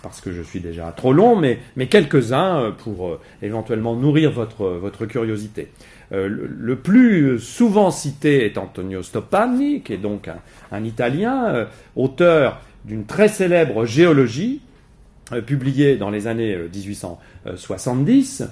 parce 0.01 0.21
que 0.21 0.31
je 0.31 0.41
suis 0.41 0.61
déjà 0.61 0.93
trop 0.95 1.11
long, 1.11 1.35
mais, 1.35 1.59
quelques-uns 1.87 2.73
pour 2.77 3.19
éventuellement 3.41 3.97
nourrir 3.97 4.31
votre, 4.31 4.67
votre 4.67 5.05
curiosité. 5.05 5.67
le, 6.11 6.75
plus 6.77 7.37
souvent 7.37 7.91
cité 7.91 8.45
est 8.45 8.57
Antonio 8.57 9.03
Stoppani, 9.03 9.81
qui 9.81 9.91
est 9.91 9.97
donc 9.97 10.29
un, 10.71 10.83
Italien, 10.85 11.67
auteur 11.97 12.61
d'une 12.85 13.05
très 13.05 13.27
célèbre 13.27 13.85
géologie, 13.85 14.61
publiée 15.45 15.97
dans 15.97 16.09
les 16.09 16.27
années 16.27 16.57
1870, 16.73 18.43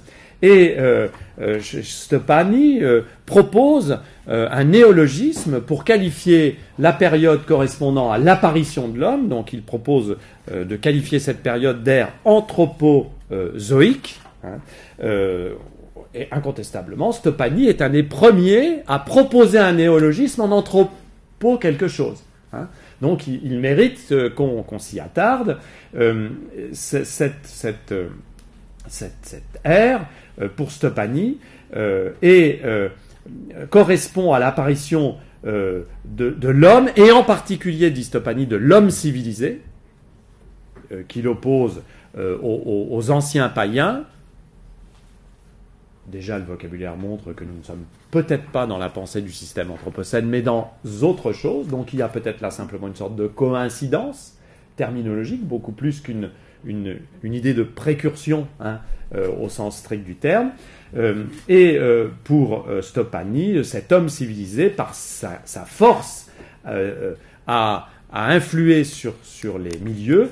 et 0.42 0.76
euh, 0.78 1.08
euh 1.40 1.60
Stepani 1.62 2.84
euh, 2.84 3.02
propose 3.26 4.00
un 4.30 4.66
néologisme 4.66 5.62
pour 5.62 5.86
qualifier 5.86 6.60
la 6.80 6.92
période 6.92 7.46
correspondant 7.46 8.12
à 8.12 8.18
l'apparition 8.18 8.90
de 8.90 9.00
l'homme. 9.00 9.30
Donc 9.30 9.54
il 9.54 9.62
propose 9.62 10.18
de 10.54 10.76
qualifier 10.76 11.20
cette 11.20 11.42
période 11.42 11.82
d'ère 11.82 12.12
anthropozoïque. 12.26 14.20
Hein, 14.44 14.60
et 16.14 16.28
incontestablement, 16.32 17.14
Stepani 17.14 17.68
est 17.68 17.82
un 17.82 17.90
des 17.90 18.04
premiers 18.04 18.80
à 18.88 19.00
proposer 19.00 19.60
un 19.60 19.72
néologisme 19.72 20.42
en 20.42 20.52
anthropo 20.52 21.58
quelque 21.58 21.88
chose. 21.88 22.22
Hein. 22.52 22.68
Donc 23.02 23.28
il, 23.28 23.58
mérite 23.60 24.14
qu'on 24.36 24.80
s'y 24.80 25.00
attarde. 25.00 25.58
cette, 26.74 27.96
cette, 28.90 29.62
ère 29.64 30.08
euh, 30.42 30.50
pour 30.54 30.72
Stopani 30.72 31.40
euh, 31.76 32.12
et 32.22 32.62
euh, 32.64 32.90
correspond 33.70 34.34
à 34.34 34.40
l'apparition 34.40 35.18
de, 35.44 35.86
l'homme, 36.50 36.90
et 36.98 37.12
en 37.12 37.24
particulier, 37.24 37.90
dit 37.90 38.04
Stopani, 38.04 38.48
de 38.48 38.58
l'homme 38.58 38.90
civilisé, 38.90 39.62
qu'il 41.08 41.26
oppose 41.30 41.84
aux, 42.18 43.12
anciens 43.12 43.48
païens. 43.48 44.04
Déjà, 46.08 46.38
le 46.38 46.44
vocabulaire 46.44 46.98
montre 46.98 47.32
que 47.32 47.46
nous 47.46 47.58
ne 47.58 47.64
sommes 47.64 47.86
peut-être 48.12 48.48
pas 48.52 48.68
dans 48.68 48.78
la 48.78 48.90
pensée 48.90 49.22
du 49.22 49.32
système 49.32 49.72
anthropocène, 49.72 50.28
mais 50.28 50.42
dans 50.42 50.74
autre 51.02 51.32
chose. 51.32 51.68
Donc 51.68 51.94
il 51.94 52.00
y 52.00 52.02
a 52.02 52.10
peut-être 52.10 52.42
là 52.42 52.52
simplement 52.52 52.88
une 52.88 52.96
sorte 52.96 53.16
de 53.16 53.28
coïncidence 53.28 54.38
terminologique, 54.76 55.46
beaucoup 55.46 55.72
plus 55.72 56.02
qu'une 56.02 56.30
une, 56.66 56.99
idée 57.24 57.53
de 57.53 57.64
précursion 57.64 58.47
hein, 58.60 58.80
euh, 59.16 59.30
au 59.39 59.49
sens 59.49 59.78
strict 59.78 60.03
du 60.03 60.16
terme. 60.16 60.51
Euh, 60.95 61.24
et 61.47 61.78
euh, 61.78 62.10
pour 62.24 62.68
Stopani, 62.82 63.64
cet 63.64 63.91
homme 63.91 64.10
civilisé, 64.10 64.70
par 64.70 64.93
sa, 64.95 65.39
force 65.66 66.30
à, 67.47 67.89
influer 68.12 68.84
sur, 68.84 69.14
les 69.60 69.78
milieux, 69.80 70.30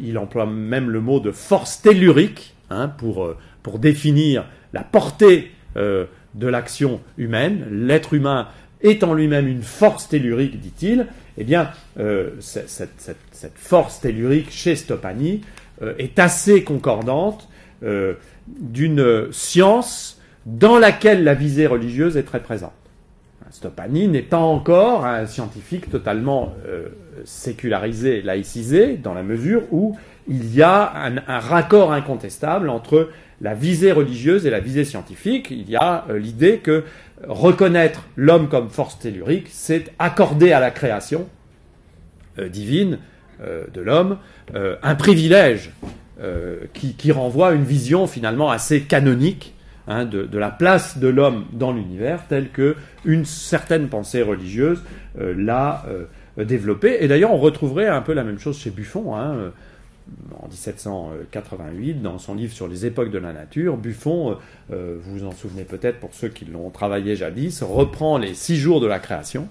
il 0.00 0.18
emploie 0.18 0.46
même 0.46 0.90
le 0.90 1.00
mot 1.00 1.18
de 1.18 1.32
force 1.32 1.82
tellurique 1.82 2.54
hein, 2.70 2.88
pour 2.88 3.78
définir 3.78 4.46
la 4.72 4.82
portée 4.82 5.50
de 5.74 6.46
l'action 6.46 7.00
humaine. 7.18 7.66
L'être 7.70 8.14
humain 8.14 8.48
est 8.86 9.04
en 9.04 9.14
lui-même 9.14 9.48
une 9.48 9.62
force 9.62 10.08
tellurique, 10.08 10.60
dit-il. 10.60 11.06
Eh 11.38 11.44
bien, 11.44 11.70
cette, 12.40 12.68
cette, 12.68 13.56
force 13.56 14.00
tellurique 14.00 14.50
chez 14.50 14.74
Stopani 14.74 15.42
est 15.98 16.18
assez 16.18 16.64
concordante 16.64 17.46
euh, 17.82 18.14
d'une 18.48 19.32
science 19.32 20.20
dans 20.46 20.78
laquelle 20.78 21.24
la 21.24 21.34
visée 21.34 21.66
religieuse 21.66 22.16
est 22.16 22.22
très 22.22 22.40
présente. 22.40 22.72
Stopani 23.50 24.06
n'est 24.06 24.22
pas 24.22 24.38
encore 24.38 25.04
un 25.04 25.26
scientifique 25.26 25.90
totalement 25.90 26.54
euh, 26.66 26.88
sécularisé, 27.24 28.22
laïcisé, 28.22 28.96
dans 28.96 29.14
la 29.14 29.24
mesure 29.24 29.62
où 29.72 29.96
il 30.28 30.54
y 30.54 30.62
a 30.62 30.92
un, 30.94 31.38
raccord 31.40 31.92
incontestable 31.92 32.68
entre 32.68 33.10
la 33.40 33.54
visée 33.54 33.92
religieuse 33.92 34.46
et 34.46 34.50
la 34.50 34.60
visée 34.60 34.84
scientifique. 34.84 35.48
Il 35.50 35.68
y 35.70 35.76
a 35.76 36.06
euh, 36.08 36.18
l'idée 36.18 36.58
que 36.58 36.84
reconnaître 37.26 38.06
l'homme 38.16 38.48
comme 38.48 38.68
force 38.68 38.98
tellurique, 38.98 39.48
c'est 39.50 39.92
accorder 39.98 40.52
à 40.52 40.60
la 40.60 40.70
création 40.70 41.26
divine 42.50 42.98
de 43.40 43.80
l'homme 43.80 44.18
un 44.54 44.94
privilège 44.94 45.70
euh, 46.18 46.60
qui, 46.72 47.12
renvoie 47.12 47.48
à 47.48 47.52
une 47.52 47.64
vision 47.64 48.06
finalement 48.06 48.50
assez 48.50 48.80
canonique 48.80 49.52
hein, 49.86 50.06
de, 50.06 50.38
la 50.38 50.50
place 50.50 50.96
de 50.96 51.08
l'homme 51.08 51.44
dans 51.52 51.72
l'univers, 51.72 52.26
telle 52.26 52.48
que 52.48 52.74
une 53.04 53.26
certaine 53.26 53.88
pensée 53.88 54.22
religieuse 54.22 54.82
euh, 55.20 55.34
l'a 55.36 55.84
euh, 55.88 56.06
développée. 56.42 56.96
Et 57.00 57.08
d'ailleurs, 57.08 57.34
on 57.34 57.36
retrouverait 57.36 57.88
un 57.88 58.00
peu 58.00 58.14
la 58.14 58.24
même 58.24 58.38
chose 58.38 58.58
chez 58.58 58.70
Buffon. 58.70 59.14
Hein, 59.14 59.52
en 60.40 60.46
1788, 60.48 62.02
dans 62.02 62.18
son 62.18 62.34
livre 62.34 62.52
sur 62.52 62.68
les 62.68 62.86
époques 62.86 63.10
de 63.10 63.18
la 63.18 63.32
nature, 63.32 63.76
Buffon, 63.76 64.38
vous 64.70 65.00
vous 65.04 65.24
en 65.24 65.32
souvenez 65.32 65.64
peut-être 65.64 65.98
pour 65.98 66.14
ceux 66.14 66.28
qui 66.28 66.44
l'ont 66.44 66.70
travaillé 66.70 67.16
jadis, 67.16 67.62
reprend 67.62 68.18
les 68.18 68.34
six 68.34 68.56
jours 68.56 68.80
de 68.80 68.86
la 68.86 68.98
création, 68.98 69.48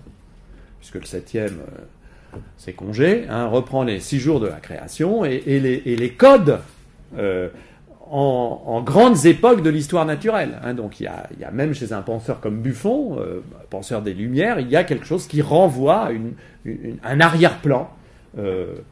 puisque 0.80 0.95
le 0.95 1.06
septième 1.06 1.60
ses 2.58 2.74
congés, 2.74 3.26
hein, 3.30 3.47
reprend 3.47 3.84
les 3.84 3.99
six 3.99 4.20
jours 4.20 4.39
de 4.39 4.47
la 4.47 4.60
création 4.60 5.26
et, 5.26 5.39
les, 5.60 6.10
codes, 6.12 6.60
euh, 7.18 7.49
en, 8.10 8.82
grandes 8.84 9.26
époques 9.26 9.62
de 9.62 9.70
l'histoire 9.70 10.06
naturelle. 10.06 10.60
Hein. 10.64 10.74
donc 10.74 10.99
il 10.99 11.03
y, 11.03 11.43
a, 11.43 11.51
même 11.51 11.74
chez 11.74 11.93
un 11.93 12.01
penseur 12.01 12.39
comme 12.39 12.62
Buffon, 12.62 13.18
euh, 13.20 13.41
penseur 13.70 14.01
des 14.01 14.14
Lumières, 14.14 14.60
il 14.60 14.70
y 14.70 14.76
a 14.76 14.84
quelque 14.84 15.06
chose 15.06 15.28
qui 15.28 15.41
renvoie 15.41 16.10
à 16.10 17.12
un 17.12 17.20
arrière-plan 17.20 17.89
euh, 17.89 18.05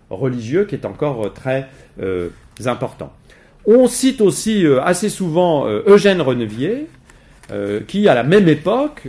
religieux 0.09 0.65
qui 0.65 0.75
est 0.75 0.85
encore 0.85 1.33
très 1.33 1.67
euh, 2.01 2.29
important. 2.65 3.11
On 3.65 3.87
cite 3.87 4.21
aussi 4.21 4.65
assez 4.83 5.09
souvent 5.09 5.65
Eugène 5.67 6.21
Renevier, 6.21 6.87
qui 7.87 8.07
à 8.09 8.13
la 8.13 8.23
même 8.23 8.49
époque 8.49 9.07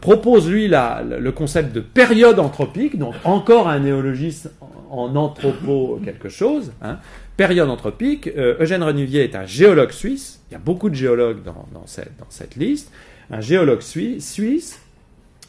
propose 0.00 0.48
lui 0.48 0.68
le 0.68 1.30
concept 1.30 1.72
de 1.74 1.80
période 1.80 2.38
anthropique, 2.38 2.96
donc 2.96 3.14
encore 3.24 3.68
un 3.68 3.80
néologisme 3.80 4.50
en 4.90 5.16
anthropo 5.16 6.00
quelque 6.04 6.28
chose. 6.28 6.72
Hein 6.80 6.98
période 7.36 7.68
anthropique. 7.68 8.28
Euh, 8.28 8.56
Eugène 8.60 8.82
Renuvier 8.82 9.24
est 9.24 9.36
un 9.36 9.46
géologue 9.46 9.92
suisse. 9.92 10.40
Il 10.50 10.54
y 10.54 10.56
a 10.56 10.60
beaucoup 10.60 10.90
de 10.90 10.94
géologues 10.94 11.42
dans, 11.44 11.86
cette, 11.86 12.56
liste. 12.56 12.90
Un 13.30 13.40
géologue 13.40 13.82
suisse. 13.82 14.80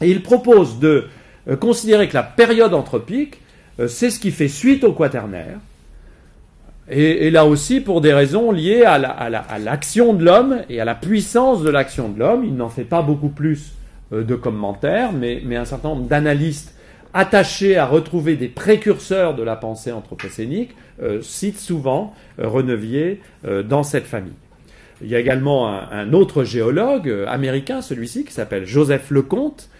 Et 0.00 0.10
il 0.10 0.22
propose 0.22 0.78
de 0.78 1.06
euh, 1.48 1.56
considérer 1.56 2.08
que 2.08 2.14
la 2.14 2.22
période 2.22 2.74
anthropique, 2.74 3.40
euh, 3.40 3.47
c'est 3.86 4.10
ce 4.10 4.18
qui 4.18 4.30
fait 4.30 4.48
suite 4.48 4.84
au 4.84 4.92
quaternaire. 4.92 5.58
Et, 6.90 7.30
là 7.30 7.44
aussi, 7.44 7.80
pour 7.80 8.00
des 8.00 8.12
raisons 8.12 8.50
liées 8.50 8.82
à 8.82 9.58
l'action 9.58 10.14
de 10.14 10.24
l'homme 10.24 10.62
et 10.68 10.80
à 10.80 10.84
la 10.84 10.94
puissance 10.94 11.62
de 11.62 11.70
l'action 11.70 12.08
de 12.08 12.18
l'homme, 12.18 12.44
il 12.44 12.56
n'en 12.56 12.70
fait 12.70 12.84
pas 12.84 13.02
beaucoup 13.02 13.28
plus 13.28 13.72
de 14.10 14.34
commentaires, 14.34 15.12
mais, 15.12 15.42
un 15.54 15.66
certain 15.66 15.90
nombre 15.90 16.08
d'analystes 16.08 16.74
attachés 17.14 17.76
à 17.76 17.86
retrouver 17.86 18.36
des 18.36 18.48
précurseurs 18.48 19.34
de 19.34 19.42
la 19.42 19.56
pensée 19.56 19.92
anthropocénique, 19.92 20.74
euh, 21.02 21.22
cite 21.22 21.58
souvent 21.58 22.14
euh, 22.38 22.48
Renevier 22.48 23.20
euh, 23.46 23.62
dans 23.62 23.82
cette 23.82 24.06
famille. 24.06 24.32
Il 25.00 25.08
y 25.08 25.14
a 25.14 25.20
également 25.20 25.68
un, 25.68 26.12
autre 26.12 26.42
géologue 26.42 27.08
américain, 27.28 27.82
celui-ci, 27.82 28.24
qui 28.24 28.32
s'appelle 28.32 28.66
Joseph 28.66 29.12
Lecomte, 29.12 29.70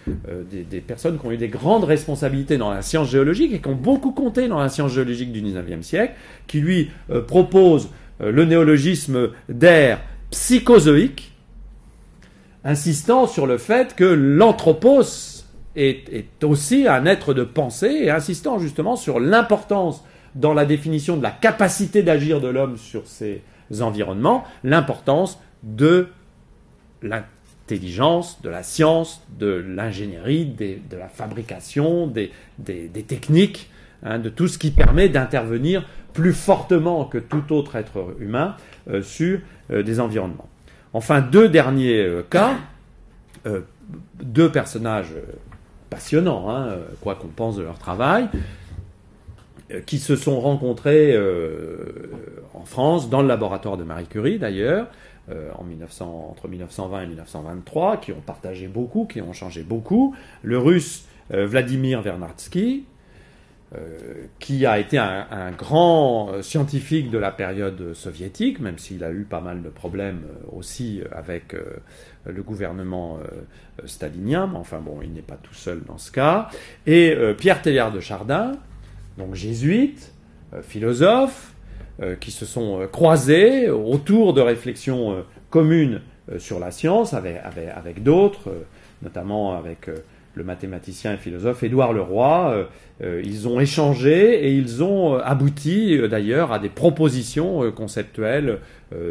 des, 0.51 0.81
personnes 0.81 1.19
qui 1.19 1.25
ont 1.25 1.31
eu 1.31 1.37
des 1.37 1.47
grandes 1.47 1.83
responsabilités 1.83 2.57
dans 2.57 2.71
la 2.71 2.81
science 2.81 3.09
géologique 3.09 3.53
et 3.53 3.59
qui 3.59 3.67
ont 3.67 3.75
beaucoup 3.75 4.11
compté 4.11 4.47
dans 4.47 4.59
la 4.59 4.69
science 4.69 4.91
géologique 4.93 5.31
du 5.31 5.41
XIXe 5.41 5.85
siècle, 5.85 6.13
qui 6.47 6.59
lui 6.59 6.89
propose 7.27 7.89
le 8.19 8.45
néologisme 8.45 9.29
d'ère 9.47 9.99
psychozoïque, 10.31 11.33
insistant 12.63 13.27
sur 13.27 13.47
le 13.47 13.57
fait 13.57 13.95
que 13.95 14.03
l'anthropos 14.03 15.45
est, 15.75 16.43
aussi 16.43 16.87
un 16.87 17.05
être 17.05 17.33
de 17.33 17.43
pensée 17.43 18.01
et 18.03 18.11
insistant 18.11 18.59
justement 18.59 18.95
sur 18.95 19.19
l'importance 19.19 20.03
dans 20.35 20.53
la 20.53 20.65
définition 20.65 21.17
de 21.17 21.23
la 21.23 21.31
capacité 21.31 22.03
d'agir 22.03 22.41
de 22.41 22.47
l'homme 22.47 22.77
sur 22.77 23.07
ces 23.07 23.41
environnements, 23.81 24.43
l'importance 24.63 25.39
de 25.63 26.07
de 27.77 28.49
la 28.49 28.63
science, 28.63 29.21
de 29.37 29.47
l'ingénierie, 29.47 30.45
de 30.45 30.97
la 30.97 31.07
fabrication, 31.07 32.07
des, 32.07 32.31
techniques, 33.07 33.69
hein, 34.03 34.17
de 34.17 34.29
tout 34.29 34.47
ce 34.47 34.57
qui 34.57 34.71
permet 34.71 35.09
d'intervenir 35.09 35.85
plus 36.13 36.33
fortement 36.33 37.05
que 37.05 37.17
tout 37.17 37.53
autre 37.53 37.75
être 37.75 38.15
humain 38.19 38.55
euh, 38.89 39.01
sur 39.01 39.39
euh, 39.71 39.83
des 39.83 39.99
environnements. 39.99 40.49
Enfin, 40.93 41.21
deux 41.21 41.49
derniers 41.49 42.01
euh, 42.01 42.23
cas, 42.27 42.55
deux 44.21 44.51
personnages 44.51 45.13
passionnants, 45.89 46.49
hein, 46.49 46.75
quoi 46.99 47.15
qu'on 47.15 47.29
pense 47.29 47.55
de 47.55 47.63
leur 47.63 47.79
travail, 47.79 48.27
qui 49.85 49.97
se 49.97 50.17
sont 50.17 50.41
rencontrés 50.41 51.17
en 52.53 52.65
France, 52.65 53.09
dans 53.09 53.21
le 53.21 53.29
laboratoire 53.29 53.77
de 53.77 53.85
Marie 53.85 54.07
Curie 54.07 54.37
d'ailleurs, 54.37 54.87
euh, 55.31 55.51
en 55.57 55.63
1900, 55.63 56.29
entre 56.31 56.47
1920 56.47 57.01
et 57.01 57.07
1923, 57.07 57.97
qui 57.97 58.11
ont 58.11 58.21
partagé 58.21 58.67
beaucoup, 58.67 59.05
qui 59.05 59.21
ont 59.21 59.33
changé 59.33 59.63
beaucoup. 59.63 60.15
Le 60.43 60.57
russe 60.57 61.05
Vladimir 61.31 62.01
Vernadsky, 62.01 62.85
qui 64.39 64.65
a 64.65 64.79
été 64.79 64.97
un, 64.97 65.27
un, 65.29 65.51
grand 65.51 66.41
scientifique 66.41 67.11
de 67.11 67.19
la 67.19 67.29
période 67.29 67.93
soviétique, 67.93 68.59
même 68.59 68.79
s'il 68.79 69.03
a 69.03 69.11
eu 69.11 69.25
pas 69.29 69.39
mal 69.39 69.61
de 69.61 69.69
problèmes 69.69 70.23
aussi 70.51 71.03
avec 71.11 71.55
le 72.25 72.41
gouvernement 72.41 73.19
stalinien, 73.85 74.47
mais 74.51 74.57
enfin 74.57 74.79
bon, 74.79 75.01
il 75.03 75.13
n'est 75.13 75.21
pas 75.21 75.37
tout 75.37 75.53
seul 75.53 75.83
dans 75.85 75.99
ce 75.99 76.11
cas. 76.11 76.49
Et 76.87 77.15
Pierre 77.37 77.61
Teilhard 77.61 77.91
de 77.91 77.99
Chardin, 77.99 78.53
donc 79.19 79.35
jésuites, 79.35 80.13
euh, 80.53 80.63
philosophes, 80.63 81.53
euh, 81.53 81.58
qui 82.19 82.31
se 82.31 82.45
sont 82.45 82.81
euh, 82.81 82.87
croisés 82.87 83.69
autour 83.69 84.33
de 84.33 84.41
réflexions 84.41 85.23
communes 85.49 86.01
sur 86.37 86.59
la 86.59 86.69
science 86.69 87.15
avec, 87.15 88.03
d'autres, 88.03 88.51
notamment 89.01 89.57
avec 89.57 89.89
le 90.35 90.43
mathématicien 90.43 91.13
et 91.13 91.17
philosophe 91.17 91.63
Édouard 91.63 91.91
Leroy. 91.91 92.67
ils 93.01 93.47
ont 93.47 93.59
échangé 93.59 94.45
et 94.45 94.53
ils 94.53 94.83
ont 94.83 95.15
abouti 95.15 95.97
d'ailleurs 96.07 96.51
à 96.51 96.59
des 96.59 96.69
propositions 96.69 97.71
conceptuelles 97.71 98.59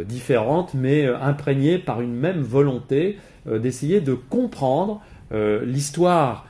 différentes, 0.06 0.74
mais 0.74 1.08
imprégnées 1.08 1.78
par 1.78 2.00
une 2.00 2.14
même 2.14 2.40
volonté 2.40 3.18
d'essayer 3.50 4.00
de 4.00 4.14
comprendre 4.14 5.02
l'histoire 5.32 6.46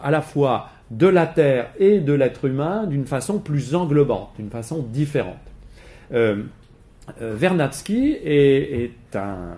à 0.00 0.10
la 0.12 0.20
fois 0.20 0.68
de 0.92 1.08
la 1.08 1.26
Terre 1.26 1.70
et 1.78 1.98
de 1.98 2.12
l'être 2.12 2.44
humain 2.44 2.86
d'une 2.86 3.04
façon 3.04 3.40
plus 3.40 3.74
englobante, 3.74 4.30
d'une 4.38 4.50
façon 4.50 4.86
différente. 4.92 5.47
Euh, 6.12 6.42
euh 7.22 7.34
Vernadsky 7.34 8.18
est, 8.22 8.90
un, 9.14 9.54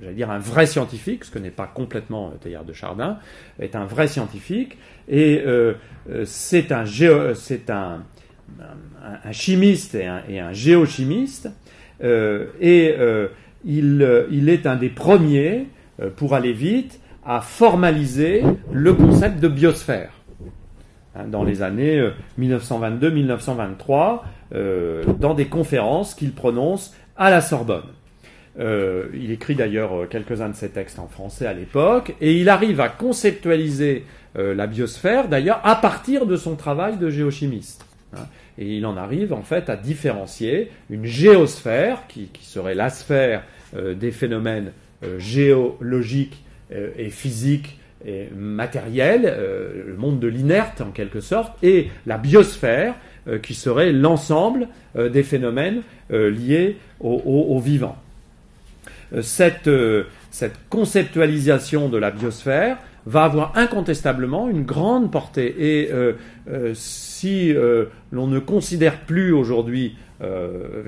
j'allais 0.00 0.14
dire 0.14 0.30
un 0.30 0.38
vrai 0.38 0.66
scientifique, 0.66 1.24
ce 1.24 1.30
que 1.30 1.38
n'est 1.38 1.50
pas 1.50 1.66
complètement 1.66 2.28
euh, 2.28 2.36
Teilhard 2.38 2.64
de 2.64 2.72
Chardin, 2.72 3.18
est 3.58 3.74
un 3.76 3.86
vrai 3.86 4.08
scientifique 4.08 4.76
et 5.08 5.42
c'est 6.24 6.70
un, 6.70 6.84
c'est 7.34 7.70
un, 7.70 8.02
chimiste 9.32 9.94
et 9.94 10.06
un, 10.06 10.22
et 10.28 10.38
un 10.38 10.52
géochimiste 10.52 11.48
et 12.02 12.94
il, 13.64 14.26
il, 14.30 14.48
est 14.48 14.66
un 14.66 14.76
des 14.76 14.88
premiers, 14.88 15.66
pour 16.16 16.34
aller 16.34 16.52
vite, 16.52 17.00
à 17.24 17.40
formaliser 17.40 18.42
le 18.72 18.94
concept 18.94 19.40
de 19.40 19.48
biosphère. 19.48 20.12
Hein, 21.16 21.24
dans 21.28 21.42
les 21.42 21.62
années 21.62 22.00
1922-1923, 22.38 24.20
euh, 24.52 25.02
euh, 25.06 25.12
dans 25.12 25.34
des 25.34 25.46
conférences 25.46 26.14
qu'il 26.14 26.32
prononce 26.32 26.94
à 27.16 27.30
la 27.30 27.40
Sorbonne. 27.40 27.84
Euh, 28.58 29.06
il 29.14 29.30
écrit 29.30 29.54
d'ailleurs 29.54 30.08
quelques-uns 30.08 30.48
de 30.48 30.54
ses 30.54 30.70
textes 30.70 30.98
en 30.98 31.06
français 31.06 31.46
à 31.46 31.52
l'époque, 31.52 32.14
et 32.20 32.34
il 32.34 32.48
arrive 32.48 32.80
à 32.80 32.88
conceptualiser 32.88 34.04
la 34.36 34.68
biosphère, 34.68 35.26
d'ailleurs, 35.26 35.60
à 35.64 35.74
partir 35.74 36.24
de 36.24 36.36
son 36.36 36.54
travail 36.54 36.96
de 36.96 37.10
géochimiste. 37.10 37.84
Hein. 38.12 38.26
et 38.58 38.76
il 38.76 38.86
en 38.86 38.96
arrive 38.96 39.32
en 39.32 39.42
fait 39.42 39.70
à 39.70 39.76
différencier 39.76 40.72
une 40.88 41.04
géosphère, 41.04 42.06
qui, 42.08 42.28
serait 42.42 42.74
la 42.74 42.90
sphère 42.90 43.44
des 43.74 44.10
phénomènes 44.10 44.72
géologiques 45.18 46.44
et 46.70 47.10
physiques 47.10 47.80
et 48.04 48.28
matériel, 48.34 49.22
euh, 49.26 49.84
le 49.86 49.96
monde 49.96 50.20
de 50.20 50.28
l'inerte 50.28 50.80
en 50.80 50.90
quelque 50.90 51.20
sorte, 51.20 51.52
et 51.62 51.88
la 52.06 52.18
biosphère, 52.18 52.94
euh, 53.28 53.38
qui 53.38 53.54
serait 53.54 53.92
l'ensemble 53.92 54.68
euh, 54.96 55.08
des 55.08 55.22
phénomènes 55.22 55.82
liés 56.10 56.76
au, 57.00 57.60
vivant. 57.60 57.96
Cette, 59.22 59.70
conceptualisation 60.68 61.88
de 61.88 61.98
la 61.98 62.10
biosphère 62.10 62.78
va 63.06 63.24
avoir 63.24 63.56
incontestablement 63.56 64.48
une 64.48 64.64
grande 64.64 65.12
portée. 65.12 65.54
Et 65.56 65.90
si 66.74 67.54
l'on 68.10 68.26
ne 68.26 68.38
considère 68.40 69.02
plus 69.02 69.32
aujourd'hui 69.32 69.94
euh, 70.22 70.82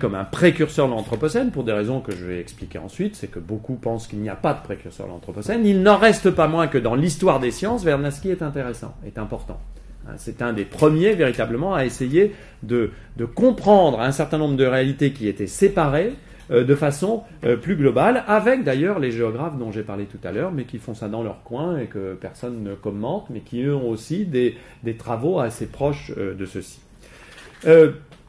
comme 0.00 0.14
un 0.14 0.24
précurseur 0.24 0.88
de 0.88 0.92
l'Anthropocène, 0.92 1.50
pour 1.50 1.64
des 1.64 1.72
raisons 1.72 2.00
que 2.00 2.12
je 2.12 2.24
vais 2.24 2.40
expliquer 2.40 2.78
ensuite, 2.78 3.14
c'est 3.14 3.28
que 3.28 3.38
beaucoup 3.38 3.74
pensent 3.74 4.06
qu'il 4.06 4.20
n'y 4.20 4.28
a 4.28 4.36
pas 4.36 4.54
de 4.54 4.62
précurseur 4.62 5.06
de 5.06 5.12
l'Anthropocène. 5.12 5.66
Il 5.66 5.82
n'en 5.82 5.96
reste 5.96 6.30
pas 6.30 6.48
moins 6.48 6.66
que 6.66 6.78
dans 6.78 6.94
l'histoire 6.94 7.40
des 7.40 7.50
sciences, 7.50 7.84
Vernadsky 7.84 8.30
est 8.30 8.42
intéressant, 8.42 8.94
est 9.06 9.18
important. 9.18 9.60
Hein, 10.08 10.14
c'est 10.16 10.42
un 10.42 10.52
des 10.52 10.64
premiers 10.64 11.14
véritablement 11.14 11.74
à 11.74 11.84
essayer 11.84 12.32
de, 12.62 12.90
comprendre 13.34 14.00
un 14.00 14.12
certain 14.12 14.38
nombre 14.38 14.56
de 14.56 14.64
réalités 14.64 15.12
qui 15.12 15.28
étaient 15.28 15.46
séparées 15.46 16.12
euh, 16.50 16.64
de 16.64 16.74
façon 16.74 17.22
euh, 17.44 17.56
plus 17.56 17.76
globale, 17.76 18.24
avec 18.26 18.64
d'ailleurs 18.64 18.98
les 18.98 19.12
géographes 19.12 19.56
dont 19.56 19.70
j'ai 19.70 19.82
parlé 19.82 20.06
tout 20.06 20.18
à 20.24 20.32
l'heure, 20.32 20.52
mais 20.52 20.64
qui 20.64 20.78
font 20.78 20.94
ça 20.94 21.08
dans 21.08 21.22
leur 21.22 21.42
coin 21.44 21.78
et 21.78 21.86
que 21.86 22.14
personne 22.14 22.62
ne 22.62 22.74
commente, 22.74 23.28
mais 23.30 23.40
qui 23.40 23.64
ont 23.68 23.88
aussi 23.88 24.24
des, 24.24 24.56
des 24.82 24.94
travaux 24.94 25.38
assez 25.38 25.66
proches 25.66 26.12
de 26.16 26.46
ceci. 26.46 26.80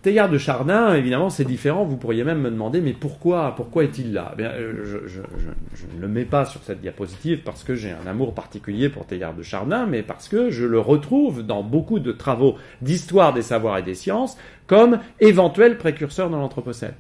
Teilhard 0.04 0.30
de 0.30 0.38
Chardin, 0.38 0.94
évidemment, 0.96 1.30
c'est 1.30 1.46
différent. 1.46 1.86
Vous 1.86 1.96
pourriez 1.96 2.26
même 2.26 2.42
me 2.42 2.52
demander, 2.52 2.82
mais 2.82 2.92
pourquoi, 2.92 3.56
pourquoi 3.56 3.86
est-il 3.86 4.12
là? 4.12 4.36
Eh 4.38 4.44
euh, 4.44 5.06
je, 5.08 5.22
ne 5.22 6.02
le 6.02 6.08
mets 6.10 6.26
pas 6.26 6.44
sur 6.44 6.62
cette 6.62 6.82
diapositive 6.82 7.40
parce 7.46 7.64
que 7.64 7.74
j'ai 7.74 7.92
un 7.92 8.06
amour 8.06 8.34
particulier 8.34 8.90
pour 8.90 9.06
Teilhard 9.06 9.34
de 9.34 9.44
Chardin, 9.44 9.86
mais 9.86 10.04
parce 10.04 10.28
que 10.28 10.50
je 10.50 10.66
le 10.66 10.78
retrouve 10.78 11.44
dans 11.44 11.64
beaucoup 11.64 12.00
de 12.00 12.12
travaux 12.12 12.58
d'histoire 12.82 13.34
des 13.34 13.42
savoirs 13.42 13.78
et 13.78 13.82
des 13.82 13.96
sciences 13.96 14.38
comme 14.68 15.00
éventuel 15.22 15.78
précurseur 15.78 16.30
dans 16.30 16.40
l'Anthropocène. 16.40 16.96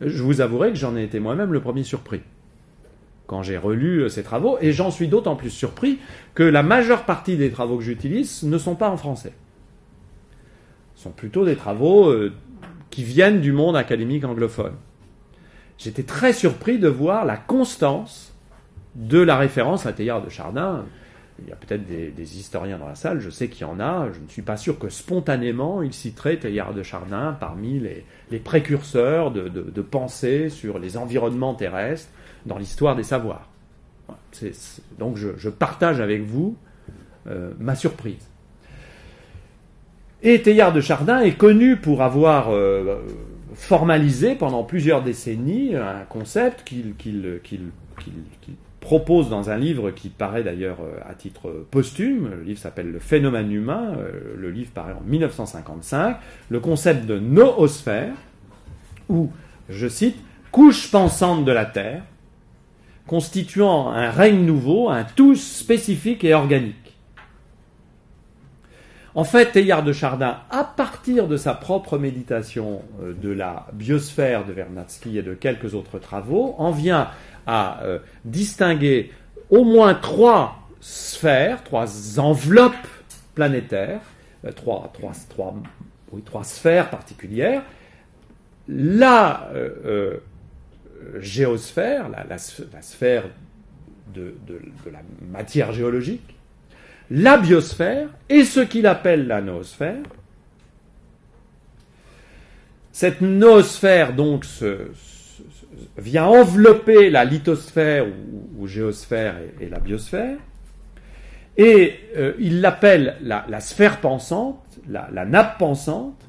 je 0.00 0.22
vous 0.22 0.40
avouerai 0.40 0.70
que 0.70 0.78
j'en 0.78 0.96
ai 0.96 1.02
été 1.02 1.18
moi-même 1.18 1.52
le 1.52 1.60
premier 1.60 1.82
surpris 1.82 2.20
quand 3.26 3.42
j'ai 3.42 3.56
relu 3.56 4.10
ces 4.10 4.24
travaux, 4.24 4.58
et 4.60 4.72
j'en 4.72 4.90
suis 4.90 5.06
d'autant 5.06 5.36
plus 5.36 5.50
surpris 5.50 6.00
que 6.34 6.42
la 6.42 6.64
majeure 6.64 7.04
partie 7.04 7.36
des 7.36 7.50
travaux 7.50 7.76
que 7.76 7.84
j'utilise 7.84 8.42
ne 8.42 8.58
sont 8.58 8.74
pas 8.74 8.90
en 8.90 8.96
français. 8.96 9.32
Sont 11.00 11.12
plutôt 11.12 11.46
des 11.46 11.56
travaux 11.56 12.14
qui 12.90 13.04
viennent 13.04 13.40
du 13.40 13.52
monde 13.52 13.74
académique 13.74 14.24
anglophone. 14.24 14.74
J'étais 15.78 16.02
très 16.02 16.34
surpris 16.34 16.78
de 16.78 16.88
voir 16.88 17.24
la 17.24 17.38
constance 17.38 18.34
de 18.94 19.18
la 19.18 19.38
référence 19.38 19.86
à 19.86 19.94
Teilhard 19.94 20.22
de 20.22 20.28
Chardin. 20.28 20.84
Il 21.38 21.48
y 21.48 21.52
a 21.52 21.56
peut-être 21.56 21.86
des, 21.86 22.36
historiens 22.36 22.76
dans 22.76 22.86
la 22.86 22.94
salle, 22.94 23.18
je 23.20 23.30
sais 23.30 23.48
qu'il 23.48 23.62
y 23.62 23.64
en 23.64 23.80
a, 23.80 24.10
je 24.12 24.20
ne 24.20 24.28
suis 24.28 24.42
pas 24.42 24.58
sûr 24.58 24.78
que 24.78 24.90
spontanément 24.90 25.80
ils 25.80 25.94
citeraient 25.94 26.36
Teilhard 26.36 26.74
de 26.74 26.82
Chardin 26.82 27.34
parmi 27.40 27.80
les, 27.80 28.38
précurseurs 28.38 29.30
de, 29.30 29.48
de, 29.48 29.82
pensée 29.82 30.50
sur 30.50 30.78
les 30.78 30.98
environnements 30.98 31.54
terrestres 31.54 32.10
dans 32.44 32.58
l'histoire 32.58 32.94
des 32.94 33.04
savoirs. 33.04 33.48
donc 34.98 35.16
je, 35.16 35.48
partage 35.48 36.00
avec 36.00 36.20
vous 36.24 36.58
euh, 37.26 37.52
ma 37.58 37.74
surprise. 37.74 38.29
Et 40.22 40.42
Teilhard 40.42 40.72
de 40.72 40.82
Chardin 40.82 41.20
est 41.20 41.32
connu 41.32 41.76
pour 41.76 42.02
avoir 42.02 42.52
euh, 42.52 42.96
formalisé 43.54 44.34
pendant 44.34 44.64
plusieurs 44.64 45.02
décennies 45.02 45.74
un 45.74 46.04
concept 46.08 46.62
qu'il 46.62 46.94
propose 48.80 49.30
dans 49.30 49.48
un 49.48 49.56
livre 49.56 49.90
qui 49.90 50.10
paraît 50.10 50.42
d'ailleurs 50.42 50.78
euh, 50.82 50.98
à 51.08 51.14
titre 51.14 51.64
posthume. 51.70 52.30
Le 52.30 52.42
livre 52.42 52.58
s'appelle 52.58 52.90
Le 52.90 52.98
phénomène 52.98 53.50
humain. 53.50 53.94
Euh, 53.96 54.34
le 54.36 54.50
livre 54.50 54.70
paraît 54.74 54.92
en 54.92 55.02
1955. 55.06 56.18
Le 56.50 56.60
concept 56.60 57.06
de 57.06 57.18
noosphère, 57.18 58.14
où, 59.08 59.30
je 59.70 59.88
cite, 59.88 60.16
couche 60.52 60.90
pensante 60.90 61.46
de 61.46 61.52
la 61.52 61.64
Terre, 61.64 62.02
constituant 63.06 63.90
un 63.90 64.10
règne 64.10 64.44
nouveau, 64.44 64.90
un 64.90 65.04
tout 65.04 65.34
spécifique 65.34 66.24
et 66.24 66.34
organique. 66.34 66.89
En 69.14 69.24
fait, 69.24 69.52
Teilhard 69.52 69.82
de 69.82 69.92
Chardin, 69.92 70.38
à 70.50 70.62
partir 70.62 71.26
de 71.26 71.36
sa 71.36 71.54
propre 71.54 71.98
méditation 71.98 72.82
euh, 73.02 73.12
de 73.12 73.30
la 73.30 73.66
biosphère 73.72 74.44
de 74.44 74.52
Vernadsky 74.52 75.18
et 75.18 75.22
de 75.22 75.34
quelques 75.34 75.74
autres 75.74 75.98
travaux, 75.98 76.54
en 76.58 76.70
vient 76.70 77.10
à 77.46 77.82
euh, 77.82 77.98
distinguer 78.24 79.10
au 79.50 79.64
moins 79.64 79.94
trois 79.94 80.68
sphères, 80.80 81.64
trois 81.64 82.20
enveloppes 82.20 82.74
planétaires, 83.34 84.00
euh, 84.44 84.52
trois, 84.52 84.92
sphères 86.44 86.90
particulières. 86.90 87.62
La 88.68 89.50
géosphère, 91.18 92.08
la, 92.08 92.38
sphère 92.38 93.24
de 94.14 94.36
la 94.92 95.00
matière 95.32 95.72
géologique, 95.72 96.36
la 97.10 97.38
biosphère 97.38 98.08
et 98.28 98.44
ce 98.44 98.60
qu'il 98.60 98.86
appelle 98.86 99.26
la 99.26 99.40
noosphère. 99.40 100.02
Cette 102.92 103.20
noosphère, 103.20 104.12
donc, 104.12 104.44
vient 105.98 106.26
envelopper 106.26 107.10
la 107.10 107.24
lithosphère 107.24 108.06
ou, 108.58 108.66
géosphère 108.66 109.36
et, 109.60 109.68
la 109.68 109.80
biosphère. 109.80 110.36
Et 111.56 111.94
euh, 112.16 112.32
il 112.38 112.60
l'appelle 112.60 113.16
la, 113.22 113.60
sphère 113.60 114.00
pensante, 114.00 114.62
la, 114.88 115.08
la, 115.12 115.24
nappe 115.24 115.58
pensante. 115.58 116.20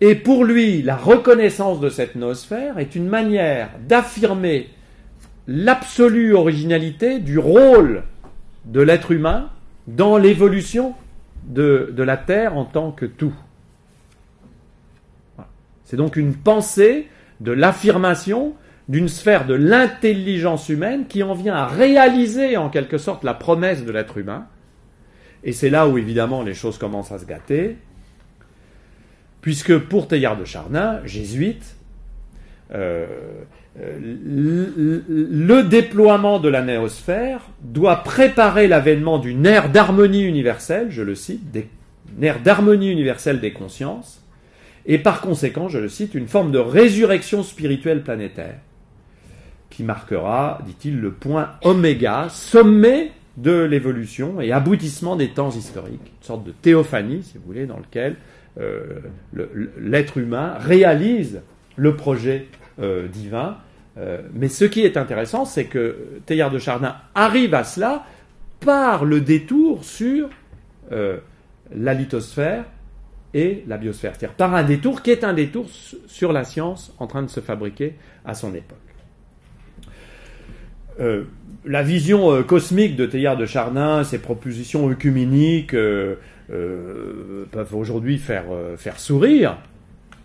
Et 0.00 0.14
pour 0.14 0.44
lui, 0.44 0.82
la 0.82 0.96
reconnaissance 0.96 1.80
de 1.80 1.88
cette 1.88 2.16
noosphère 2.16 2.78
est 2.78 2.94
une 2.94 3.08
manière 3.08 3.70
d'affirmer 3.86 4.68
l'absolue 5.46 6.34
originalité 6.34 7.18
du 7.18 7.38
rôle 7.38 8.02
de 8.64 8.80
l'être 8.80 9.12
humain 9.12 9.50
dans 9.86 10.16
l'évolution 10.16 10.94
de, 11.44 11.92
la 11.96 12.16
Terre 12.16 12.56
en 12.56 12.64
tant 12.64 12.92
que 12.92 13.06
tout. 13.06 13.34
C'est 15.84 15.96
donc 15.96 16.16
une 16.16 16.34
pensée 16.34 17.08
de 17.40 17.52
l'affirmation 17.52 18.54
d'une 18.88 19.08
sphère 19.08 19.46
de 19.46 19.54
l'intelligence 19.54 20.68
humaine 20.68 21.06
qui 21.06 21.22
en 21.22 21.34
vient 21.34 21.54
à 21.54 21.66
réaliser 21.66 22.56
en 22.56 22.68
quelque 22.70 22.98
sorte 22.98 23.24
la 23.24 23.34
promesse 23.34 23.84
de 23.84 23.92
l'être 23.92 24.18
humain. 24.18 24.46
Et 25.44 25.52
c'est 25.52 25.70
là 25.70 25.88
où 25.88 25.98
évidemment 25.98 26.42
les 26.42 26.54
choses 26.54 26.78
commencent 26.78 27.12
à 27.12 27.18
se 27.18 27.26
gâter, 27.26 27.76
puisque 29.40 29.76
pour 29.76 30.08
Teilhard 30.08 30.36
de 30.36 30.44
Chardin, 30.44 31.00
jésuite, 31.04 31.76
euh, 32.72 33.06
le 33.76 35.62
déploiement 35.62 36.38
de 36.38 36.48
la 36.48 36.62
néosphère 36.62 37.40
doit 37.62 38.02
préparer 38.02 38.68
l'avènement 38.68 39.18
d'une 39.18 39.46
ère 39.46 39.70
d'harmonie 39.70 40.22
universelle, 40.22 40.88
je 40.90 41.02
le 41.02 41.14
cite, 41.14 41.42
une 42.16 42.24
ère 42.24 42.40
d'harmonie 42.40 42.90
universelle 42.90 43.40
des 43.40 43.52
consciences, 43.52 44.22
et 44.84 44.98
par 44.98 45.20
conséquent, 45.20 45.68
je 45.68 45.78
le 45.78 45.88
cite, 45.88 46.14
une 46.14 46.28
forme 46.28 46.52
de 46.52 46.58
résurrection 46.58 47.42
spirituelle 47.42 48.02
planétaire, 48.02 48.58
qui 49.70 49.84
marquera, 49.84 50.58
dit-il, 50.66 51.00
le 51.00 51.12
point 51.12 51.52
oméga, 51.62 52.26
sommet 52.28 53.12
de 53.38 53.62
l'évolution 53.62 54.40
et 54.40 54.52
aboutissement 54.52 55.16
des 55.16 55.30
temps 55.30 55.50
historiques, 55.50 56.12
une 56.20 56.26
sorte 56.26 56.44
de 56.44 56.50
théophanie, 56.50 57.22
si 57.22 57.38
vous 57.38 57.44
voulez, 57.46 57.64
dans 57.64 57.78
lequel 57.78 58.16
euh, 58.60 59.00
l'être 59.80 60.18
humain 60.18 60.56
réalise 60.58 61.40
le 61.76 61.96
projet 61.96 62.48
euh, 62.80 63.06
divin. 63.06 63.58
Euh, 63.98 64.22
mais 64.32 64.48
ce 64.48 64.64
qui 64.64 64.80
est 64.80 64.96
intéressant, 64.96 65.44
c'est 65.44 65.66
que 65.66 66.20
Teilhard 66.24 66.50
de 66.50 66.58
Chardin 66.58 66.96
arrive 67.14 67.52
à 67.54 67.64
cela 67.64 68.06
par 68.60 69.04
le 69.04 69.20
détour 69.20 69.84
sur 69.84 70.30
euh, 70.90 71.18
la 71.74 71.92
lithosphère 71.92 72.64
et 73.34 73.64
la 73.66 73.76
biosphère. 73.76 74.14
C'est-à-dire 74.16 74.36
par 74.36 74.54
un 74.54 74.62
détour 74.62 75.02
qui 75.02 75.10
est 75.10 75.24
un 75.24 75.34
détour 75.34 75.68
sur 76.06 76.32
la 76.32 76.44
science 76.44 76.94
en 76.98 77.06
train 77.06 77.22
de 77.22 77.28
se 77.28 77.40
fabriquer 77.40 77.94
à 78.24 78.34
son 78.34 78.54
époque. 78.54 78.78
la 81.64 81.82
vision 81.82 82.42
cosmique 82.42 82.96
de 82.96 83.06
Teilhard 83.06 83.36
de 83.36 83.46
Chardin, 83.46 84.04
ses 84.04 84.18
propositions 84.18 84.88
œcuméniques 84.88 85.72
peuvent 85.72 86.14
aujourd'hui 87.74 88.18
faire 88.18 88.44
sourire, 88.98 89.56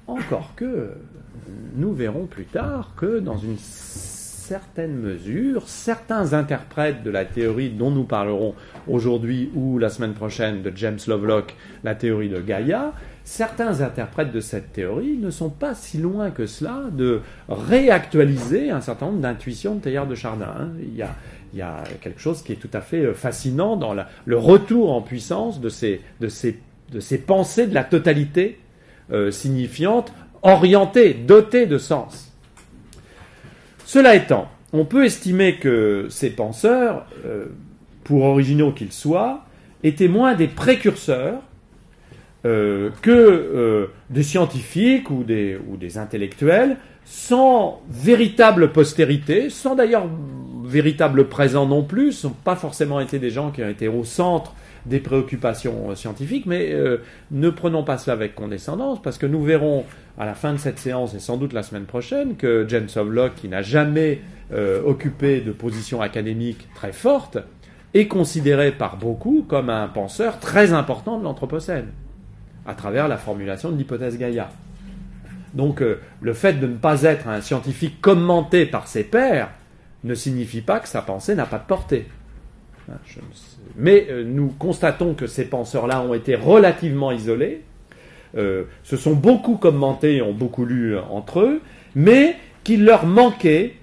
encore 0.07 0.53
que 0.55 0.91
nous 1.75 1.93
verrons 1.93 2.25
plus 2.25 2.45
tard 2.45 2.93
que 2.95 3.19
dans 3.19 3.37
une 3.37 3.57
certaine 4.47 4.95
mesure, 4.95 5.67
certains 5.67 6.31
interprètes 6.31 7.03
de 7.03 7.11
la 7.11 7.25
théorie 7.25 7.69
dont 7.69 7.91
nous 7.91 8.05
parlerons 8.05 8.55
aujourd'hui 8.87 9.51
ou 9.53 9.77
la 9.77 9.89
semaine 9.89 10.13
prochaine 10.13 10.61
de 10.61 10.71
James 10.73 10.99
Lovelock, 11.05 11.53
la 11.83 11.95
théorie 11.95 12.29
de 12.29 12.39
Gaïa, 12.39 12.93
certains 13.25 13.81
interprètes 13.81 14.31
de 14.31 14.39
cette 14.39 14.71
théorie 14.71 15.17
ne 15.17 15.31
sont 15.31 15.49
pas 15.49 15.75
si 15.75 15.97
loin 15.97 16.31
que 16.31 16.45
cela 16.45 16.83
de 16.93 17.19
réactualiser 17.49 18.71
un 18.71 18.79
certain 18.79 19.07
nombre 19.07 19.19
d'intuitions 19.19 19.75
de 19.75 19.81
Teilhard 19.81 20.07
de 20.07 20.15
Chardin. 20.15 20.53
Hein. 20.57 20.69
Il, 20.81 20.95
y 20.95 21.61
a, 21.61 21.83
quelque 21.99 22.21
chose 22.21 22.41
qui 22.41 22.53
est 22.53 22.55
tout 22.55 22.69
à 22.71 22.79
fait 22.79 23.01
euh, 23.01 23.13
fascinant 23.13 23.75
dans 23.75 23.93
le 23.93 24.37
retour 24.37 24.93
en 24.93 25.01
puissance 25.01 25.59
de 25.59 25.67
ces, 25.67 25.99
pensées 27.27 27.67
de 27.67 27.73
la 27.73 27.83
totalité 27.83 28.59
euh, 29.11 29.29
signifiante 29.31 30.13
orienté, 30.41 31.13
doté 31.13 31.65
de 31.65 31.77
sens. 31.77 32.33
Cela 33.85 34.15
étant, 34.15 34.49
on 34.73 34.85
peut 34.85 35.05
estimer 35.05 35.55
que 35.55 36.07
ces 36.09 36.29
penseurs, 36.29 37.05
euh, 37.25 37.45
pour 38.03 38.23
originaux 38.23 38.71
qu'ils 38.71 38.91
soient, 38.91 39.45
étaient 39.83 40.07
moins 40.07 40.35
des 40.35 40.47
précurseurs 40.47 41.41
euh, 42.45 42.89
que 43.01 43.11
euh, 43.11 43.87
des 44.09 44.23
scientifiques 44.23 45.09
ou 45.09 45.23
des, 45.23 45.57
ou 45.67 45.77
des 45.77 45.97
intellectuels, 45.97 46.77
sans 47.05 47.81
véritable 47.89 48.71
postérité, 48.71 49.49
sans 49.49 49.75
d'ailleurs 49.75 50.07
véritable 50.63 51.29
présent 51.29 51.65
non 51.65 51.83
plus, 51.83 52.11
ce 52.11 52.27
n'ont 52.27 52.33
pas 52.33 52.55
forcément 52.55 52.99
été 52.99 53.19
des 53.19 53.29
gens 53.29 53.51
qui 53.51 53.63
ont 53.63 53.69
été 53.69 53.87
au 53.87 54.03
centre 54.03 54.53
des 54.87 54.99
préoccupations 54.99 55.95
scientifiques, 55.95 56.45
mais 56.45 56.73
ne 57.31 57.49
prenons 57.49 57.83
pas 57.83 57.97
cela 57.97 58.13
avec 58.13 58.35
condescendance, 58.35 59.01
parce 59.01 59.17
que 59.17 59.25
nous 59.25 59.43
verrons 59.43 59.85
à 60.17 60.25
la 60.25 60.33
fin 60.33 60.53
de 60.53 60.57
cette 60.57 60.79
séance 60.79 61.13
et 61.13 61.19
sans 61.19 61.37
doute 61.37 61.53
la 61.53 61.63
semaine 61.63 61.85
prochaine 61.85 62.35
que 62.35 62.65
James 62.67 62.87
Lovelock, 62.95 63.35
qui 63.35 63.47
n'a 63.47 63.61
jamais 63.61 64.21
euh, 64.51 64.81
occupé 64.83 65.41
de 65.41 65.51
position 65.51 66.01
académique 66.01 66.67
très 66.73 66.91
forte, 66.91 67.37
est 67.93 68.07
considéré 68.07 68.71
par 68.71 68.97
beaucoup 68.97 69.45
comme 69.47 69.69
un 69.69 69.87
penseur 69.87 70.39
très 70.39 70.73
important 70.73 71.19
de 71.19 71.23
l'Anthropocène, 71.23 71.87
à 72.65 72.73
travers 72.73 73.07
la 73.07 73.17
formulation 73.17 73.71
de 73.71 73.77
l'hypothèse 73.77 74.17
Gaïa. 74.17 74.49
Donc 75.53 75.81
euh, 75.81 75.99
le 76.21 76.33
fait 76.33 76.53
de 76.53 76.67
ne 76.67 76.75
pas 76.75 77.03
être 77.03 77.27
un 77.27 77.41
scientifique 77.41 78.01
commenté 78.01 78.65
par 78.65 78.87
ses 78.87 79.03
pairs 79.03 79.51
ne 80.03 80.15
signifie 80.15 80.61
pas 80.61 80.79
que 80.79 80.87
sa 80.87 81.01
pensée 81.01 81.35
n'a 81.35 81.45
pas 81.45 81.59
de 81.59 81.65
portée. 81.65 82.07
Hein, 82.89 82.95
mais 83.75 84.07
euh, 84.09 84.23
nous 84.23 84.47
constatons 84.47 85.13
que 85.13 85.27
ces 85.27 85.45
penseurs-là 85.45 86.01
ont 86.01 86.13
été 86.13 86.35
relativement 86.35 87.11
isolés, 87.11 87.63
euh, 88.37 88.63
se 88.83 88.97
sont 88.97 89.13
beaucoup 89.13 89.57
commentés 89.57 90.17
et 90.17 90.21
ont 90.21 90.33
beaucoup 90.33 90.65
lu 90.65 90.97
entre 90.97 91.41
eux, 91.41 91.61
mais 91.95 92.35
qu'il 92.63 92.85
leur 92.85 93.05
manquait 93.05 93.73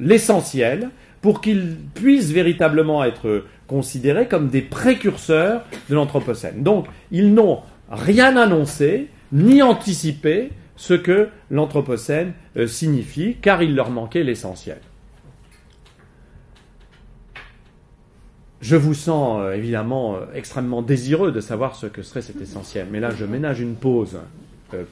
l'essentiel 0.00 0.88
pour 1.20 1.40
qu'ils 1.42 1.76
puissent 1.94 2.30
véritablement 2.30 3.04
être 3.04 3.44
considérés 3.66 4.26
comme 4.26 4.48
des 4.48 4.62
précurseurs 4.62 5.62
de 5.88 5.94
l'Anthropocène. 5.94 6.62
Donc, 6.62 6.86
ils 7.10 7.32
n'ont 7.32 7.60
rien 7.90 8.36
annoncé, 8.36 9.08
ni 9.32 9.62
anticipé 9.62 10.50
ce 10.76 10.94
que 10.94 11.28
l'Anthropocène 11.50 12.32
euh, 12.56 12.66
signifie, 12.66 13.36
car 13.42 13.62
il 13.62 13.74
leur 13.74 13.90
manquait 13.90 14.22
l'essentiel. 14.22 14.78
Je 18.60 18.76
vous 18.76 18.94
sens 18.94 19.40
euh, 19.40 19.52
évidemment 19.52 20.16
euh, 20.16 20.20
extrêmement 20.34 20.82
désireux 20.82 21.30
de 21.30 21.40
savoir 21.40 21.76
ce 21.76 21.86
que 21.86 22.02
serait 22.02 22.22
cet 22.22 22.40
essentiel, 22.40 22.88
mais 22.90 23.00
là 23.00 23.10
je 23.10 23.24
ménage 23.24 23.60
une 23.60 23.74
pause 23.74 24.18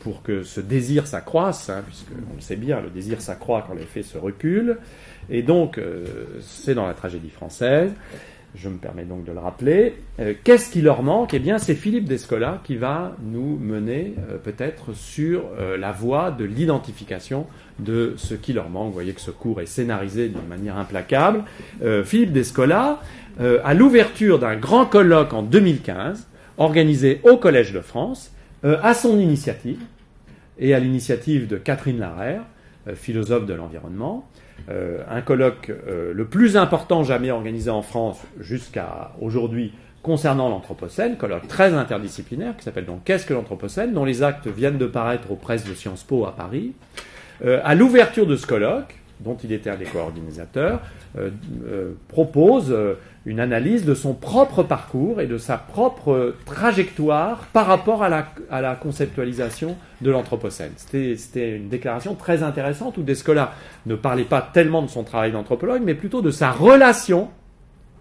pour 0.01 0.23
que 0.23 0.43
ce 0.43 0.61
désir 0.61 1.07
s'accroisse, 1.07 1.69
hein, 1.69 1.83
puisque 1.87 2.09
on 2.33 2.37
le 2.37 2.41
sait 2.41 2.57
bien, 2.57 2.81
le 2.81 2.89
désir 2.89 3.21
s'accroît 3.21 3.63
quand 3.67 3.75
les 3.75 3.83
faits 3.83 4.07
se 4.07 4.17
reculent, 4.17 4.79
et 5.29 5.43
donc 5.43 5.79
c'est 6.41 6.75
dans 6.75 6.87
la 6.87 6.95
tragédie 6.95 7.29
française. 7.29 7.93
Je 8.59 8.71
me 8.71 8.79
permets 8.79 9.05
donc 9.05 9.25
de 9.25 9.33
le 9.33 9.39
rappeler. 9.39 9.97
Euh, 10.19 10.33
qu'est-ce 10.43 10.71
qui 10.71 10.81
leur 10.81 11.03
manque? 11.03 11.35
Eh 11.35 11.39
bien, 11.39 11.59
c'est 11.59 11.75
Philippe 11.75 12.05
Descola 12.05 12.63
qui 12.65 12.77
va 12.77 13.15
nous 13.23 13.59
mener 13.59 14.15
euh, 14.31 14.39
peut-être 14.39 14.95
sur 14.95 15.45
euh, 15.59 15.77
la 15.77 15.93
voie 15.93 16.31
de 16.31 16.45
l'identification 16.45 17.47
de 17.79 18.15
ce 18.17 18.35
qui 18.35 18.55
leur 18.55 18.71
manque. 18.71 18.87
Vous 18.87 18.95
voyez 18.95 19.13
que 19.13 19.21
ce 19.21 19.31
cours 19.31 19.61
est 19.61 19.67
scénarisé 19.67 20.29
d'une 20.29 20.47
manière 20.49 20.79
implacable. 20.79 21.45
Philippe 22.05 22.33
Descola, 22.33 23.01
à 23.39 23.75
l'ouverture 23.75 24.39
d'un 24.39 24.57
grand 24.57 24.87
colloque 24.87 25.35
en 25.35 25.43
2015, 25.43 26.27
organisé 26.57 27.21
au 27.25 27.37
Collège 27.37 27.75
de 27.75 27.81
France, 27.81 28.33
à 28.63 28.95
son 28.95 29.19
initiative, 29.19 29.79
et 30.59 30.73
à 30.73 30.79
l'initiative 30.79 31.47
de 31.47 31.59
Catherine 31.59 31.99
Larère, 31.99 32.45
philosophe 32.95 33.45
de 33.45 33.53
l'environnement, 33.53 34.27
euh, 34.69 35.03
un 35.09 35.21
colloque 35.21 35.71
euh, 35.71 36.13
le 36.13 36.25
plus 36.25 36.57
important 36.57 37.05
jamais 37.05 37.31
organisé 37.31 37.71
en 37.71 37.83
France 37.83 38.21
jusqu'à 38.41 39.13
aujourd'hui 39.21 39.73
concernant 40.03 40.49
l'Anthropocène, 40.49 41.17
colloque 41.17 41.49
très 41.49 41.75
interdisciplinaire 41.75 42.57
qui 42.57 42.65
s'appelle 42.65 42.85
donc 42.85 43.05
Qu'est-ce 43.05 43.27
que 43.27 43.35
l'Anthropocène 43.35 43.93
dont 43.93 44.05
les 44.05 44.23
actes 44.23 44.47
viennent 44.47 44.79
de 44.79 44.87
paraître 44.87 45.31
aux 45.31 45.37
presses 45.37 45.65
de 45.65 45.75
Sciences 45.75 46.05
Po 46.05 46.27
à 46.27 46.35
Paris. 46.35 46.73
Euh, 47.45 47.61
à 47.65 47.75
l'ouverture 47.75 48.27
de 48.27 48.37
ce 48.37 48.47
colloque, 48.47 48.95
dont 49.21 49.37
il 49.43 49.53
était 49.53 49.71
un 49.71 49.77
des 49.77 49.85
co-organisateurs, 49.85 50.81
propose 52.09 52.77
une 53.27 53.41
analyse 53.41 53.85
de 53.85 53.95
son 53.95 54.15
propre 54.15 54.63
parcours 54.63 55.21
et 55.21 55.27
de 55.27 55.37
sa 55.37 55.59
propre 55.59 56.37
trajectoire 56.47 57.49
par 57.53 57.67
rapport 57.67 58.05
à 58.05 58.09
la, 58.09 58.75
conceptualisation 58.77 59.77
de 60.01 60.13
l'Anthropocène. 60.13 60.71
C'était 60.77 61.57
une 61.57 61.69
déclaration 61.69 62.15
très 62.15 62.45
intéressante 62.45 62.99
où 62.99 63.03
Descola 63.03 63.53
ne 63.85 63.97
parlait 63.97 64.23
pas 64.25 64.41
tellement 64.41 64.83
de 64.83 64.89
son 64.89 65.03
travail 65.03 65.33
d'anthropologue, 65.33 65.83
mais 65.85 65.95
plutôt 65.95 66.23
de 66.23 66.31
sa 66.31 66.53
relation 66.53 67.29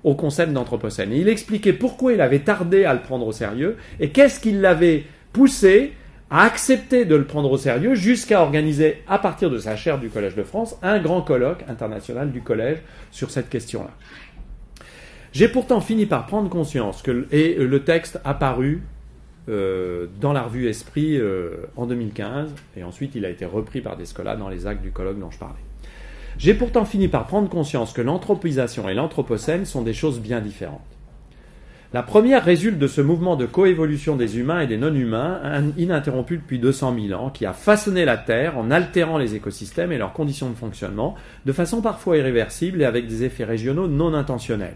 au 0.03 0.13
concept 0.13 0.53
d'Anthropocène. 0.53 1.11
Il 1.11 1.27
expliquait 1.27 1.73
pourquoi 1.73 2.13
il 2.13 2.21
avait 2.21 2.39
tardé 2.39 2.85
à 2.85 2.93
le 2.93 3.01
prendre 3.01 3.25
au 3.25 3.31
sérieux 3.31 3.77
et 3.99 4.09
qu'est-ce 4.09 4.39
qui 4.39 4.51
l'avait 4.51 5.05
poussé 5.33 5.93
à 6.29 6.43
accepter 6.43 7.05
de 7.05 7.15
le 7.15 7.25
prendre 7.25 7.51
au 7.51 7.57
sérieux 7.57 7.95
jusqu'à 7.95 8.41
organiser, 8.41 9.03
à 9.07 9.19
partir 9.19 9.49
de 9.49 9.57
sa 9.57 9.75
chaire 9.75 9.99
du 9.99 10.09
Collège 10.09 10.35
de 10.35 10.43
France, 10.43 10.75
un 10.81 10.99
grand 10.99 11.21
colloque 11.21 11.63
international 11.67 12.31
du 12.31 12.41
Collège 12.41 12.79
sur 13.11 13.29
cette 13.29 13.49
question-là. 13.49 13.91
J'ai 15.35 15.49
pourtant 15.49 15.81
fini 15.81 16.05
par 16.05 16.27
prendre 16.27 16.49
conscience 16.49 17.01
que, 17.01 17.27
et 17.29 17.55
le 17.55 17.83
texte 17.83 18.21
apparu 18.23 18.83
euh, 19.49 20.07
dans 20.21 20.31
la 20.31 20.43
revue 20.43 20.69
Esprit 20.69 21.17
euh, 21.17 21.57
en 21.75 21.87
2015, 21.87 22.55
et 22.77 22.85
ensuite 22.85 23.15
il 23.15 23.25
a 23.25 23.29
été 23.29 23.43
repris 23.43 23.81
par 23.81 23.97
Descola 23.97 24.37
dans 24.37 24.47
les 24.47 24.65
actes 24.65 24.81
du 24.81 24.91
colloque 24.91 25.19
dont 25.19 25.31
je 25.31 25.37
parlais. 25.37 25.59
J'ai 26.37 26.53
pourtant 26.53 26.85
fini 26.85 27.09
par 27.09 27.27
prendre 27.27 27.49
conscience 27.49 27.91
que 27.91 28.01
l'anthropisation 28.01 28.87
et 28.87 28.93
l'anthropocène 28.93 29.65
sont 29.65 29.81
des 29.81 29.91
choses 29.91 30.21
bien 30.21 30.39
différentes. 30.39 30.79
La 31.91 32.01
première 32.01 32.45
résulte 32.45 32.79
de 32.79 32.87
ce 32.87 33.01
mouvement 33.01 33.35
de 33.35 33.45
coévolution 33.45 34.15
des 34.15 34.39
humains 34.39 34.61
et 34.61 34.67
des 34.67 34.77
non-humains, 34.77 35.41
ininterrompu 35.77 36.37
depuis 36.37 36.59
200 36.59 36.95
000 37.09 37.21
ans, 37.21 37.29
qui 37.29 37.45
a 37.45 37.51
façonné 37.51 38.05
la 38.05 38.15
Terre 38.15 38.57
en 38.57 38.71
altérant 38.71 39.17
les 39.17 39.35
écosystèmes 39.35 39.91
et 39.91 39.97
leurs 39.97 40.13
conditions 40.13 40.49
de 40.49 40.55
fonctionnement, 40.55 41.15
de 41.45 41.51
façon 41.51 41.81
parfois 41.81 42.15
irréversible 42.15 42.81
et 42.81 42.85
avec 42.85 43.07
des 43.07 43.25
effets 43.25 43.43
régionaux 43.43 43.89
non 43.89 44.13
intentionnels. 44.13 44.75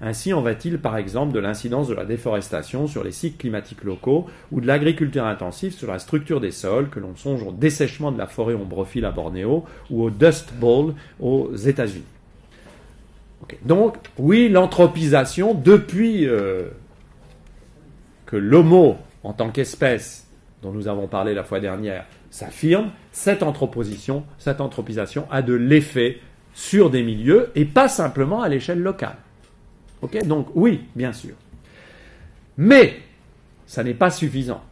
Ainsi 0.00 0.32
en 0.32 0.42
va-t-il 0.42 0.78
par 0.78 0.96
exemple 0.96 1.32
de 1.32 1.38
l'incidence 1.38 1.88
de 1.88 1.94
la 1.94 2.04
déforestation 2.04 2.86
sur 2.86 3.04
les 3.04 3.12
cycles 3.12 3.38
climatiques 3.38 3.84
locaux 3.84 4.26
ou 4.52 4.60
de 4.60 4.66
l'agriculture 4.66 5.24
intensive 5.24 5.72
sur 5.72 5.90
la 5.90 5.98
structure 5.98 6.40
des 6.40 6.50
sols, 6.50 6.90
que 6.90 7.00
l'on 7.00 7.16
songe 7.16 7.42
au 7.42 7.52
dessèchement 7.52 8.12
de 8.12 8.18
la 8.18 8.26
forêt 8.26 8.54
ombrophile 8.54 9.04
à 9.04 9.10
Bornéo 9.10 9.64
ou 9.90 10.02
au 10.02 10.10
Dust 10.10 10.52
Bowl 10.54 10.94
aux 11.20 11.54
États-Unis. 11.54 12.04
Donc, 13.64 13.96
oui, 14.18 14.48
l'anthropisation, 14.48 15.54
depuis 15.54 16.26
euh, 16.26 16.68
que 18.26 18.36
l'homo, 18.36 18.96
en 19.22 19.32
tant 19.32 19.50
qu'espèce, 19.50 20.26
dont 20.62 20.72
nous 20.72 20.88
avons 20.88 21.06
parlé 21.06 21.34
la 21.34 21.44
fois 21.44 21.60
dernière, 21.60 22.06
s'affirme, 22.30 22.90
cette 23.12 23.44
cette 24.38 24.60
anthropisation 24.60 25.26
a 25.30 25.42
de 25.42 25.54
l'effet 25.54 26.18
sur 26.54 26.90
des 26.90 27.02
milieux 27.02 27.50
et 27.54 27.64
pas 27.64 27.88
simplement 27.88 28.42
à 28.42 28.48
l'échelle 28.48 28.80
locale. 28.80 29.16
Donc 30.24 30.48
oui, 30.54 30.80
bien 30.94 31.12
sûr. 31.12 31.34
Mais 32.56 33.00
ça 33.66 33.82
n'est 33.82 33.94
pas 33.94 34.10
suffisant. 34.10 34.62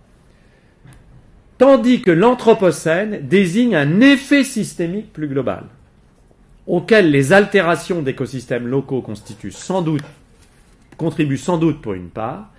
Tandis 1.58 2.02
que 2.02 2.10
l'Anthropocène 2.10 3.26
désigne 3.26 3.76
un 3.76 4.00
effet 4.00 4.44
systémique 4.44 5.12
plus 5.12 5.28
global, 5.28 5.64
auquel 6.66 7.10
les 7.10 7.32
altérations 7.32 8.02
d'écosystèmes 8.02 8.66
locaux 8.66 9.00
constituent 9.00 9.52
sans 9.52 9.82
doute, 9.82 10.02
contribuent 10.96 11.36
sans 11.36 11.58
doute 11.58 11.80
pour 11.80 11.94
une 11.94 12.08
part, 12.08 12.50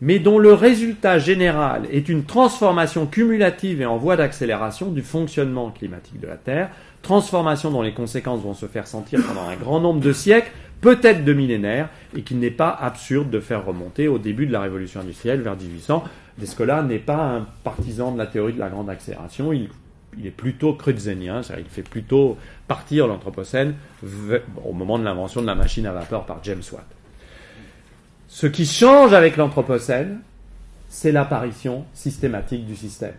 mais 0.00 0.18
dont 0.18 0.38
le 0.38 0.52
résultat 0.52 1.20
général 1.20 1.86
est 1.92 2.08
une 2.08 2.24
transformation 2.24 3.06
cumulative 3.06 3.80
et 3.80 3.86
en 3.86 3.98
voie 3.98 4.16
d'accélération 4.16 4.90
du 4.90 5.02
fonctionnement 5.02 5.70
climatique 5.70 6.18
de 6.20 6.26
la 6.26 6.36
Terre, 6.36 6.70
transformation 7.02 7.70
dont 7.70 7.82
les 7.82 7.94
conséquences 7.94 8.42
vont 8.42 8.54
se 8.54 8.66
faire 8.66 8.88
sentir 8.88 9.20
pendant 9.24 9.48
un 9.48 9.56
grand 9.56 9.80
nombre 9.80 10.00
de 10.00 10.12
siècles, 10.12 10.50
peut-être 10.82 11.24
de 11.24 11.32
millénaires, 11.32 11.88
et 12.14 12.22
qu'il 12.22 12.38
n'est 12.40 12.50
pas 12.50 12.70
absurde 12.70 13.30
de 13.30 13.40
faire 13.40 13.64
remonter 13.64 14.08
au 14.08 14.18
début 14.18 14.46
de 14.46 14.52
la 14.52 14.60
révolution 14.60 15.00
industrielle 15.00 15.40
vers 15.40 15.56
1800. 15.56 16.04
Descola 16.36 16.82
n'est 16.82 16.98
pas 16.98 17.36
un 17.36 17.46
partisan 17.64 18.12
de 18.12 18.18
la 18.18 18.26
théorie 18.26 18.52
de 18.52 18.58
la 18.58 18.68
grande 18.68 18.90
accélération, 18.90 19.52
il, 19.52 19.70
est 20.26 20.30
plutôt 20.30 20.74
crutzénien, 20.74 21.42
c'est-à-dire 21.42 21.64
il 21.66 21.72
fait 21.72 21.88
plutôt 21.88 22.36
partir 22.68 23.06
l'Anthropocène 23.06 23.74
au 24.64 24.72
moment 24.74 24.98
de 24.98 25.04
l'invention 25.04 25.40
de 25.40 25.46
la 25.46 25.54
machine 25.54 25.86
à 25.86 25.92
vapeur 25.92 26.26
par 26.26 26.40
James 26.42 26.62
Watt. 26.70 26.84
Ce 28.28 28.46
qui 28.46 28.66
change 28.66 29.14
avec 29.14 29.36
l'Anthropocène, 29.36 30.20
c'est 30.88 31.12
l'apparition 31.12 31.86
systématique 31.94 32.66
du 32.66 32.76
système. 32.76 33.14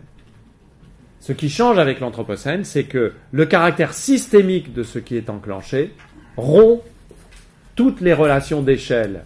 Ce 1.19 1.31
qui 1.31 1.49
change 1.49 1.79
avec 1.79 1.99
l'Anthropocène, 1.99 2.65
c'est 2.65 2.83
que 2.83 3.13
le 3.31 3.45
caractère 3.45 3.93
systémique 3.93 4.73
de 4.73 4.83
ce 4.83 4.99
qui 4.99 5.15
est 5.15 5.29
enclenché 5.29 5.93
rompt 6.35 6.83
toutes 7.75 8.01
les 8.01 8.13
relations 8.13 8.61
d'échelle 8.61 9.23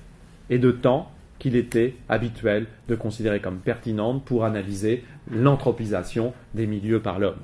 et 0.50 0.60
de 0.60 0.72
temps 0.72 1.12
qu'il 1.40 1.56
était 1.56 1.96
habituel 2.10 2.68
de 2.88 2.96
considérer 2.96 3.40
comme 3.40 3.60
pertinentes 3.60 4.24
pour 4.26 4.46
analyser 4.46 5.04
l'anthropisation 5.32 6.34
des 6.54 6.68
milieux 6.68 7.02
par 7.02 7.20
l'homme. 7.20 7.42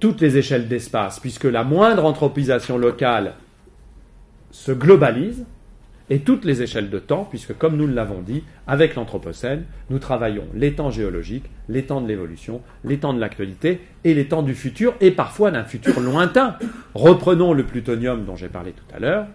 Toutes 0.00 0.20
les 0.20 0.36
échelles 0.36 0.68
d'espace, 0.68 1.20
puisque 1.20 1.44
la 1.44 1.64
moindre 1.64 2.04
anthropisation 2.04 2.76
locale 2.76 3.34
se 4.50 4.72
globalise, 4.72 5.44
et 6.08 6.20
toutes 6.20 6.44
les 6.44 6.62
échelles 6.62 6.90
de 6.90 6.98
temps, 6.98 7.26
puisque 7.28 7.56
comme 7.56 7.76
nous 7.76 7.86
l'avons 7.86 8.20
dit, 8.20 8.44
avec 8.66 8.94
l'Anthropocène, 8.94 9.64
nous 9.90 9.98
travaillons 9.98 10.44
les 10.54 10.74
temps 10.74 10.90
géologiques, 10.90 11.50
les 11.68 11.84
temps 11.84 12.00
de 12.00 12.06
l'évolution, 12.06 12.60
les 12.84 12.98
temps 12.98 13.12
de 13.12 13.20
l'actualité 13.20 13.80
et 14.04 14.14
les 14.14 14.26
temps 14.26 14.42
du 14.42 14.54
futur, 14.54 14.94
et 15.00 15.10
parfois 15.10 15.50
d'un 15.50 15.64
futur 15.64 15.98
lointain. 16.00 16.56
Reprenons 16.94 17.52
le 17.52 17.64
plutonium 17.64 18.24
dont 18.24 18.36
j'ai 18.36 18.48
parlé 18.48 18.72
tout 18.72 18.94
à 18.94 19.00
l'heure, 19.00 19.26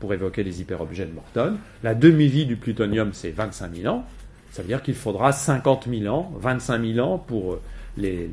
pour 0.00 0.14
évoquer 0.14 0.42
les 0.42 0.60
hyperobjets 0.60 1.06
de 1.06 1.12
Morton. 1.12 1.56
La 1.82 1.94
demi-vie 1.94 2.46
du 2.46 2.56
plutonium, 2.56 3.10
c'est 3.12 3.30
25 3.30 3.74
000 3.74 3.94
ans. 3.94 4.04
Ça 4.50 4.62
veut 4.62 4.68
dire 4.68 4.82
qu'il 4.82 4.94
faudra 4.94 5.32
50 5.32 5.88
000 5.90 6.14
ans, 6.14 6.32
25 6.40 6.94
000 6.94 7.06
ans 7.06 7.18
pour 7.18 7.54
euh, 7.54 7.60
les, 7.98 8.30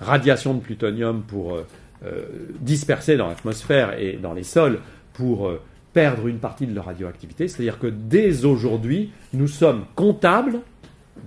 radiations 0.00 0.54
de 0.54 0.60
plutonium 0.60 1.22
pour 1.22 1.54
euh, 1.54 1.66
euh, 2.04 2.24
disperser 2.60 3.16
dans 3.16 3.28
l'atmosphère 3.28 3.98
et 3.98 4.14
dans 4.14 4.32
les 4.32 4.42
sols 4.42 4.80
pour 5.14 5.48
euh, 5.48 5.62
perdre 5.94 6.26
une 6.26 6.38
partie 6.38 6.66
de 6.66 6.74
leur 6.74 6.84
radioactivité. 6.84 7.48
C'est-à-dire 7.48 7.78
que 7.78 7.86
dès 7.86 8.44
aujourd'hui, 8.44 9.12
nous 9.32 9.48
sommes 9.48 9.86
comptables 9.94 10.60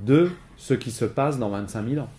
de 0.05 0.29
ce 0.57 0.73
qui 0.75 0.91
se 0.91 1.05
passe 1.05 1.39
dans 1.39 1.49
25 1.49 1.89
000 1.89 2.01
ans. 2.01 2.09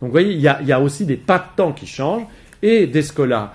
Donc 0.00 0.08
vous 0.08 0.12
voyez, 0.12 0.34
il 0.34 0.40
y, 0.40 0.48
a, 0.72 0.80
aussi 0.80 1.06
des 1.06 1.16
pas 1.16 1.38
de 1.38 1.56
temps 1.56 1.72
qui 1.72 1.86
changent, 1.86 2.26
et 2.62 2.86
Descola, 2.86 3.54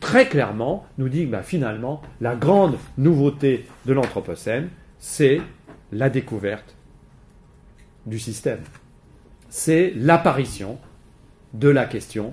très 0.00 0.28
clairement, 0.28 0.86
nous 0.98 1.08
dit 1.08 1.26
que 1.26 1.30
bah, 1.30 1.42
finalement, 1.42 2.02
la 2.20 2.34
grande 2.34 2.76
nouveauté 2.98 3.66
de 3.86 3.92
l'Anthropocène, 3.92 4.68
c'est 4.98 5.40
la 5.92 6.10
découverte 6.10 6.76
du 8.06 8.18
système. 8.18 8.60
c'est 9.48 9.92
l'apparition 9.96 10.78
de 11.52 11.68
la 11.68 11.84
question 11.84 12.32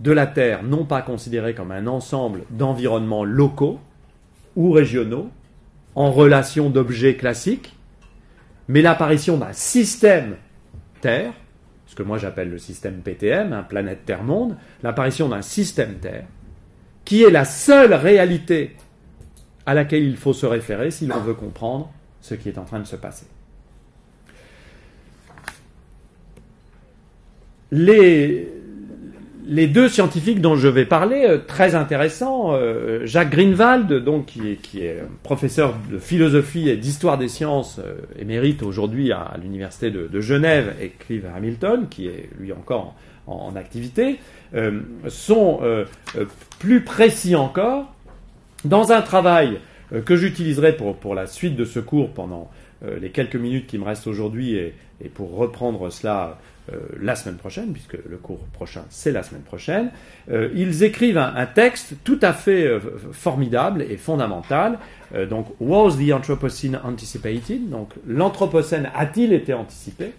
de 0.00 0.12
la 0.12 0.26
Terre, 0.26 0.62
non 0.62 0.84
pas 0.84 1.02
considérée 1.02 1.54
comme 1.54 1.72
un 1.72 1.86
ensemble 1.86 2.42
d'environnements 2.50 3.24
locaux 3.24 3.80
ou 4.54 4.72
régionaux, 4.72 5.30
en 5.94 6.10
relation 6.10 6.68
d'objets 6.68 7.16
classiques, 7.16 7.74
mais 8.68 8.82
l'apparition 8.82 9.38
d'un 9.38 9.52
système 9.52 10.36
Terre, 11.00 11.32
ce 11.86 11.94
que 11.94 12.02
moi 12.02 12.18
j'appelle 12.18 12.50
le 12.50 12.58
système 12.58 13.00
PTM, 13.00 13.52
un 13.52 13.62
planète 13.62 14.04
Terre-Monde, 14.04 14.56
l'apparition 14.82 15.28
d'un 15.28 15.42
système 15.42 15.94
Terre, 15.94 16.26
qui 17.04 17.22
est 17.22 17.30
la 17.30 17.44
seule 17.44 17.94
réalité 17.94 18.76
à 19.64 19.74
laquelle 19.74 20.04
il 20.04 20.16
faut 20.16 20.32
se 20.32 20.46
référer 20.46 20.90
si 20.90 21.06
l'on 21.06 21.20
veut 21.20 21.34
comprendre 21.34 21.92
ce 22.20 22.34
qui 22.34 22.48
est 22.48 22.58
en 22.58 22.64
train 22.64 22.80
de 22.80 22.86
se 22.86 22.96
passer. 22.96 23.26
Les, 27.72 28.55
les 29.48 29.68
deux 29.68 29.88
scientifiques 29.88 30.40
dont 30.40 30.56
je 30.56 30.66
vais 30.66 30.84
parler, 30.84 31.24
euh, 31.24 31.38
très 31.38 31.74
intéressants, 31.74 32.52
euh, 32.52 33.06
Jacques 33.06 33.30
Greenwald, 33.30 33.92
donc, 33.92 34.26
qui, 34.26 34.80
est, 34.80 35.02
professeur 35.22 35.74
de 35.90 35.98
philosophie 35.98 36.68
et 36.68 36.76
d'histoire 36.76 37.16
des 37.16 37.28
sciences, 37.28 37.78
euh, 37.78 37.94
émérite 38.18 38.62
aujourd'hui 38.62 39.12
à, 39.12 39.36
l'université 39.40 39.90
de, 39.90 40.20
Genève, 40.20 40.74
et 40.80 40.88
Clive 40.88 41.26
Hamilton, 41.34 41.86
qui 41.88 42.08
est 42.08 42.28
lui 42.38 42.52
encore 42.52 42.94
en, 43.26 43.54
activité, 43.56 44.18
sont 45.08 45.60
plus 46.58 46.82
précis 46.82 47.34
encore 47.34 47.92
dans 48.64 48.92
un 48.92 49.02
travail 49.02 49.58
que 50.04 50.16
j'utiliserai 50.16 50.76
pour, 50.76 51.14
la 51.14 51.26
suite 51.26 51.56
de 51.56 51.64
ce 51.64 51.80
cours 51.80 52.10
pendant 52.10 52.50
les 53.00 53.10
quelques 53.10 53.36
minutes 53.36 53.66
qui 53.66 53.78
me 53.78 53.84
restent 53.84 54.06
aujourd'hui 54.06 54.54
et, 54.54 54.74
pour 55.14 55.36
reprendre 55.36 55.90
cela 55.90 56.38
euh, 56.72 56.80
la 57.00 57.14
semaine 57.14 57.36
prochaine, 57.36 57.72
puisque 57.72 57.96
le 58.08 58.16
cours 58.16 58.40
prochain, 58.52 58.84
c'est 58.90 59.12
la 59.12 59.22
semaine 59.22 59.42
prochaine. 59.42 59.90
Euh, 60.32 60.48
ils 60.52 60.82
écrivent 60.82 61.16
un, 61.16 61.46
texte 61.46 61.94
tout 62.02 62.18
à 62.22 62.32
fait 62.32 62.66
euh, 62.66 62.80
formidable 63.12 63.82
et 63.82 63.96
fondamental. 63.96 64.80
donc, 65.30 65.46
Was 65.60 65.92
the 65.92 66.12
Anthropocene 66.12 66.80
anticipated? 66.82 67.70
Donc, 67.70 67.90
l'Anthropocène 68.04 68.90
a-t-il 68.96 69.32
été 69.32 69.54
anticipé? 69.54 70.12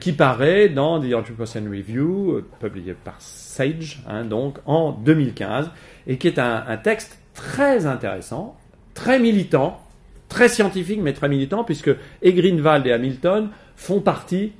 Qui 0.00 0.12
paraît 0.12 0.68
dans 0.68 1.00
The 1.00 1.14
Anthropocene 1.14 1.68
Review, 1.68 2.42
publié 2.60 2.92
par 2.92 3.14
Sage, 3.20 4.02
hein, 4.06 4.24
donc 4.24 4.58
en 4.66 4.90
2015, 4.90 5.70
et 6.06 6.18
qui 6.18 6.26
est 6.26 6.38
un, 6.38 6.76
texte 6.76 7.18
très 7.32 7.86
intéressant, 7.86 8.56
très 8.92 9.18
militant, 9.18 9.80
très 10.28 10.48
scientifique, 10.50 11.00
mais 11.00 11.14
très 11.14 11.30
militant, 11.30 11.64
puisque 11.64 11.90
et 12.20 12.32
Greenwald 12.34 12.86
et 12.86 12.92
Hamilton 12.92 13.48
font 13.76 14.00
partie 14.00 14.52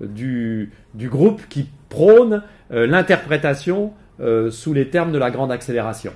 du, 0.00 0.70
groupe 0.94 1.42
qui 1.48 1.68
prône 1.88 2.42
euh, 2.72 2.86
l'interprétation 2.86 3.92
euh, 4.20 4.50
sous 4.50 4.72
les 4.72 4.88
termes 4.88 5.12
de 5.12 5.18
la 5.18 5.30
grande 5.30 5.52
accélération. 5.52 6.12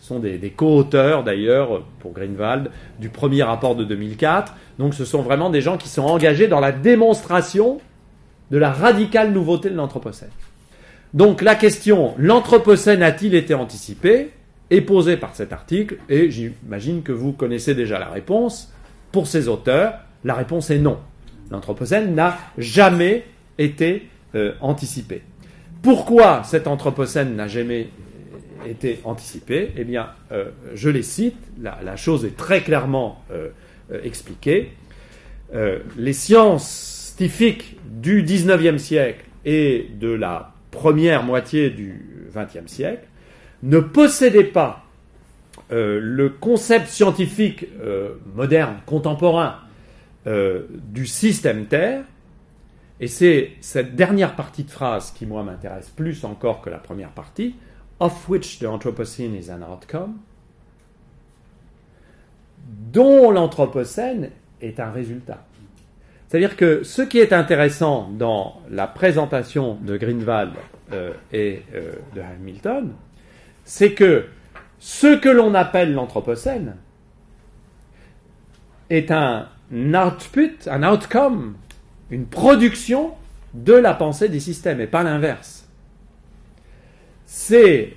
Ce 0.00 0.08
sont 0.08 0.18
des, 0.18 0.52
co-auteurs 0.54 1.24
d'ailleurs, 1.24 1.82
pour 2.00 2.12
Greenwald, 2.12 2.70
du 3.00 3.08
premier 3.08 3.42
rapport 3.42 3.74
de 3.74 3.84
2004. 3.84 4.54
Donc 4.78 4.92
ce 4.92 5.06
sont 5.06 5.22
vraiment 5.22 5.48
des 5.48 5.62
gens 5.62 5.78
qui 5.78 5.88
sont 5.88 6.02
engagés 6.02 6.46
dans 6.46 6.60
la 6.60 6.72
démonstration 6.72 7.80
de 8.50 8.58
la 8.58 8.70
radicale 8.70 9.32
nouveauté 9.32 9.70
de 9.70 9.76
l'Anthropocène. 9.76 10.28
Donc 11.14 11.40
la 11.40 11.54
question, 11.54 12.14
l'Anthropocène 12.18 13.02
a-t-il 13.02 13.34
été 13.34 13.54
anticipé 13.54 14.30
est 14.70 14.80
posée 14.80 15.16
par 15.16 15.34
cet 15.34 15.52
article, 15.52 15.98
et 16.08 16.30
j'imagine 16.30 17.02
que 17.02 17.12
vous 17.12 17.32
connaissez 17.32 17.74
déjà 17.74 17.98
la 17.98 18.08
réponse. 18.08 18.72
Pour 19.12 19.26
ces 19.26 19.48
auteurs, 19.48 19.94
la 20.24 20.34
réponse 20.34 20.70
est 20.70 20.78
non. 20.78 20.98
L'Anthropocène 21.50 22.14
n'a 22.14 22.38
jamais 22.58 23.24
été 23.58 24.08
euh, 24.34 24.52
anticipé. 24.60 25.22
Pourquoi 25.82 26.42
cet 26.44 26.66
Anthropocène 26.66 27.36
n'a 27.36 27.46
jamais 27.46 27.88
été 28.66 29.00
anticipé? 29.04 29.70
Eh 29.76 29.84
bien, 29.84 30.08
euh, 30.32 30.46
je 30.74 30.88
les 30.88 31.02
cite, 31.02 31.36
la, 31.62 31.96
chose 31.96 32.24
est 32.24 32.36
très 32.36 32.62
clairement 32.62 33.22
euh, 33.30 33.50
expliquée. 34.02 34.72
les 35.96 36.12
scientifiques 36.14 37.76
du 37.84 38.24
19e 38.24 38.78
siècle 38.78 39.24
et 39.44 39.88
de 40.00 40.08
la 40.08 40.52
première 40.70 41.22
moitié 41.22 41.70
du 41.70 42.28
20e 42.34 42.66
siècle 42.66 43.06
ne 43.62 43.78
possédaient 43.78 44.42
pas 44.42 44.84
le 45.70 46.28
concept 46.28 46.88
scientifique 46.88 47.66
moderne, 48.34 48.76
contemporain, 48.86 49.58
euh, 50.26 50.66
du 50.70 51.06
système 51.06 51.66
Terre, 51.66 52.04
et 53.00 53.08
c'est 53.08 53.52
cette 53.60 53.96
dernière 53.96 54.36
partie 54.36 54.64
de 54.64 54.70
phrase 54.70 55.10
qui, 55.10 55.26
moi, 55.26 55.42
m'intéresse 55.42 55.90
plus 55.90 56.24
encore 56.24 56.62
que 56.62 56.70
la 56.70 56.78
première 56.78 57.10
partie, 57.10 57.56
of 58.00 58.28
which 58.28 58.58
the 58.58 58.64
Anthropocene 58.64 59.34
is 59.34 59.50
an 59.50 59.60
outcome, 59.62 60.18
dont 62.92 63.30
l'Anthropocène 63.30 64.30
est 64.62 64.80
un 64.80 64.90
résultat. 64.90 65.44
C'est-à-dire 66.28 66.56
que 66.56 66.82
ce 66.82 67.02
qui 67.02 67.18
est 67.18 67.32
intéressant 67.32 68.08
dans 68.10 68.62
la 68.70 68.86
présentation 68.86 69.74
de 69.82 69.96
Greenwald 69.96 70.54
euh, 70.92 71.12
et 71.32 71.62
euh, 71.74 71.92
de 72.14 72.20
Hamilton, 72.20 72.92
c'est 73.64 73.92
que 73.92 74.26
ce 74.78 75.16
que 75.16 75.28
l'on 75.28 75.54
appelle 75.54 75.92
l'Anthropocène 75.92 76.76
est 78.90 79.10
un 79.10 79.48
un 79.48 79.48
output, 79.74 80.68
un 80.68 80.82
outcome, 80.82 81.54
une 82.10 82.26
production 82.26 83.12
de 83.54 83.74
la 83.74 83.94
pensée 83.94 84.28
des 84.28 84.40
systèmes 84.40 84.80
et 84.80 84.86
pas 84.86 85.02
l'inverse. 85.02 85.68
C'est 87.26 87.96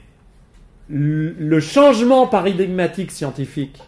le 0.89 1.59
changement 1.59 2.27
paradigmatique 2.27 3.11
scientifique 3.11 3.81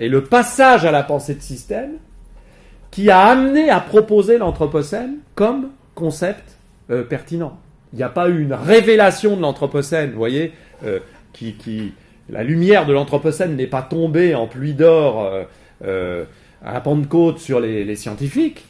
et 0.00 0.08
le 0.08 0.24
passage 0.24 0.84
à 0.84 0.90
la 0.90 1.02
pensée 1.02 1.34
de 1.34 1.42
système 1.42 1.92
qui 2.90 3.10
a 3.10 3.20
amené 3.20 3.70
à 3.70 3.80
proposer 3.80 4.38
l'Anthropocène 4.38 5.18
comme 5.34 5.70
concept 5.94 6.56
euh, 6.90 7.04
pertinent. 7.04 7.58
Il 7.92 7.96
n'y 7.96 8.02
a 8.02 8.08
pas 8.08 8.28
eu 8.28 8.42
une 8.42 8.54
révélation 8.54 9.36
de 9.36 9.42
l'Anthropocène, 9.42 10.10
vous 10.10 10.18
voyez, 10.18 10.52
euh, 10.84 10.98
qui, 11.32 11.92
la 12.28 12.42
lumière 12.42 12.86
de 12.86 12.92
l'Anthropocène 12.92 13.56
n'est 13.56 13.66
pas 13.66 13.82
tombée 13.82 14.34
en 14.34 14.46
pluie 14.46 14.74
d'or 14.74 15.30
euh, 15.84 16.24
à 16.64 16.80
Pentecôte 16.80 17.38
sur 17.38 17.60
les, 17.60 17.96
scientifiques, 17.96 18.64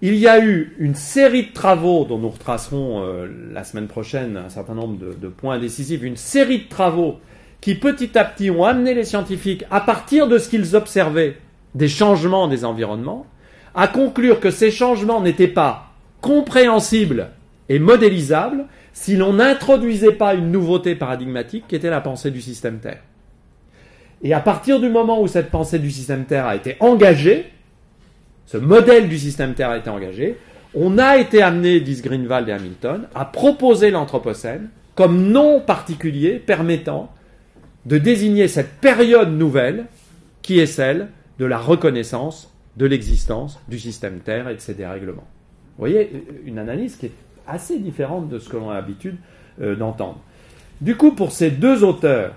il 0.00 0.14
y 0.14 0.28
a 0.28 0.44
eu 0.44 0.76
une 0.78 0.94
série 0.94 1.46
de 1.46 1.52
travaux 1.52 2.04
dont 2.04 2.18
nous 2.18 2.28
retracerons 2.28 3.02
euh, 3.02 3.26
la 3.52 3.64
semaine 3.64 3.88
prochaine 3.88 4.36
un 4.36 4.48
certain 4.48 4.74
nombre 4.74 4.98
de, 4.98 5.28
points 5.28 5.58
décisifs, 5.58 6.02
une 6.02 6.16
série 6.16 6.60
de 6.60 6.68
travaux 6.68 7.18
qui 7.60 7.74
petit 7.74 8.16
à 8.16 8.24
petit 8.24 8.50
ont 8.50 8.64
amené 8.64 8.94
les 8.94 9.04
scientifiques, 9.04 9.64
à 9.70 9.80
partir 9.80 10.28
de 10.28 10.38
ce 10.38 10.48
qu'ils 10.48 10.76
observaient 10.76 11.36
des 11.74 11.88
changements 11.88 12.46
des 12.46 12.64
environnements, 12.64 13.26
à 13.74 13.88
conclure 13.88 14.38
que 14.38 14.50
ces 14.50 14.70
changements 14.70 15.20
n'étaient 15.20 15.48
pas 15.48 15.92
compréhensibles 16.20 17.30
et 17.68 17.78
modélisables 17.78 18.66
si 18.92 19.16
l'on 19.16 19.34
n'introduisait 19.34 20.12
pas 20.12 20.34
une 20.34 20.50
nouveauté 20.50 20.94
paradigmatique 20.94 21.64
qui 21.68 21.76
était 21.76 21.90
la 21.90 22.00
pensée 22.00 22.30
du 22.30 22.40
système 22.40 22.78
Terre. 22.78 23.02
Et 24.22 24.34
à 24.34 24.40
partir 24.40 24.80
du 24.80 24.88
moment 24.88 25.20
où 25.20 25.28
cette 25.28 25.50
pensée 25.50 25.78
du 25.78 25.90
système 25.90 26.24
Terre 26.24 26.46
a 26.46 26.56
été 26.56 26.76
engagée, 26.80 27.52
ce 28.46 28.56
modèle 28.56 29.08
du 29.08 29.18
système 29.18 29.54
Terre 29.54 29.70
a 29.70 29.78
été 29.78 29.90
engagé, 29.90 30.36
on 30.74 30.98
a 30.98 31.18
été 31.18 31.42
amené, 31.42 31.80
disent 31.80 32.02
Greenwald 32.02 32.48
et 32.48 32.52
Hamilton, 32.52 33.08
à 33.14 33.24
proposer 33.24 33.90
l'Anthropocène 33.90 34.70
comme 34.94 35.30
nom 35.30 35.60
particulier 35.60 36.38
permettant 36.38 37.12
de 37.86 37.98
désigner 37.98 38.48
cette 38.48 38.80
période 38.80 39.30
nouvelle 39.30 39.86
qui 40.42 40.58
est 40.58 40.66
celle 40.66 41.08
de 41.38 41.44
la 41.44 41.58
reconnaissance 41.58 42.52
de 42.76 42.86
l'existence 42.86 43.60
du 43.68 43.78
système 43.78 44.20
Terre 44.20 44.48
et 44.48 44.54
de 44.54 44.60
ses 44.60 44.74
dérèglements. 44.74 45.26
Vous 45.76 45.82
voyez, 45.82 46.24
une 46.44 46.58
analyse 46.58 46.96
qui 46.96 47.06
est 47.06 47.12
assez 47.46 47.78
différente 47.78 48.28
de 48.28 48.38
ce 48.38 48.48
que 48.48 48.56
l'on 48.56 48.70
a 48.70 48.74
l'habitude 48.74 49.16
euh, 49.60 49.74
d'entendre. 49.74 50.20
Du 50.80 50.96
coup, 50.96 51.12
pour 51.12 51.32
ces 51.32 51.50
deux 51.50 51.82
auteurs, 51.82 52.34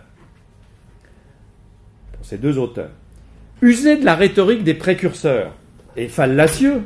ces 2.32 2.38
deux 2.38 2.58
auteurs, 2.58 2.92
user 3.62 3.98
de 3.98 4.06
la 4.06 4.16
rhétorique 4.16 4.64
des 4.64 4.74
précurseurs 4.74 5.54
est 5.98 6.08
fallacieux, 6.08 6.84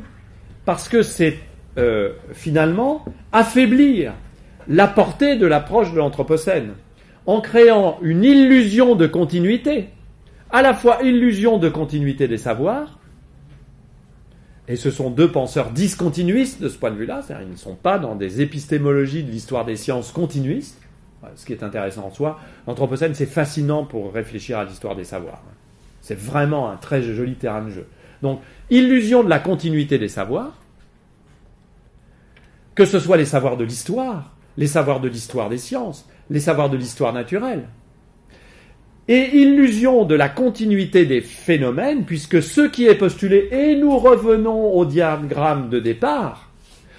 parce 0.64 0.88
que 0.88 1.02
c'est 1.02 1.38
euh, 1.78 2.14
finalement 2.32 3.04
affaiblir 3.30 4.12
la 4.66 4.88
portée 4.88 5.36
de 5.36 5.46
l'approche 5.46 5.92
de 5.92 5.98
l'Anthropocène, 5.98 6.72
en 7.26 7.40
créant 7.40 7.98
une 8.02 8.24
illusion 8.24 8.96
de 8.96 9.06
continuité, 9.06 9.90
à 10.50 10.62
la 10.62 10.74
fois 10.74 10.98
illusion 11.04 11.58
de 11.58 11.68
continuité 11.68 12.26
des 12.26 12.38
savoirs, 12.38 12.98
et 14.66 14.74
ce 14.74 14.90
sont 14.90 15.10
deux 15.10 15.30
penseurs 15.30 15.70
discontinuistes 15.70 16.60
de 16.60 16.68
ce 16.68 16.76
point 16.76 16.90
de 16.90 16.96
vue-là, 16.96 17.20
ils 17.40 17.52
ne 17.52 17.56
sont 17.56 17.76
pas 17.76 18.00
dans 18.00 18.16
des 18.16 18.40
épistémologies 18.40 19.22
de 19.22 19.30
l'histoire 19.30 19.64
des 19.64 19.76
sciences 19.76 20.10
continuistes, 20.10 20.76
ce 21.34 21.44
qui 21.44 21.52
est 21.52 21.62
intéressant 21.62 22.06
en 22.06 22.10
soi. 22.10 22.38
L'Anthropocène, 22.66 23.14
c'est 23.14 23.26
fascinant 23.26 23.84
pour 23.84 24.12
réfléchir 24.12 24.58
à 24.58 24.64
l'histoire 24.64 24.96
des 24.96 25.04
savoirs. 25.04 25.42
C'est 26.00 26.18
vraiment 26.18 26.70
un 26.70 26.76
très 26.76 27.02
joli 27.02 27.34
terrain 27.34 27.62
de 27.62 27.70
jeu. 27.70 27.86
Donc, 28.22 28.40
illusion 28.70 29.24
de 29.24 29.28
la 29.28 29.38
continuité 29.38 29.98
des 29.98 30.08
savoirs, 30.08 30.56
que 32.74 32.84
ce 32.84 32.98
soit 32.98 33.16
les 33.16 33.24
savoirs 33.24 33.56
de 33.56 33.64
l'histoire, 33.64 34.34
les 34.56 34.66
savoirs 34.66 35.00
de 35.00 35.08
l'histoire 35.08 35.48
des 35.48 35.58
sciences, 35.58 36.08
les 36.30 36.40
savoirs 36.40 36.70
de 36.70 36.76
l'histoire 36.76 37.12
naturelle, 37.12 37.68
et 39.08 39.36
illusion 39.36 40.04
de 40.04 40.14
la 40.14 40.28
continuité 40.28 41.06
des 41.06 41.20
phénomènes, 41.20 42.04
puisque 42.04 42.42
ce 42.42 42.62
qui 42.62 42.86
est 42.86 42.96
postulé, 42.96 43.48
et 43.52 43.76
nous 43.76 43.96
revenons 43.98 44.74
au 44.74 44.84
diagramme 44.84 45.68
de 45.68 45.78
départ, 45.78 46.45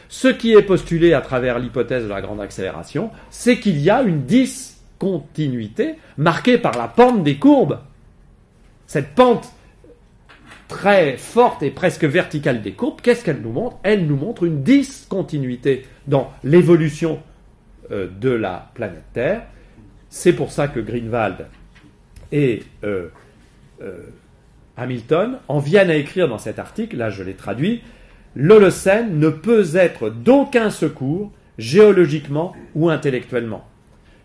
ce 0.10 0.28
qui 0.28 0.54
est 0.54 0.62
postulé 0.62 1.14
à 1.14 1.22
travers 1.22 1.60
l'hypothèse 1.60 2.04
de 2.04 2.10
la 2.10 2.22
grande 2.22 2.42
accélération, 2.42 3.12
c'est 3.30 3.60
qu'il 3.60 3.80
y 3.80 3.90
a 3.90 4.02
une 4.02 4.24
discontinuité 4.26 5.96
marquée 6.18 6.58
par 6.58 6.78
la 6.78 6.88
pente 6.88 7.24
des 7.24 7.38
courbes. 7.38 7.80
Cette 8.86 9.16
pente 9.16 9.52
très 10.68 11.18
forte 11.18 11.64
et 11.64 11.72
presque 11.72 12.04
verticale 12.04 12.62
des 12.62 12.74
courbes, 12.74 13.02
qu'est-ce 13.02 13.24
qu'elle 13.24 13.42
nous 13.42 13.52
montre? 13.52 13.78
Elle 13.84 14.06
nous 14.06 14.16
montre 14.16 14.44
une 14.44 14.64
discontinuité 14.64 15.86
dans 16.08 16.32
l'évolution 16.44 17.22
euh, 17.92 18.08
de 18.20 18.30
la 18.30 18.70
planète 18.74 19.06
Terre. 19.14 19.44
C'est 20.10 20.34
pour 20.34 20.52
ça 20.52 20.68
que 20.68 20.80
Greenwald 20.80 21.48
et 22.32 22.64
euh, 22.84 23.10
euh, 23.82 24.08
Hamilton 24.76 25.40
en 25.48 25.60
viennent 25.60 25.90
à 25.90 25.96
écrire 25.96 26.28
dans 26.28 26.38
cet 26.38 26.60
article, 26.60 26.98
là 26.98 27.10
je 27.10 27.24
l'ai 27.24 27.34
traduit, 27.34 27.82
l'Holocène 28.38 29.20
ne 29.20 29.30
peut 29.30 29.66
être 29.76 30.10
d'aucun 30.10 30.70
secours 30.70 31.32
géologiquement 31.58 32.54
ou 32.76 32.90
intellectuellement. 32.90 33.66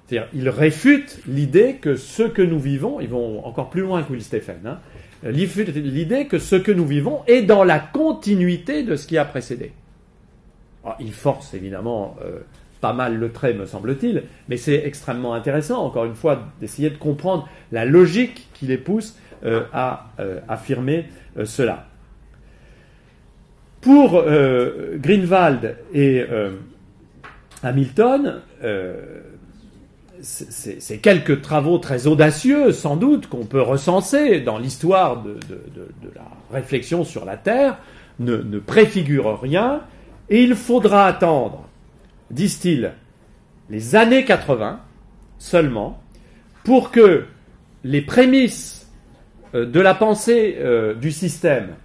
C'est-à-dire, 0.06 0.28
ils 0.34 0.50
réfutent 0.50 1.20
l'idée 1.26 1.76
que 1.80 1.96
ce 1.96 2.22
que 2.22 2.42
nous 2.42 2.60
vivons, 2.60 3.00
ils 3.00 3.08
vont 3.08 3.44
encore 3.46 3.70
plus 3.70 3.80
loin 3.80 4.02
que 4.02 4.12
Will 4.12 4.22
Stephen, 4.22 4.58
hein, 4.66 4.78
l'idée 5.24 6.26
que 6.26 6.38
ce 6.38 6.56
que 6.56 6.72
nous 6.72 6.86
vivons 6.86 7.22
est 7.26 7.42
dans 7.42 7.64
la 7.64 7.78
continuité 7.78 8.82
de 8.82 8.96
ce 8.96 9.06
qui 9.06 9.16
a 9.16 9.24
précédé. 9.24 9.72
Alors, 10.84 10.96
ils 11.00 11.14
forcent 11.14 11.54
évidemment 11.54 12.16
euh, 12.22 12.40
pas 12.82 12.92
mal 12.92 13.16
le 13.16 13.32
trait, 13.32 13.54
me 13.54 13.64
semble-t-il, 13.64 14.24
mais 14.48 14.58
c'est 14.58 14.84
extrêmement 14.84 15.32
intéressant, 15.32 15.82
encore 15.82 16.04
une 16.04 16.16
fois, 16.16 16.48
d'essayer 16.60 16.90
de 16.90 16.98
comprendre 16.98 17.48
la 17.70 17.86
logique 17.86 18.48
qui 18.52 18.66
les 18.66 18.78
pousse 18.78 19.16
euh, 19.44 19.62
à 19.72 20.10
euh, 20.20 20.40
affirmer 20.48 21.06
cela. 21.44 21.86
Pour 23.82 24.22
Greenwald 24.22 25.76
et 25.92 26.24
Hamilton, 27.62 28.40
ces 30.22 30.98
quelques 30.98 31.42
travaux 31.42 31.78
très 31.78 32.06
audacieux, 32.06 32.72
sans 32.72 32.96
doute, 32.96 33.26
qu'on 33.26 33.44
peut 33.44 33.60
recenser 33.60 34.40
dans 34.40 34.58
l'histoire 34.58 35.22
de, 35.22 35.36
la 36.14 36.22
réflexion 36.52 37.04
sur 37.04 37.24
la 37.24 37.36
Terre, 37.36 37.76
ne, 38.20 38.36
ne 38.36 38.58
préfigurent 38.60 39.40
rien, 39.40 39.82
et 40.30 40.42
il 40.42 40.54
faudra 40.54 41.06
attendre 41.06 41.68
disent-ils, 42.32 42.92
les 43.70 43.94
années 43.94 44.24
80 44.24 44.80
seulement, 45.38 46.02
pour 46.64 46.90
que 46.90 47.26
les 47.84 48.02
prémices 48.02 48.90
euh, 49.54 49.66
de 49.66 49.80
la 49.80 49.94
pensée 49.94 50.56
euh, 50.58 50.94
du 50.94 51.12
système 51.12 51.70
euh, 51.70 51.81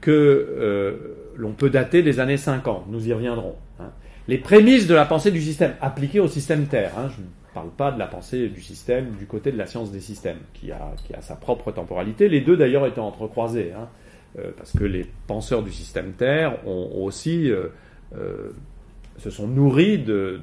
que 0.00 0.98
l'on 1.36 1.52
peut 1.52 1.70
dater 1.70 2.02
des 2.02 2.20
années 2.20 2.36
50, 2.36 2.86
nous 2.88 3.08
y 3.08 3.12
reviendrons, 3.12 3.56
hein, 3.80 3.90
les 4.28 4.38
prémices 4.38 4.86
de 4.86 4.94
la 4.94 5.04
pensée 5.04 5.30
du 5.30 5.40
système 5.40 5.74
appliquées 5.80 6.20
au 6.20 6.28
système 6.28 6.66
Terre, 6.66 6.92
hein, 6.98 7.08
je 7.08 7.20
ne 7.22 7.26
parle 7.54 7.70
pas 7.70 7.90
de 7.90 7.98
la 7.98 8.06
pensée 8.06 8.48
du 8.48 8.60
système 8.60 9.12
du 9.18 9.26
côté 9.26 9.52
de 9.52 9.58
la 9.58 9.66
science 9.66 9.92
des 9.92 10.00
systèmes, 10.00 10.38
qui 10.54 10.72
a, 10.72 10.92
qui 11.06 11.14
a 11.14 11.22
sa 11.22 11.36
propre 11.36 11.72
temporalité, 11.72 12.28
les 12.28 12.40
deux 12.40 12.56
d'ailleurs 12.56 12.86
étant 12.86 13.06
entrecroisés, 13.06 13.72
hein, 13.76 13.88
parce 14.56 14.72
que 14.72 14.84
les 14.84 15.06
penseurs 15.26 15.62
du 15.62 15.72
système 15.72 16.12
Terre 16.12 16.66
ont, 16.66 16.90
aussi 17.02 17.50
se 19.18 19.30
sont 19.30 19.46
nourris 19.46 19.98
de, 19.98 20.40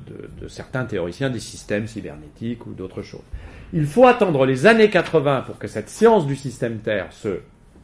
certains 0.48 0.86
théoriciens 0.86 1.30
des 1.30 1.40
systèmes 1.40 1.88
cybernétiques 1.88 2.66
ou 2.66 2.74
d'autres 2.74 3.02
choses. 3.02 3.24
Il 3.74 3.86
faut 3.86 4.08
attendre 4.08 4.46
les 4.46 4.66
années 4.66 4.90
80 4.90 5.42
pour 5.42 5.58
que 5.58 5.68
cette 5.68 5.90
science 5.90 6.26
du 6.26 6.36
système 6.36 6.80
Terre 6.80 7.12
se, 7.12 7.40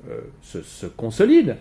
euh, 0.10 0.22
se, 0.41 0.86
consolide. 0.86 1.58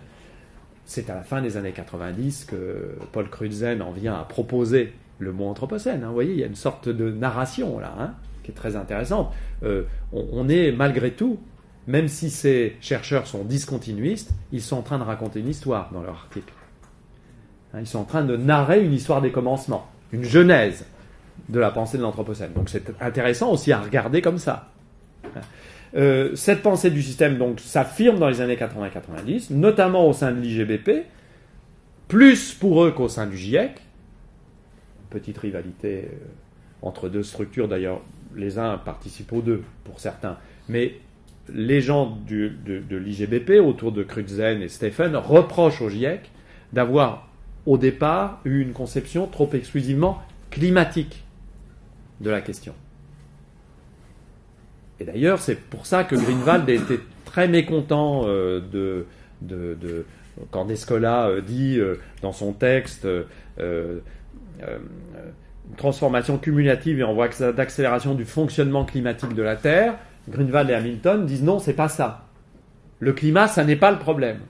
C'est 0.86 1.08
à 1.08 1.14
la 1.14 1.22
fin 1.22 1.40
des 1.40 1.56
années 1.56 1.72
90 1.72 2.44
que 2.44 2.96
Paul 3.12 3.28
Crutzen 3.30 3.80
en 3.80 3.90
vient 3.90 4.14
à 4.14 4.24
proposer 4.24 4.92
le 5.18 5.32
mot 5.32 5.46
anthropocène. 5.46 6.04
Hein. 6.04 6.08
Vous 6.08 6.14
voyez, 6.14 6.32
il 6.32 6.40
y 6.40 6.44
a 6.44 6.46
une 6.46 6.54
sorte 6.54 6.88
de 6.88 7.10
narration 7.10 7.78
là, 7.78 7.94
hein, 7.98 8.14
qui 8.42 8.50
est 8.50 8.54
très 8.54 8.76
intéressante. 8.76 9.32
Euh, 9.62 9.84
on, 10.12 10.48
est 10.48 10.72
malgré 10.72 11.12
tout, 11.12 11.38
même 11.86 12.08
si 12.08 12.30
ces 12.30 12.76
chercheurs 12.80 13.26
sont 13.26 13.44
discontinuistes, 13.44 14.32
ils 14.52 14.62
sont 14.62 14.76
en 14.76 14.82
train 14.82 14.98
de 14.98 15.04
raconter 15.04 15.40
une 15.40 15.48
histoire 15.48 15.90
dans 15.92 16.02
leur 16.02 16.14
article. 16.14 16.52
Hein, 17.72 17.78
ils 17.80 17.86
sont 17.86 18.00
en 18.00 18.04
train 18.04 18.24
de 18.24 18.36
narrer 18.36 18.84
une 18.84 18.92
histoire 18.92 19.22
des 19.22 19.32
commencements, 19.32 19.86
une 20.12 20.24
genèse 20.24 20.84
de 21.48 21.58
la 21.58 21.70
pensée 21.70 21.96
de 21.96 22.02
l'Anthropocène. 22.02 22.52
Donc 22.52 22.68
c'est 22.68 22.92
intéressant 23.00 23.50
aussi 23.50 23.72
à 23.72 23.80
regarder 23.80 24.20
comme 24.20 24.38
ça. 24.38 24.68
Euh, 25.96 26.34
cette 26.34 26.62
pensée 26.62 26.90
du 26.90 27.02
système 27.02 27.38
donc 27.38 27.60
s'affirme 27.60 28.18
dans 28.18 28.28
les 28.28 28.40
années 28.40 28.56
80-90, 28.56 29.52
notamment 29.52 30.08
au 30.08 30.12
sein 30.12 30.32
de 30.32 30.40
l'IGBP, 30.40 31.06
plus 32.08 32.52
pour 32.52 32.84
eux 32.84 32.90
qu'au 32.90 33.08
sein 33.08 33.26
du 33.26 33.36
GIEC. 33.36 33.80
Petite 35.10 35.38
rivalité 35.38 36.08
euh, 36.12 36.16
entre 36.82 37.08
deux 37.08 37.22
structures, 37.22 37.68
d'ailleurs, 37.68 38.00
les 38.34 38.58
uns 38.58 38.76
participent 38.78 39.32
aux 39.32 39.42
deux 39.42 39.62
pour 39.84 40.00
certains, 40.00 40.36
mais 40.68 40.96
les 41.52 41.80
gens 41.80 42.18
de, 42.26 42.50
de 42.66 42.96
l'IGBP, 42.96 43.60
autour 43.64 43.92
de 43.92 44.02
Crutzen 44.02 44.62
et 44.62 44.68
Stephen, 44.68 45.14
reprochent 45.14 45.82
au 45.82 45.88
GIEC 45.88 46.30
d'avoir 46.72 47.28
au 47.66 47.78
départ, 47.78 48.40
eu 48.44 48.60
une 48.60 48.72
conception 48.72 49.26
trop 49.26 49.48
exclusivement 49.52 50.20
climatique 50.50 51.24
de 52.20 52.30
la 52.30 52.40
question. 52.40 52.74
Et 55.00 55.04
d'ailleurs, 55.04 55.40
c'est 55.40 55.56
pour 55.56 55.86
ça 55.86 56.04
que 56.04 56.14
Greenwald 56.14 56.68
était 56.68 57.00
très 57.24 57.48
mécontent 57.48 58.22
euh, 58.26 58.60
de, 58.60 60.06
quand 60.50 60.64
Descola 60.64 61.26
euh, 61.26 61.40
dit 61.40 61.78
euh, 61.78 61.96
dans 62.22 62.32
son 62.32 62.52
texte 62.52 63.06
transformation 65.76 66.38
cumulative 66.38 67.00
et 67.00 67.02
en 67.02 67.14
voie 67.14 67.28
d'accélération 67.28 68.14
du 68.14 68.24
fonctionnement 68.24 68.84
climatique 68.84 69.34
de 69.34 69.42
la 69.42 69.56
Terre. 69.56 69.96
Greenwald 70.28 70.70
et 70.70 70.74
Hamilton 70.74 71.26
disent 71.26 71.42
non, 71.42 71.58
c'est 71.58 71.74
pas 71.74 71.88
ça. 71.88 72.26
Le 73.00 73.12
climat, 73.12 73.48
ça 73.48 73.64
n'est 73.64 73.76
pas 73.76 73.90
le 73.90 73.98
problème. 73.98 74.40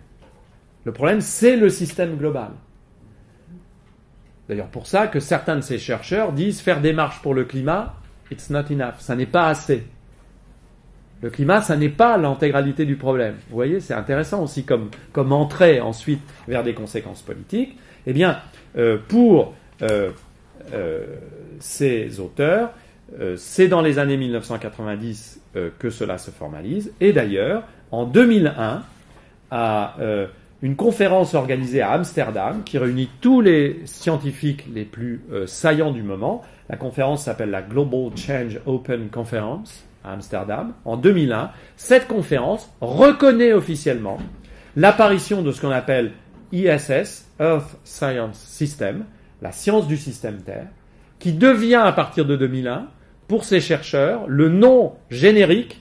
Le 0.84 0.92
problème, 0.92 1.20
c'est 1.20 1.56
le 1.56 1.70
système 1.70 2.16
global. 2.16 2.50
D'ailleurs, 4.48 4.68
pour 4.68 4.86
ça 4.86 5.06
que 5.06 5.20
certains 5.20 5.56
de 5.56 5.62
ces 5.62 5.78
chercheurs 5.78 6.32
disent 6.32 6.60
faire 6.60 6.82
des 6.82 6.92
marches 6.92 7.22
pour 7.22 7.32
le 7.32 7.44
climat, 7.44 7.94
it's 8.30 8.50
not 8.50 8.70
enough, 8.70 8.96
ça 8.98 9.16
n'est 9.16 9.24
pas 9.24 9.48
assez. 9.48 9.86
Le 11.24 11.30
climat, 11.30 11.62
ça 11.62 11.74
n'est 11.74 11.88
pas 11.88 12.18
l'intégralité 12.18 12.84
du 12.84 12.96
problème. 12.96 13.36
Vous 13.48 13.54
voyez, 13.54 13.80
c'est 13.80 13.94
intéressant 13.94 14.42
aussi 14.42 14.64
comme, 14.64 14.90
comme 15.14 15.32
entrée 15.32 15.80
ensuite 15.80 16.20
vers 16.46 16.62
des 16.62 16.74
conséquences 16.74 17.22
politiques. 17.22 17.78
Eh 18.06 18.12
bien, 18.12 18.40
euh, 18.76 18.98
pour 19.08 19.54
euh, 19.80 20.10
euh, 20.74 21.06
ces 21.60 22.20
auteurs, 22.20 22.72
c'est 23.36 23.68
dans 23.68 23.80
les 23.80 23.98
années 23.98 24.18
1990 24.18 25.40
que 25.78 25.88
cela 25.88 26.18
se 26.18 26.30
formalise. 26.30 26.92
Et 27.00 27.14
d'ailleurs, 27.14 27.62
en 27.90 28.04
2001, 28.04 28.82
à 29.50 29.96
une 30.62 30.76
conférence 30.76 31.32
organisée 31.34 31.80
à 31.80 31.92
Amsterdam 31.92 32.62
qui 32.64 32.76
réunit 32.76 33.08
tous 33.22 33.40
les 33.40 33.80
scientifiques 33.84 34.66
les 34.74 34.84
plus 34.84 35.22
saillants 35.46 35.92
du 35.92 36.02
moment. 36.02 36.42
La 36.68 36.76
conférence 36.76 37.24
s'appelle 37.24 37.50
la 37.50 37.62
Global 37.62 38.16
Change 38.16 38.58
Open 38.66 39.08
Conference 39.10 39.84
à 40.04 40.12
Amsterdam 40.12 40.74
en 40.84 40.96
2001. 40.96 41.50
Cette 41.76 42.06
conférence 42.06 42.70
reconnaît 42.80 43.52
officiellement 43.52 44.18
l'apparition 44.76 45.42
de 45.42 45.52
ce 45.52 45.60
qu'on 45.60 45.70
appelle 45.70 46.12
ISS, 46.52 47.28
Earth 47.40 47.76
Science 47.84 48.38
System, 48.38 49.04
la 49.42 49.52
science 49.52 49.86
du 49.86 49.96
système 49.96 50.42
Terre, 50.42 50.68
qui 51.18 51.32
devient 51.32 51.82
à 51.84 51.92
partir 51.92 52.24
de 52.24 52.36
2001, 52.36 52.86
pour 53.28 53.44
ces 53.44 53.60
chercheurs, 53.60 54.26
le 54.28 54.48
nom 54.48 54.94
générique 55.10 55.80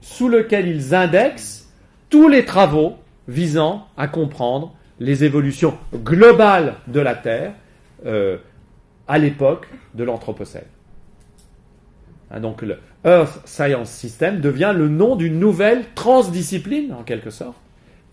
sous 0.00 0.28
lequel 0.28 0.66
ils 0.66 0.94
indexent 0.94 1.72
tous 2.10 2.28
les 2.28 2.44
travaux 2.44 2.96
visant 3.28 3.86
à 3.96 4.08
comprendre 4.08 4.74
les 4.98 5.24
évolutions 5.24 5.78
globales 5.94 6.74
de 6.88 7.00
la 7.00 7.14
Terre 7.14 7.54
euh, 8.04 8.38
à 9.08 9.18
l'époque 9.18 9.68
de 9.94 10.04
l'Anthropocène. 10.04 10.66
Hein, 12.30 12.40
donc 12.40 12.62
le 12.62 12.78
Earth 13.04 13.40
Science 13.44 13.90
System 13.90 14.40
devient 14.40 14.72
le 14.76 14.88
nom 14.88 15.16
d'une 15.16 15.38
nouvelle 15.38 15.84
transdiscipline, 15.94 16.92
en 16.92 17.02
quelque 17.02 17.30
sorte, 17.30 17.56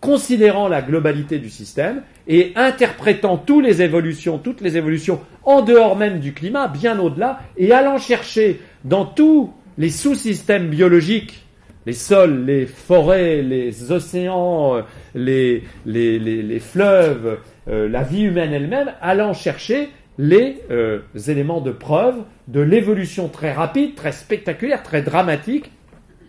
considérant 0.00 0.68
la 0.68 0.82
globalité 0.82 1.38
du 1.38 1.50
système 1.50 2.02
et 2.26 2.52
interprétant 2.56 3.36
toutes 3.36 3.64
les 3.64 3.82
évolutions, 3.82 4.38
toutes 4.38 4.60
les 4.60 4.76
évolutions 4.76 5.20
en 5.44 5.62
dehors 5.62 5.96
même 5.96 6.20
du 6.20 6.32
climat, 6.32 6.68
bien 6.68 6.98
au-delà, 6.98 7.40
et 7.56 7.72
allant 7.72 7.98
chercher 7.98 8.60
dans 8.84 9.04
tous 9.04 9.52
les 9.78 9.90
sous-systèmes 9.90 10.68
biologiques 10.68 11.44
les 11.86 11.92
sols, 11.94 12.44
les 12.44 12.66
forêts, 12.66 13.42
les 13.42 13.90
océans, 13.90 14.82
les, 15.14 15.64
les, 15.86 16.60
fleuves, 16.60 17.38
euh, 17.68 17.88
la 17.88 18.02
vie 18.02 18.22
humaine 18.22 18.52
elle-même, 18.52 18.92
allant 19.00 19.32
chercher 19.32 19.88
les 20.18 20.62
euh, 20.70 21.00
éléments 21.28 21.60
de 21.60 21.70
preuve 21.70 22.24
de 22.48 22.60
l'évolution 22.60 23.28
très 23.28 23.52
rapide, 23.52 23.94
très 23.94 24.12
spectaculaire, 24.12 24.82
très 24.82 25.02
dramatique, 25.02 25.72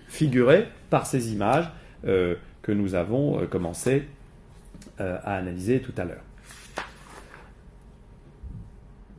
figurée 0.07 0.67
par 0.89 1.05
ces 1.05 1.33
images 1.33 1.69
euh, 2.05 2.35
que 2.61 2.71
nous 2.71 2.95
avons 2.95 3.45
commencé 3.47 4.03
à 4.99 5.37
analyser 5.37 5.79
tout 5.79 5.93
à 5.97 6.05
l'heure. 6.05 6.23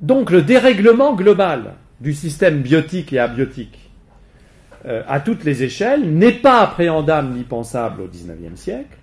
Donc 0.01 0.31
le 0.31 0.43
dérèglement 0.43 1.15
global 1.15 1.75
du 2.01 2.13
système 2.13 2.61
biotique 2.63 3.13
et 3.13 3.19
abiotique 3.19 3.83
euh, 4.85 5.03
à 5.07 5.21
toutes 5.21 5.45
les 5.45 5.63
échelles 5.63 6.13
n'est 6.13 6.33
pas 6.33 6.61
appréhendable 6.61 7.35
ni 7.35 7.45
pensable 7.45 8.03
au 8.03 8.09
XIXe 8.09 8.61
siècle. 8.61 8.99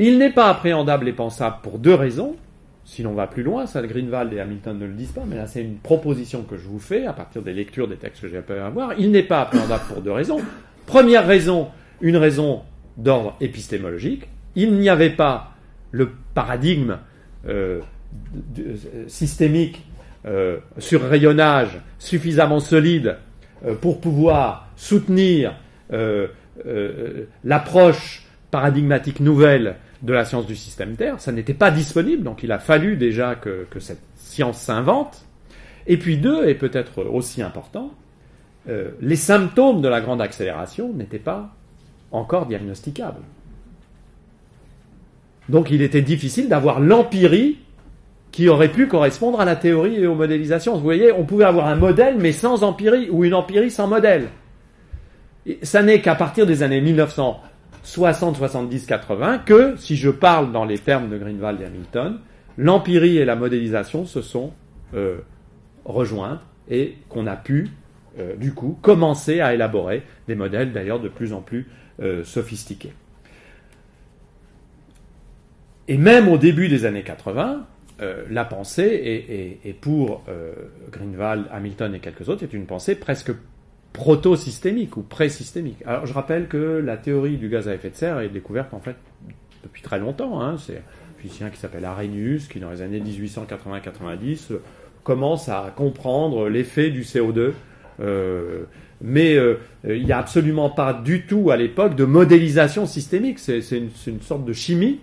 Il 0.00 0.18
n'est 0.18 0.32
pas 0.32 0.50
appréhendable 0.50 1.08
et 1.08 1.12
pensable 1.12 1.58
pour 1.62 1.78
deux 1.78 1.94
raisons. 1.94 2.34
Si 2.84 3.02
l'on 3.02 3.14
va 3.14 3.26
plus 3.26 3.42
loin, 3.42 3.66
ça 3.66 3.80
Greenwald 3.82 4.32
et 4.34 4.40
Hamilton 4.40 4.78
ne 4.78 4.86
le 4.86 4.92
disent 4.92 5.12
pas, 5.12 5.24
mais 5.26 5.36
là 5.36 5.46
c'est 5.46 5.62
une 5.62 5.76
proposition 5.76 6.42
que 6.42 6.58
je 6.58 6.66
vous 6.68 6.78
fais 6.78 7.06
à 7.06 7.14
partir 7.14 7.40
des 7.40 7.54
lectures 7.54 7.88
des 7.88 7.96
textes 7.96 8.20
que 8.20 8.28
j'ai 8.28 8.40
pu 8.42 8.52
avoir. 8.52 8.92
Il 8.98 9.10
n'est 9.10 9.22
pas 9.22 9.40
appréhendable 9.40 9.84
pour 9.88 10.02
deux 10.02 10.12
raisons. 10.12 10.40
Première 10.86 11.26
raison, 11.26 11.68
une 12.02 12.18
raison 12.18 12.62
d'ordre 12.98 13.36
épistémologique. 13.40 14.28
Il 14.54 14.74
n'y 14.74 14.90
avait 14.90 15.10
pas 15.10 15.54
le 15.90 16.10
paradigme 16.34 16.98
euh, 17.48 17.80
systémique 19.06 19.86
euh, 20.26 20.58
sur 20.78 21.02
rayonnage 21.02 21.80
suffisamment 21.98 22.60
solide 22.60 23.16
euh, 23.64 23.74
pour 23.74 24.00
pouvoir 24.00 24.68
soutenir 24.76 25.54
l'approche 27.44 28.26
paradigmatique 28.50 29.20
nouvelle 29.20 29.76
de 30.04 30.12
la 30.12 30.24
science 30.24 30.46
du 30.46 30.54
système 30.54 30.96
Terre. 30.96 31.18
Ça 31.18 31.32
n'était 31.32 31.54
pas 31.54 31.70
disponible, 31.70 32.22
donc 32.22 32.42
il 32.42 32.52
a 32.52 32.58
fallu 32.58 32.96
déjà 32.96 33.34
que, 33.34 33.66
cette 33.80 34.02
science 34.16 34.58
s'invente. 34.58 35.24
Et 35.86 35.96
puis 35.96 36.18
deux, 36.18 36.46
et 36.46 36.54
peut-être 36.54 37.04
aussi 37.04 37.42
important, 37.42 37.90
les 39.00 39.16
symptômes 39.16 39.80
de 39.80 39.88
la 39.88 40.00
grande 40.00 40.20
accélération 40.20 40.92
n'étaient 40.92 41.18
pas 41.18 41.54
encore 42.12 42.46
diagnosticables. 42.46 43.22
Donc 45.48 45.70
il 45.70 45.82
était 45.82 46.02
difficile 46.02 46.48
d'avoir 46.48 46.80
l'empirie 46.80 47.58
qui 48.30 48.48
aurait 48.48 48.70
pu 48.70 48.88
correspondre 48.88 49.40
à 49.40 49.44
la 49.44 49.56
théorie 49.56 49.96
et 49.96 50.06
aux 50.06 50.14
modélisations. 50.14 50.74
Vous 50.74 50.82
voyez, 50.82 51.12
on 51.12 51.24
pouvait 51.24 51.44
avoir 51.44 51.66
un 51.66 51.76
modèle 51.76 52.16
mais 52.18 52.32
sans 52.32 52.62
empirie, 52.62 53.08
ou 53.10 53.24
une 53.24 53.34
empirie 53.34 53.70
sans 53.70 53.86
modèle. 53.86 54.28
Et 55.46 55.58
ça 55.62 55.82
n'est 55.82 56.00
qu'à 56.00 56.14
partir 56.14 56.46
des 56.46 56.62
années 56.62 56.80
1960, 57.84 58.36
70, 58.36 58.86
80 58.86 59.38
que, 59.38 59.76
si 59.76 59.96
je 59.96 60.08
parle 60.08 60.52
dans 60.52 60.64
les 60.64 60.78
termes 60.78 61.10
de 61.10 61.18
Greenwald 61.18 61.60
et 61.60 61.66
Hamilton, 61.66 62.18
l'empirie 62.56 63.18
et 63.18 63.24
la 63.24 63.36
modélisation 63.36 64.06
se 64.06 64.22
sont 64.22 64.52
euh, 64.94 65.18
rejointes 65.84 66.40
et 66.68 66.96
qu'on 67.08 67.26
a 67.26 67.36
pu, 67.36 67.68
euh, 68.18 68.36
du 68.36 68.54
coup, 68.54 68.78
commencer 68.80 69.40
à 69.40 69.54
élaborer 69.54 70.02
des 70.28 70.34
modèles 70.34 70.72
d'ailleurs 70.72 71.00
de 71.00 71.08
plus 71.08 71.32
en 71.32 71.40
plus 71.40 71.68
euh, 72.00 72.24
sophistiqués. 72.24 72.92
Et 75.88 75.98
même 75.98 76.28
au 76.28 76.38
début 76.38 76.68
des 76.68 76.86
années 76.86 77.02
80, 77.02 77.66
euh, 78.00 78.24
la 78.30 78.44
pensée, 78.44 79.60
et, 79.62 79.72
pour 79.74 80.24
Greenwald, 80.90 81.46
Hamilton 81.52 81.94
et 81.94 82.00
quelques 82.00 82.28
autres, 82.28 82.42
est 82.42 82.54
une 82.54 82.66
pensée 82.66 82.94
presque 82.94 83.32
proto-systémique 83.94 84.98
ou 84.98 85.02
pré-systémique. 85.02 85.78
Alors 85.86 86.04
je 86.04 86.12
rappelle 86.12 86.48
que 86.48 86.82
la 86.84 86.98
théorie 86.98 87.38
du 87.38 87.48
gaz 87.48 87.68
à 87.68 87.74
effet 87.74 87.88
de 87.88 87.94
serre 87.94 88.20
est 88.20 88.28
découverte 88.28 88.74
en 88.74 88.80
fait 88.80 88.96
depuis 89.62 89.80
très 89.80 89.98
longtemps. 89.98 90.42
Hein. 90.42 90.56
C'est 90.58 90.76
un 90.76 91.20
physicien 91.22 91.48
qui 91.48 91.58
s'appelle 91.58 91.86
Arrhenius 91.86 92.48
qui 92.48 92.60
dans 92.60 92.70
les 92.70 92.82
années 92.82 93.00
1880-90 93.00 94.58
commence 95.04 95.48
à 95.48 95.72
comprendre 95.74 96.48
l'effet 96.48 96.90
du 96.90 97.02
CO2. 97.02 97.52
Euh, 98.00 98.64
mais 99.00 99.36
il 99.84 100.04
n'y 100.04 100.12
a 100.12 100.18
absolument 100.18 100.70
pas 100.70 100.92
du 100.92 101.26
tout 101.26 101.50
à 101.50 101.56
l'époque 101.56 101.94
de 101.94 102.04
modélisation 102.04 102.86
systémique. 102.86 103.38
C'est 103.38 103.60
une, 103.70 104.20
sorte 104.22 104.44
de 104.44 104.52
chimie 104.52 105.00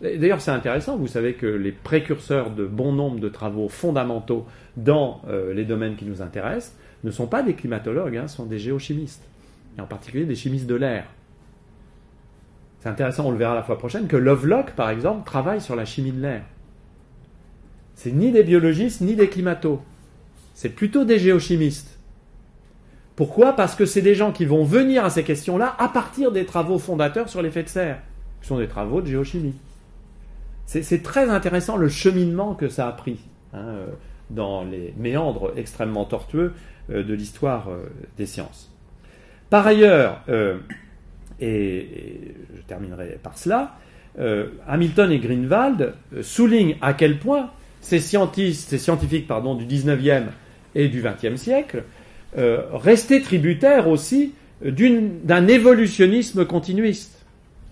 D'ailleurs, 0.00 0.40
c'est 0.40 0.50
intéressant, 0.50 0.96
vous 0.96 1.08
savez 1.08 1.34
que 1.34 1.46
les 1.46 1.72
précurseurs 1.72 2.50
de 2.50 2.64
bon 2.64 2.92
nombre 2.92 3.20
de 3.20 3.28
travaux 3.28 3.68
fondamentaux 3.68 4.46
dans 4.78 5.20
euh, 5.28 5.52
les 5.52 5.64
domaines 5.64 5.96
qui 5.96 6.06
nous 6.06 6.22
intéressent 6.22 6.74
ne 7.04 7.10
sont 7.10 7.26
pas 7.26 7.42
des 7.42 7.54
climatologues, 7.54 8.16
hein, 8.16 8.28
sont 8.28 8.46
des 8.46 8.58
géochimistes, 8.58 9.22
et 9.78 9.80
en 9.80 9.86
particulier 9.86 10.24
des 10.24 10.34
chimistes 10.34 10.66
de 10.66 10.74
l'air. 10.74 11.06
C'est 12.80 12.88
intéressant, 12.88 13.26
on 13.26 13.30
le 13.30 13.36
verra 13.36 13.54
la 13.54 13.62
fois 13.62 13.78
prochaine, 13.78 14.06
que 14.06 14.16
Lovelock, 14.16 14.72
par 14.72 14.90
exemple, 14.90 15.24
travaille 15.24 15.60
sur 15.60 15.76
la 15.76 15.84
chimie 15.84 16.12
de 16.12 16.20
l'air. 16.20 16.42
C'est 17.94 18.12
ni 18.12 18.32
des 18.32 18.42
biologistes 18.42 19.02
ni 19.02 19.14
des 19.14 19.28
climatos. 19.28 19.78
C'est 20.54 20.70
plutôt 20.70 21.04
des 21.04 21.18
géochimistes. 21.18 21.98
Pourquoi? 23.16 23.52
Parce 23.54 23.74
que 23.74 23.84
c'est 23.84 24.00
des 24.00 24.14
gens 24.14 24.32
qui 24.32 24.46
vont 24.46 24.64
venir 24.64 25.04
à 25.04 25.10
ces 25.10 25.24
questions-là 25.24 25.76
à 25.78 25.88
partir 25.88 26.32
des 26.32 26.46
travaux 26.46 26.78
fondateurs 26.78 27.28
sur 27.28 27.42
l'effet 27.42 27.62
de 27.62 27.68
serre, 27.68 27.98
qui 28.40 28.48
sont 28.48 28.56
des 28.56 28.68
travaux 28.68 29.02
de 29.02 29.08
géochimie. 29.08 29.54
C'est 30.64 31.02
très 31.02 31.28
intéressant 31.28 31.76
le 31.76 31.88
cheminement 31.88 32.54
que 32.54 32.68
ça 32.68 32.86
a 32.86 32.92
pris 32.92 33.18
hein, 33.52 33.58
euh, 33.58 33.86
dans 34.30 34.62
les 34.62 34.94
méandres 34.96 35.52
extrêmement 35.56 36.04
tortueux 36.04 36.54
de 36.90 37.14
l'histoire 37.14 37.68
euh, 37.68 37.88
des 38.16 38.26
sciences. 38.26 38.70
Par 39.48 39.66
ailleurs, 39.66 40.22
et, 41.40 41.86
je 42.54 42.62
terminerai 42.68 43.18
par 43.20 43.36
cela, 43.36 43.76
Hamilton 44.68 45.10
et 45.10 45.18
Greenwald 45.18 45.94
soulignent 46.22 46.76
à 46.80 46.94
quel 46.94 47.18
point 47.18 47.50
ces, 47.80 47.98
scientifiques, 47.98 48.54
ces 48.54 48.78
scientifiques 48.78 49.26
pardon, 49.26 49.56
du 49.56 49.64
19e 49.64 50.26
et 50.76 50.86
du 50.86 51.02
20e 51.02 51.36
siècle 51.36 51.82
restaient 52.36 53.22
tributaires 53.22 53.88
aussi 53.88 54.34
d'un 54.62 55.48
évolutionnisme 55.48 56.44
continuiste. 56.44 57.20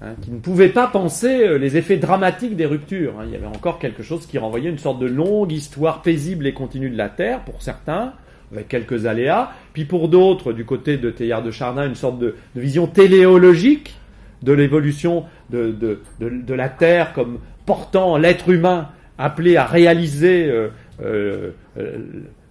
Hein, 0.00 0.14
qui 0.22 0.30
ne 0.30 0.38
pouvaient 0.38 0.68
pas 0.68 0.86
penser 0.86 1.40
euh, 1.40 1.58
les 1.58 1.76
effets 1.76 1.96
dramatiques 1.96 2.54
des 2.54 2.66
ruptures. 2.66 3.18
Hein. 3.18 3.24
Il 3.26 3.32
y 3.32 3.34
avait 3.34 3.46
encore 3.46 3.80
quelque 3.80 4.04
chose 4.04 4.26
qui 4.26 4.38
renvoyait 4.38 4.70
une 4.70 4.78
sorte 4.78 5.00
de 5.00 5.06
longue 5.06 5.50
histoire 5.50 6.02
paisible 6.02 6.46
et 6.46 6.52
continue 6.52 6.88
de 6.88 6.96
la 6.96 7.08
Terre, 7.08 7.40
pour 7.40 7.62
certains, 7.62 8.12
avec 8.52 8.68
quelques 8.68 9.06
aléas, 9.06 9.50
puis 9.72 9.84
pour 9.84 10.08
d'autres, 10.08 10.52
du 10.52 10.64
côté 10.64 10.96
de 10.96 11.10
Théillard 11.10 11.42
de 11.42 11.50
Chardin, 11.50 11.86
une 11.86 11.94
sorte 11.94 12.18
de, 12.18 12.34
vision 12.56 12.86
téléologique 12.86 13.94
de 14.42 14.52
l'évolution 14.52 15.24
de, 15.50 15.74
de, 16.20 16.54
la 16.54 16.68
Terre 16.68 17.12
comme 17.12 17.38
portant 17.66 18.16
l'être 18.16 18.48
humain 18.48 18.88
appelé 19.18 19.56
à 19.56 19.64
réaliser 19.66 20.48
euh, 20.48 20.68
euh, 21.04 21.50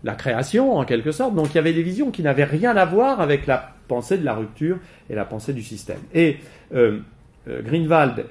la 0.03 0.15
création, 0.15 0.77
en 0.77 0.85
quelque 0.85 1.11
sorte. 1.11 1.33
Donc 1.33 1.53
il 1.53 1.55
y 1.55 1.59
avait 1.59 1.73
des 1.73 1.83
visions 1.83 2.11
qui 2.11 2.23
n'avaient 2.23 2.43
rien 2.43 2.75
à 2.75 2.85
voir 2.85 3.21
avec 3.21 3.47
la 3.47 3.75
pensée 3.87 4.17
de 4.17 4.25
la 4.25 4.33
rupture 4.33 4.77
et 5.09 5.15
la 5.15 5.25
pensée 5.25 5.53
du 5.53 5.63
système. 5.63 5.99
Et 6.13 6.37
euh, 6.73 6.99
Greenwald 7.47 8.25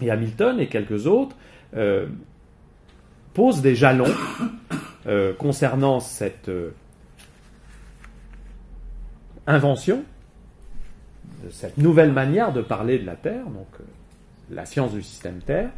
et 0.00 0.10
Hamilton 0.10 0.60
et 0.60 0.66
quelques 0.68 1.06
autres 1.06 1.36
euh, 1.76 2.06
posent 3.34 3.62
des 3.62 3.74
jalons 3.74 4.12
euh, 5.06 5.32
concernant 5.34 6.00
cette 6.00 6.50
invention, 9.46 10.04
cette 11.50 11.78
nouvelle 11.78 12.12
manière 12.12 12.52
de 12.52 12.62
parler 12.62 12.98
de 12.98 13.06
la 13.06 13.16
Terre, 13.16 13.44
donc 13.46 13.68
la 14.50 14.66
science 14.66 14.92
du 14.92 15.02
système 15.02 15.38
Terre, 15.38 15.70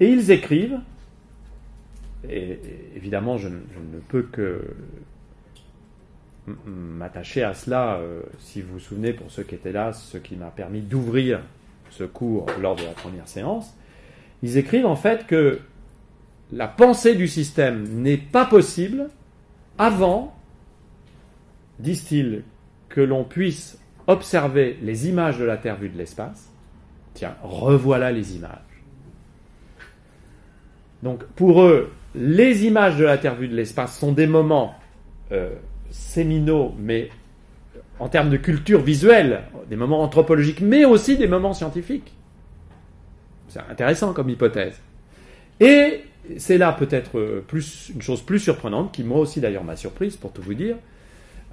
et 0.00 0.08
ils 0.08 0.30
écrivent, 0.30 0.80
et, 2.28 2.58
évidemment 2.96 3.38
je, 3.38 3.48
ne 3.48 4.00
peux 4.08 4.22
que 4.22 4.62
m'attacher 6.66 7.42
à 7.44 7.54
cela, 7.54 7.96
euh, 7.96 8.22
si 8.40 8.62
vous 8.62 8.74
vous 8.74 8.80
souvenez, 8.80 9.12
pour 9.12 9.30
ceux 9.30 9.44
qui 9.44 9.54
étaient 9.54 9.72
là, 9.72 9.92
ce 9.92 10.18
qui 10.18 10.34
m'a 10.34 10.50
permis 10.50 10.80
d'ouvrir 10.80 11.40
ce 11.90 12.04
cours 12.04 12.46
lors 12.60 12.74
de 12.74 12.82
la 12.82 12.92
première 12.92 13.28
séance. 13.28 13.72
Ils 14.42 14.56
écrivent 14.56 14.86
en 14.86 14.96
fait 14.96 15.26
que 15.26 15.60
la 16.52 16.66
pensée 16.66 17.14
du 17.14 17.28
système 17.28 17.84
n'est 18.02 18.16
pas 18.18 18.44
possible 18.44 19.08
avant, 19.78 20.34
disent-ils, 21.78 22.42
que 22.92 23.00
l'on 23.00 23.24
puisse 23.24 23.78
observer 24.06 24.78
les 24.82 25.08
images 25.08 25.38
de 25.38 25.44
la 25.44 25.56
Terre 25.56 25.76
vue 25.76 25.88
de 25.88 25.96
l'espace. 25.96 26.50
Tiens, 27.14 27.34
revoilà 27.42 28.12
les 28.12 28.36
images. 28.36 28.58
Donc 31.02 31.24
pour 31.34 31.62
eux, 31.62 31.90
les 32.14 32.66
images 32.66 32.96
de 32.98 33.04
la 33.04 33.18
Terre 33.18 33.34
vue 33.34 33.48
de 33.48 33.56
l'espace 33.56 33.98
sont 33.98 34.12
des 34.12 34.26
moments 34.26 34.74
euh, 35.32 35.54
séminaux, 35.90 36.74
mais 36.78 37.08
en 37.98 38.08
termes 38.08 38.30
de 38.30 38.36
culture 38.36 38.82
visuelle, 38.82 39.44
des 39.70 39.76
moments 39.76 40.02
anthropologiques, 40.02 40.60
mais 40.60 40.84
aussi 40.84 41.16
des 41.16 41.28
moments 41.28 41.54
scientifiques. 41.54 42.12
C'est 43.48 43.60
intéressant 43.70 44.12
comme 44.12 44.28
hypothèse. 44.28 44.80
Et 45.60 46.02
c'est 46.36 46.58
là 46.58 46.72
peut-être 46.72 47.42
plus, 47.46 47.90
une 47.94 48.02
chose 48.02 48.22
plus 48.22 48.38
surprenante, 48.38 48.92
qui 48.92 49.02
moi 49.02 49.18
aussi 49.18 49.40
d'ailleurs 49.40 49.64
m'a 49.64 49.76
surprise, 49.76 50.16
pour 50.16 50.32
tout 50.32 50.42
vous 50.42 50.54
dire. 50.54 50.76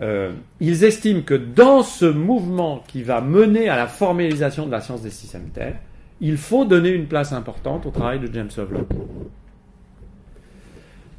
Euh, 0.01 0.31
ils 0.59 0.83
estiment 0.83 1.21
que 1.21 1.33
dans 1.33 1.83
ce 1.83 2.05
mouvement 2.05 2.83
qui 2.87 3.03
va 3.03 3.21
mener 3.21 3.67
à 3.67 3.75
la 3.75 3.87
formalisation 3.87 4.65
de 4.65 4.71
la 4.71 4.81
science 4.81 5.01
des 5.01 5.09
systèmes 5.09 5.49
Terre, 5.49 5.77
il 6.21 6.37
faut 6.37 6.65
donner 6.65 6.89
une 6.89 7.07
place 7.07 7.33
importante 7.33 7.85
au 7.85 7.91
travail 7.91 8.19
de 8.19 8.33
James 8.33 8.49
Lovelock. 8.55 8.87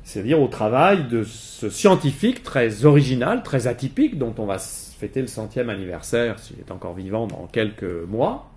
C'est-à-dire 0.02 0.40
au 0.40 0.48
travail 0.48 1.07
de 1.09 1.24
ce 1.24 1.70
scientifique 1.70 2.43
très 2.43 2.85
original, 2.85 3.43
très 3.43 3.66
atypique, 3.66 4.19
dont 4.19 4.35
on 4.39 4.47
va 4.47 4.59
fêter 4.59 5.20
le 5.20 5.28
centième 5.28 5.70
anniversaire, 5.70 6.39
s'il 6.39 6.59
est 6.59 6.70
encore 6.70 6.94
vivant, 6.94 7.27
dans 7.27 7.47
quelques 7.47 7.85
mois, 8.09 8.51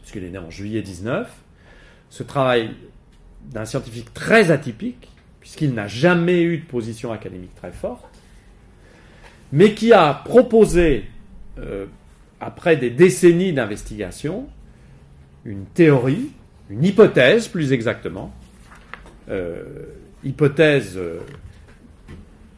puisqu'il 0.00 0.24
est 0.24 0.30
né 0.30 0.38
en 0.38 0.50
juillet 0.50 0.82
19. 0.82 1.30
Ce 2.08 2.22
travail 2.22 2.70
d'un 3.44 3.64
scientifique 3.64 4.12
très 4.14 4.50
atypique, 4.50 5.08
puisqu'il 5.40 5.74
n'a 5.74 5.86
jamais 5.86 6.42
eu 6.42 6.58
de 6.58 6.64
position 6.64 7.12
académique 7.12 7.54
très 7.54 7.72
forte, 7.72 8.19
mais 9.52 9.74
qui 9.74 9.92
a 9.92 10.14
proposé, 10.14 11.04
euh, 11.58 11.86
après 12.40 12.76
des 12.76 12.90
décennies 12.90 13.52
d'investigation, 13.52 14.48
une 15.44 15.64
théorie, 15.64 16.30
une 16.68 16.84
hypothèse 16.84 17.48
plus 17.48 17.72
exactement, 17.72 18.32
euh, 19.28 19.64
hypothèse 20.24 20.96
euh, 20.96 21.20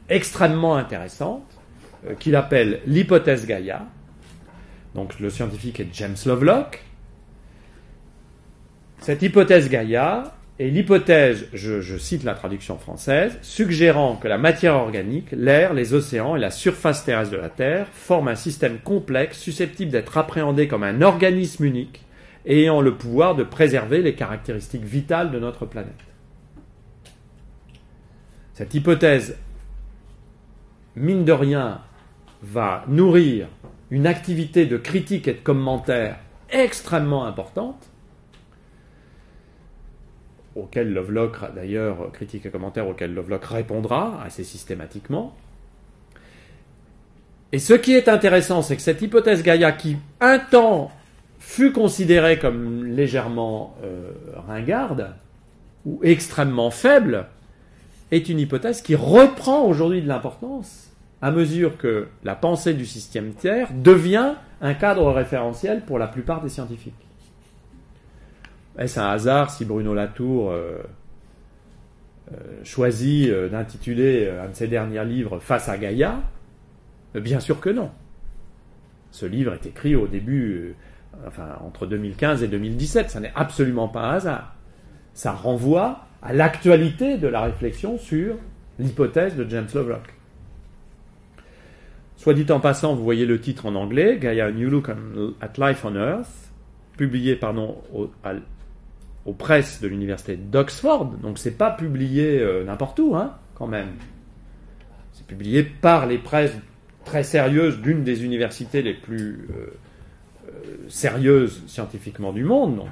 extrêmement 0.08 0.76
intéressante, 0.76 1.44
qu'il 2.18 2.34
appelle 2.34 2.80
l'hypothèse 2.84 3.46
Gaïa. 3.46 3.86
Donc 4.96 5.20
le 5.20 5.30
scientifique 5.30 5.78
est 5.78 5.86
James 5.92 6.16
Lovelock. 6.26 6.82
Cette 8.98 9.22
hypothèse 9.22 9.68
Gaïa, 9.70 10.34
et 10.58 10.70
l'hypothèse, 10.70 11.48
je, 11.54 11.96
cite 11.96 12.24
la 12.24 12.34
traduction 12.34 12.78
française, 12.78 13.38
suggérant 13.42 14.16
que 14.16 14.28
la 14.28 14.38
matière 14.38 14.74
organique, 14.74 15.32
l'air, 15.32 15.72
les 15.72 15.94
océans 15.94 16.36
et 16.36 16.40
la 16.40 16.50
surface 16.50 17.04
terrestre 17.04 17.32
de 17.32 17.40
la 17.40 17.48
Terre 17.48 17.88
forment 17.92 18.28
un 18.28 18.34
système 18.34 18.78
complexe 18.78 19.38
susceptible 19.38 19.90
d'être 19.90 20.18
appréhendé 20.18 20.68
comme 20.68 20.82
un 20.82 21.00
organisme 21.00 21.64
unique 21.64 22.04
ayant 22.44 22.80
le 22.80 22.94
pouvoir 22.94 23.34
de 23.34 23.44
préserver 23.44 24.02
les 24.02 24.14
caractéristiques 24.14 24.84
vitales 24.84 25.30
de 25.30 25.38
notre 25.38 25.64
planète. 25.64 25.92
Cette 28.52 28.74
hypothèse, 28.74 29.38
mine 30.96 31.24
de 31.24 31.32
rien, 31.32 31.80
va 32.42 32.84
nourrir 32.88 33.48
une 33.90 34.06
activité 34.06 34.66
de 34.66 34.76
critique 34.76 35.28
et 35.28 35.34
de 35.34 35.38
commentaire 35.38 36.18
extrêmement 36.50 37.24
importante, 37.24 37.91
auquel 40.56 40.92
Lovelock, 40.92 41.54
d'ailleurs, 41.54 42.12
critique 42.12 42.46
et 42.46 42.50
commentaire 42.50 42.88
auquel 42.88 43.14
Lovelock 43.14 43.44
répondra 43.44 44.22
assez 44.24 44.44
systématiquement. 44.44 45.34
Et 47.52 47.58
ce 47.58 47.74
qui 47.74 47.94
est 47.94 48.08
intéressant, 48.08 48.62
c'est 48.62 48.76
que 48.76 48.82
cette 48.82 49.02
hypothèse 49.02 49.42
Gaïa, 49.42 49.72
qui 49.72 49.96
un 50.20 50.38
temps 50.38 50.90
fut 51.38 51.72
considérée 51.72 52.38
comme 52.38 52.84
légèrement 52.86 53.76
euh, 53.84 54.12
ringarde 54.46 55.14
ou 55.84 56.00
extrêmement 56.02 56.70
faible, 56.70 57.26
est 58.10 58.28
une 58.28 58.40
hypothèse 58.40 58.80
qui 58.80 58.94
reprend 58.94 59.62
aujourd'hui 59.62 60.00
de 60.02 60.08
l'importance 60.08 60.92
à 61.20 61.30
mesure 61.30 61.78
que 61.78 62.08
la 62.24 62.34
pensée 62.34 62.74
du 62.74 62.84
système 62.84 63.32
Terre 63.32 63.68
devient 63.72 64.34
un 64.60 64.74
cadre 64.74 65.10
référentiel 65.10 65.82
pour 65.82 65.98
la 65.98 66.08
plupart 66.08 66.42
des 66.42 66.48
scientifiques. 66.48 66.94
Est-ce 68.78 68.98
un 68.98 69.08
hasard 69.08 69.50
si 69.50 69.64
Bruno 69.64 69.94
Latour 69.94 70.50
euh, 70.50 70.78
euh, 72.32 72.36
choisit 72.64 73.28
euh, 73.28 73.48
d'intituler 73.48 74.30
un 74.30 74.48
de 74.48 74.54
ses 74.54 74.68
derniers 74.68 75.04
livres 75.04 75.38
Face 75.40 75.68
à 75.68 75.76
Gaïa? 75.76 76.22
Bien 77.14 77.40
sûr 77.40 77.60
que 77.60 77.68
non. 77.68 77.90
Ce 79.10 79.26
livre 79.26 79.52
est 79.52 79.66
écrit 79.66 79.94
au 79.94 80.06
début, 80.06 80.74
enfin 81.26 81.58
entre 81.60 81.86
2015 81.86 82.42
et 82.42 82.48
2017, 82.48 83.10
ça 83.10 83.20
n'est 83.20 83.32
absolument 83.34 83.88
pas 83.88 84.00
un 84.00 84.14
hasard. 84.14 84.54
Ça 85.12 85.32
renvoie 85.32 86.06
à 86.22 86.32
l'actualité 86.32 87.18
de 87.18 87.28
la 87.28 87.42
réflexion 87.42 87.98
sur 87.98 88.36
l'hypothèse 88.78 89.36
de 89.36 89.46
James 89.50 89.68
Lovelock. 89.74 90.14
Soit 92.16 92.32
dit 92.32 92.50
en 92.50 92.60
passant, 92.60 92.94
vous 92.94 93.04
voyez 93.04 93.26
le 93.26 93.38
titre 93.38 93.66
en 93.66 93.74
anglais, 93.74 94.16
Gaia 94.18 94.50
New 94.52 94.70
Look 94.70 94.88
at 94.88 95.52
Life 95.58 95.84
on 95.84 95.94
Earth, 95.94 96.52
publié 96.96 97.36
pardon, 97.36 97.76
aux 99.24 99.32
presses 99.32 99.80
de 99.80 99.88
l'université 99.88 100.36
d'Oxford, 100.36 101.06
donc 101.22 101.38
c'est 101.38 101.56
pas 101.56 101.70
publié 101.70 102.40
euh, 102.40 102.64
n'importe 102.64 102.98
où, 102.98 103.14
hein, 103.14 103.36
quand 103.54 103.68
même. 103.68 103.90
C'est 105.12 105.26
publié 105.26 105.62
par 105.62 106.06
les 106.06 106.18
presses 106.18 106.56
très 107.04 107.22
sérieuses 107.22 107.80
d'une 107.80 108.02
des 108.02 108.24
universités 108.24 108.82
les 108.82 108.94
plus 108.94 109.48
euh, 109.50 109.66
euh, 110.48 110.50
sérieuses 110.88 111.62
scientifiquement 111.66 112.32
du 112.32 112.44
monde, 112.44 112.76
donc 112.76 112.88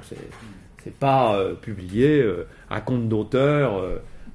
c'est 0.83 0.95
pas 0.95 1.37
publié 1.61 2.25
à 2.71 2.81
compte 2.81 3.07
d'auteur 3.07 3.83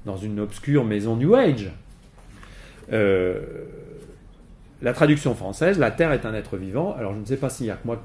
dans 0.05 0.15
une 0.15 0.39
obscure 0.39 0.85
maison 0.85 1.17
New 1.17 1.35
Age. 1.35 1.73
la 2.89 3.33
traduction 4.93 5.35
française, 5.35 5.77
la 5.77 5.91
Terre 5.91 6.13
est 6.13 6.25
un 6.25 6.33
être 6.33 6.55
vivant. 6.55 6.95
Alors 6.97 7.13
je 7.13 7.19
ne 7.19 7.25
sais 7.25 7.35
pas 7.35 7.49
s'il 7.49 7.65
y 7.65 7.69
a 7.69 7.75
que 7.75 7.85
moi 7.85 8.01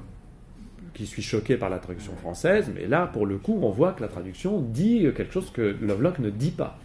qui 0.93 1.05
suis 1.05 1.21
choqué 1.21 1.57
par 1.57 1.69
la 1.69 1.79
traduction 1.79 2.15
française, 2.15 2.71
mais 2.73 2.87
là, 2.87 3.07
pour 3.07 3.25
le 3.25 3.37
coup, 3.37 3.59
on 3.61 3.69
voit 3.69 3.93
que 3.93 4.01
la 4.01 4.07
traduction 4.07 4.59
dit 4.59 5.07
quelque 5.15 5.33
chose 5.33 5.51
que 5.51 5.75
Lovelock 5.81 6.19
ne 6.19 6.29
dit 6.29 6.51
pas. 6.51 6.77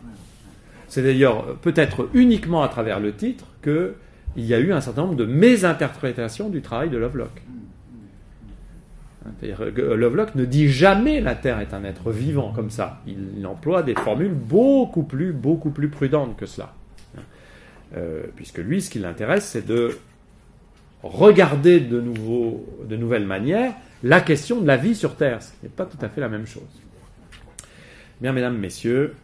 C'est 0.89 1.02
d'ailleurs 1.02 1.56
peut-être 1.56 2.09
uniquement 2.14 2.62
à 2.62 2.68
travers 2.68 3.01
le 3.01 3.12
titre 3.14 3.47
qu'il 3.62 4.44
y 4.44 4.55
a 4.55 4.59
eu 4.59 4.72
un 4.72 4.80
certain 4.80 5.02
nombre 5.02 5.16
de 5.16 5.26
mésinterprétations 5.26 6.48
du 6.48 6.62
travail 6.62 6.89
de 6.89 6.97
Lovelock. 6.97 7.43
Lovelock 9.43 10.35
ne 10.35 10.44
dit 10.47 10.68
jamais 10.68 11.20
la 11.20 11.35
Terre 11.35 11.60
est 11.60 11.74
un 11.74 11.85
être 11.85 12.10
vivant 12.10 12.52
comme 12.52 12.70
ça. 12.70 13.02
Il, 13.06 13.47
emploie 13.47 13.82
des 13.82 13.94
formules 13.94 14.32
beaucoup 14.32 15.02
plus, 15.02 15.32
beaucoup 15.32 15.70
plus 15.70 15.89
prudentes 15.89 16.36
que 16.36 16.47
cela. 16.47 16.74
Euh, 17.97 18.24
puisque 18.36 18.59
lui, 18.59 18.82
ce 18.82 18.90
qui 18.90 18.98
l'intéresse, 18.98 19.47
c'est 19.47 19.66
de 19.66 19.97
regarder 21.02 21.80
de, 21.80 22.00
nouveau, 22.00 22.66
de 22.88 22.96
nouvelles 22.96 23.26
manières 23.26 23.72
la 24.02 24.20
question 24.20 24.60
de 24.60 24.66
la 24.66 24.76
vie 24.76 24.94
sur 24.94 25.16
Terre, 25.16 25.42
ce 25.42 25.50
n'est 25.62 25.68
pas 25.68 25.84
tout 25.84 25.98
à 26.00 26.08
fait 26.08 26.20
la 26.20 26.28
même 26.28 26.46
chose. 26.46 26.62
Bien, 28.20 28.32
mesdames, 28.32 28.56
messieurs, 28.56 29.14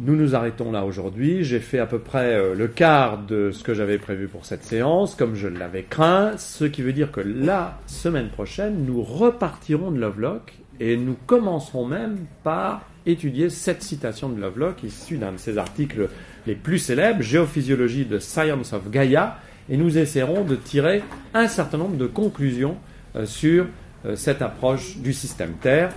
nous 0.00 0.16
nous 0.16 0.34
arrêtons 0.34 0.72
là 0.72 0.84
aujourd'hui. 0.84 1.44
J'ai 1.44 1.60
fait 1.60 1.78
à 1.78 1.86
peu 1.86 1.98
près 1.98 2.34
euh, 2.34 2.54
le 2.54 2.68
quart 2.68 3.18
de 3.18 3.50
ce 3.52 3.62
que 3.62 3.74
j'avais 3.74 3.98
prévu 3.98 4.28
pour 4.28 4.44
cette 4.44 4.64
séance, 4.64 5.14
comme 5.14 5.34
je 5.34 5.46
l'avais 5.46 5.82
craint, 5.82 6.36
ce 6.36 6.64
qui 6.64 6.82
veut 6.82 6.92
dire 6.92 7.12
que 7.12 7.20
la 7.20 7.78
semaine 7.86 8.28
prochaine, 8.28 8.84
nous 8.84 9.02
repartirons 9.02 9.90
de 9.90 10.00
Lovelock 10.00 10.54
et 10.80 10.96
nous 10.96 11.16
commencerons 11.26 11.86
même 11.86 12.18
par 12.42 12.82
étudier 13.06 13.50
cette 13.50 13.82
citation 13.82 14.28
de 14.28 14.40
Lovelock 14.40 14.82
issue 14.82 15.18
d'un 15.18 15.32
de 15.32 15.36
ses 15.36 15.58
articles 15.58 16.08
les 16.46 16.54
plus 16.54 16.78
célèbres, 16.78 17.22
Géophysiologie 17.22 18.04
de 18.04 18.18
Science 18.18 18.72
of 18.72 18.90
Gaia, 18.90 19.38
et 19.68 19.76
nous 19.76 19.96
essaierons 19.96 20.44
de 20.44 20.56
tirer 20.56 21.02
un 21.32 21.48
certain 21.48 21.78
nombre 21.78 21.96
de 21.96 22.06
conclusions 22.06 22.76
euh, 23.16 23.26
sur 23.26 23.66
euh, 24.06 24.16
cette 24.16 24.42
approche 24.42 24.98
du 24.98 25.12
système 25.12 25.52
Terre. 25.60 25.90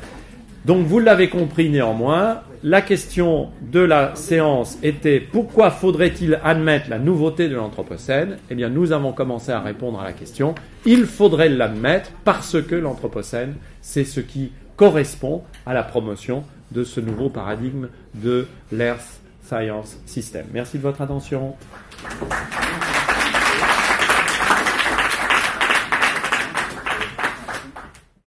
Donc 0.66 0.86
vous 0.86 1.00
l'avez 1.00 1.30
compris 1.30 1.70
néanmoins, 1.70 2.42
la 2.64 2.82
question 2.82 3.50
de 3.62 3.80
la 3.80 4.16
séance 4.16 4.78
était 4.84 5.20
pourquoi 5.20 5.72
faudrait-il 5.72 6.40
admettre 6.44 6.90
la 6.90 7.00
nouveauté 7.00 7.48
de 7.48 7.56
l'Anthropocène? 7.56 8.38
Eh 8.50 8.56
bien 8.56 8.70
nous 8.70 8.92
avons 8.92 9.14
commencé 9.14 9.52
à 9.52 9.62
répondre 9.62 10.00
à 10.00 10.04
la 10.04 10.14
question, 10.14 10.56
il 10.86 11.06
faudrait 11.06 11.50
l'admettre 11.50 12.12
parce 12.26 12.62
que 12.62 12.76
l'Anthropocène, 12.76 13.56
c'est 13.82 14.04
ce 14.04 14.20
qui 14.20 14.52
correspond 14.76 15.44
à 15.66 15.74
la 15.74 15.84
promotion 15.84 16.44
de 16.72 16.84
ce 16.84 17.00
nouveau 17.00 17.30
paradigme 17.30 17.88
de 18.16 18.48
l'Earth 18.72 19.22
Science 19.48 19.98
System. 20.06 20.46
Merci 20.54 20.78
de 20.78 20.84
votre 20.84 21.02
attention. 21.02 21.56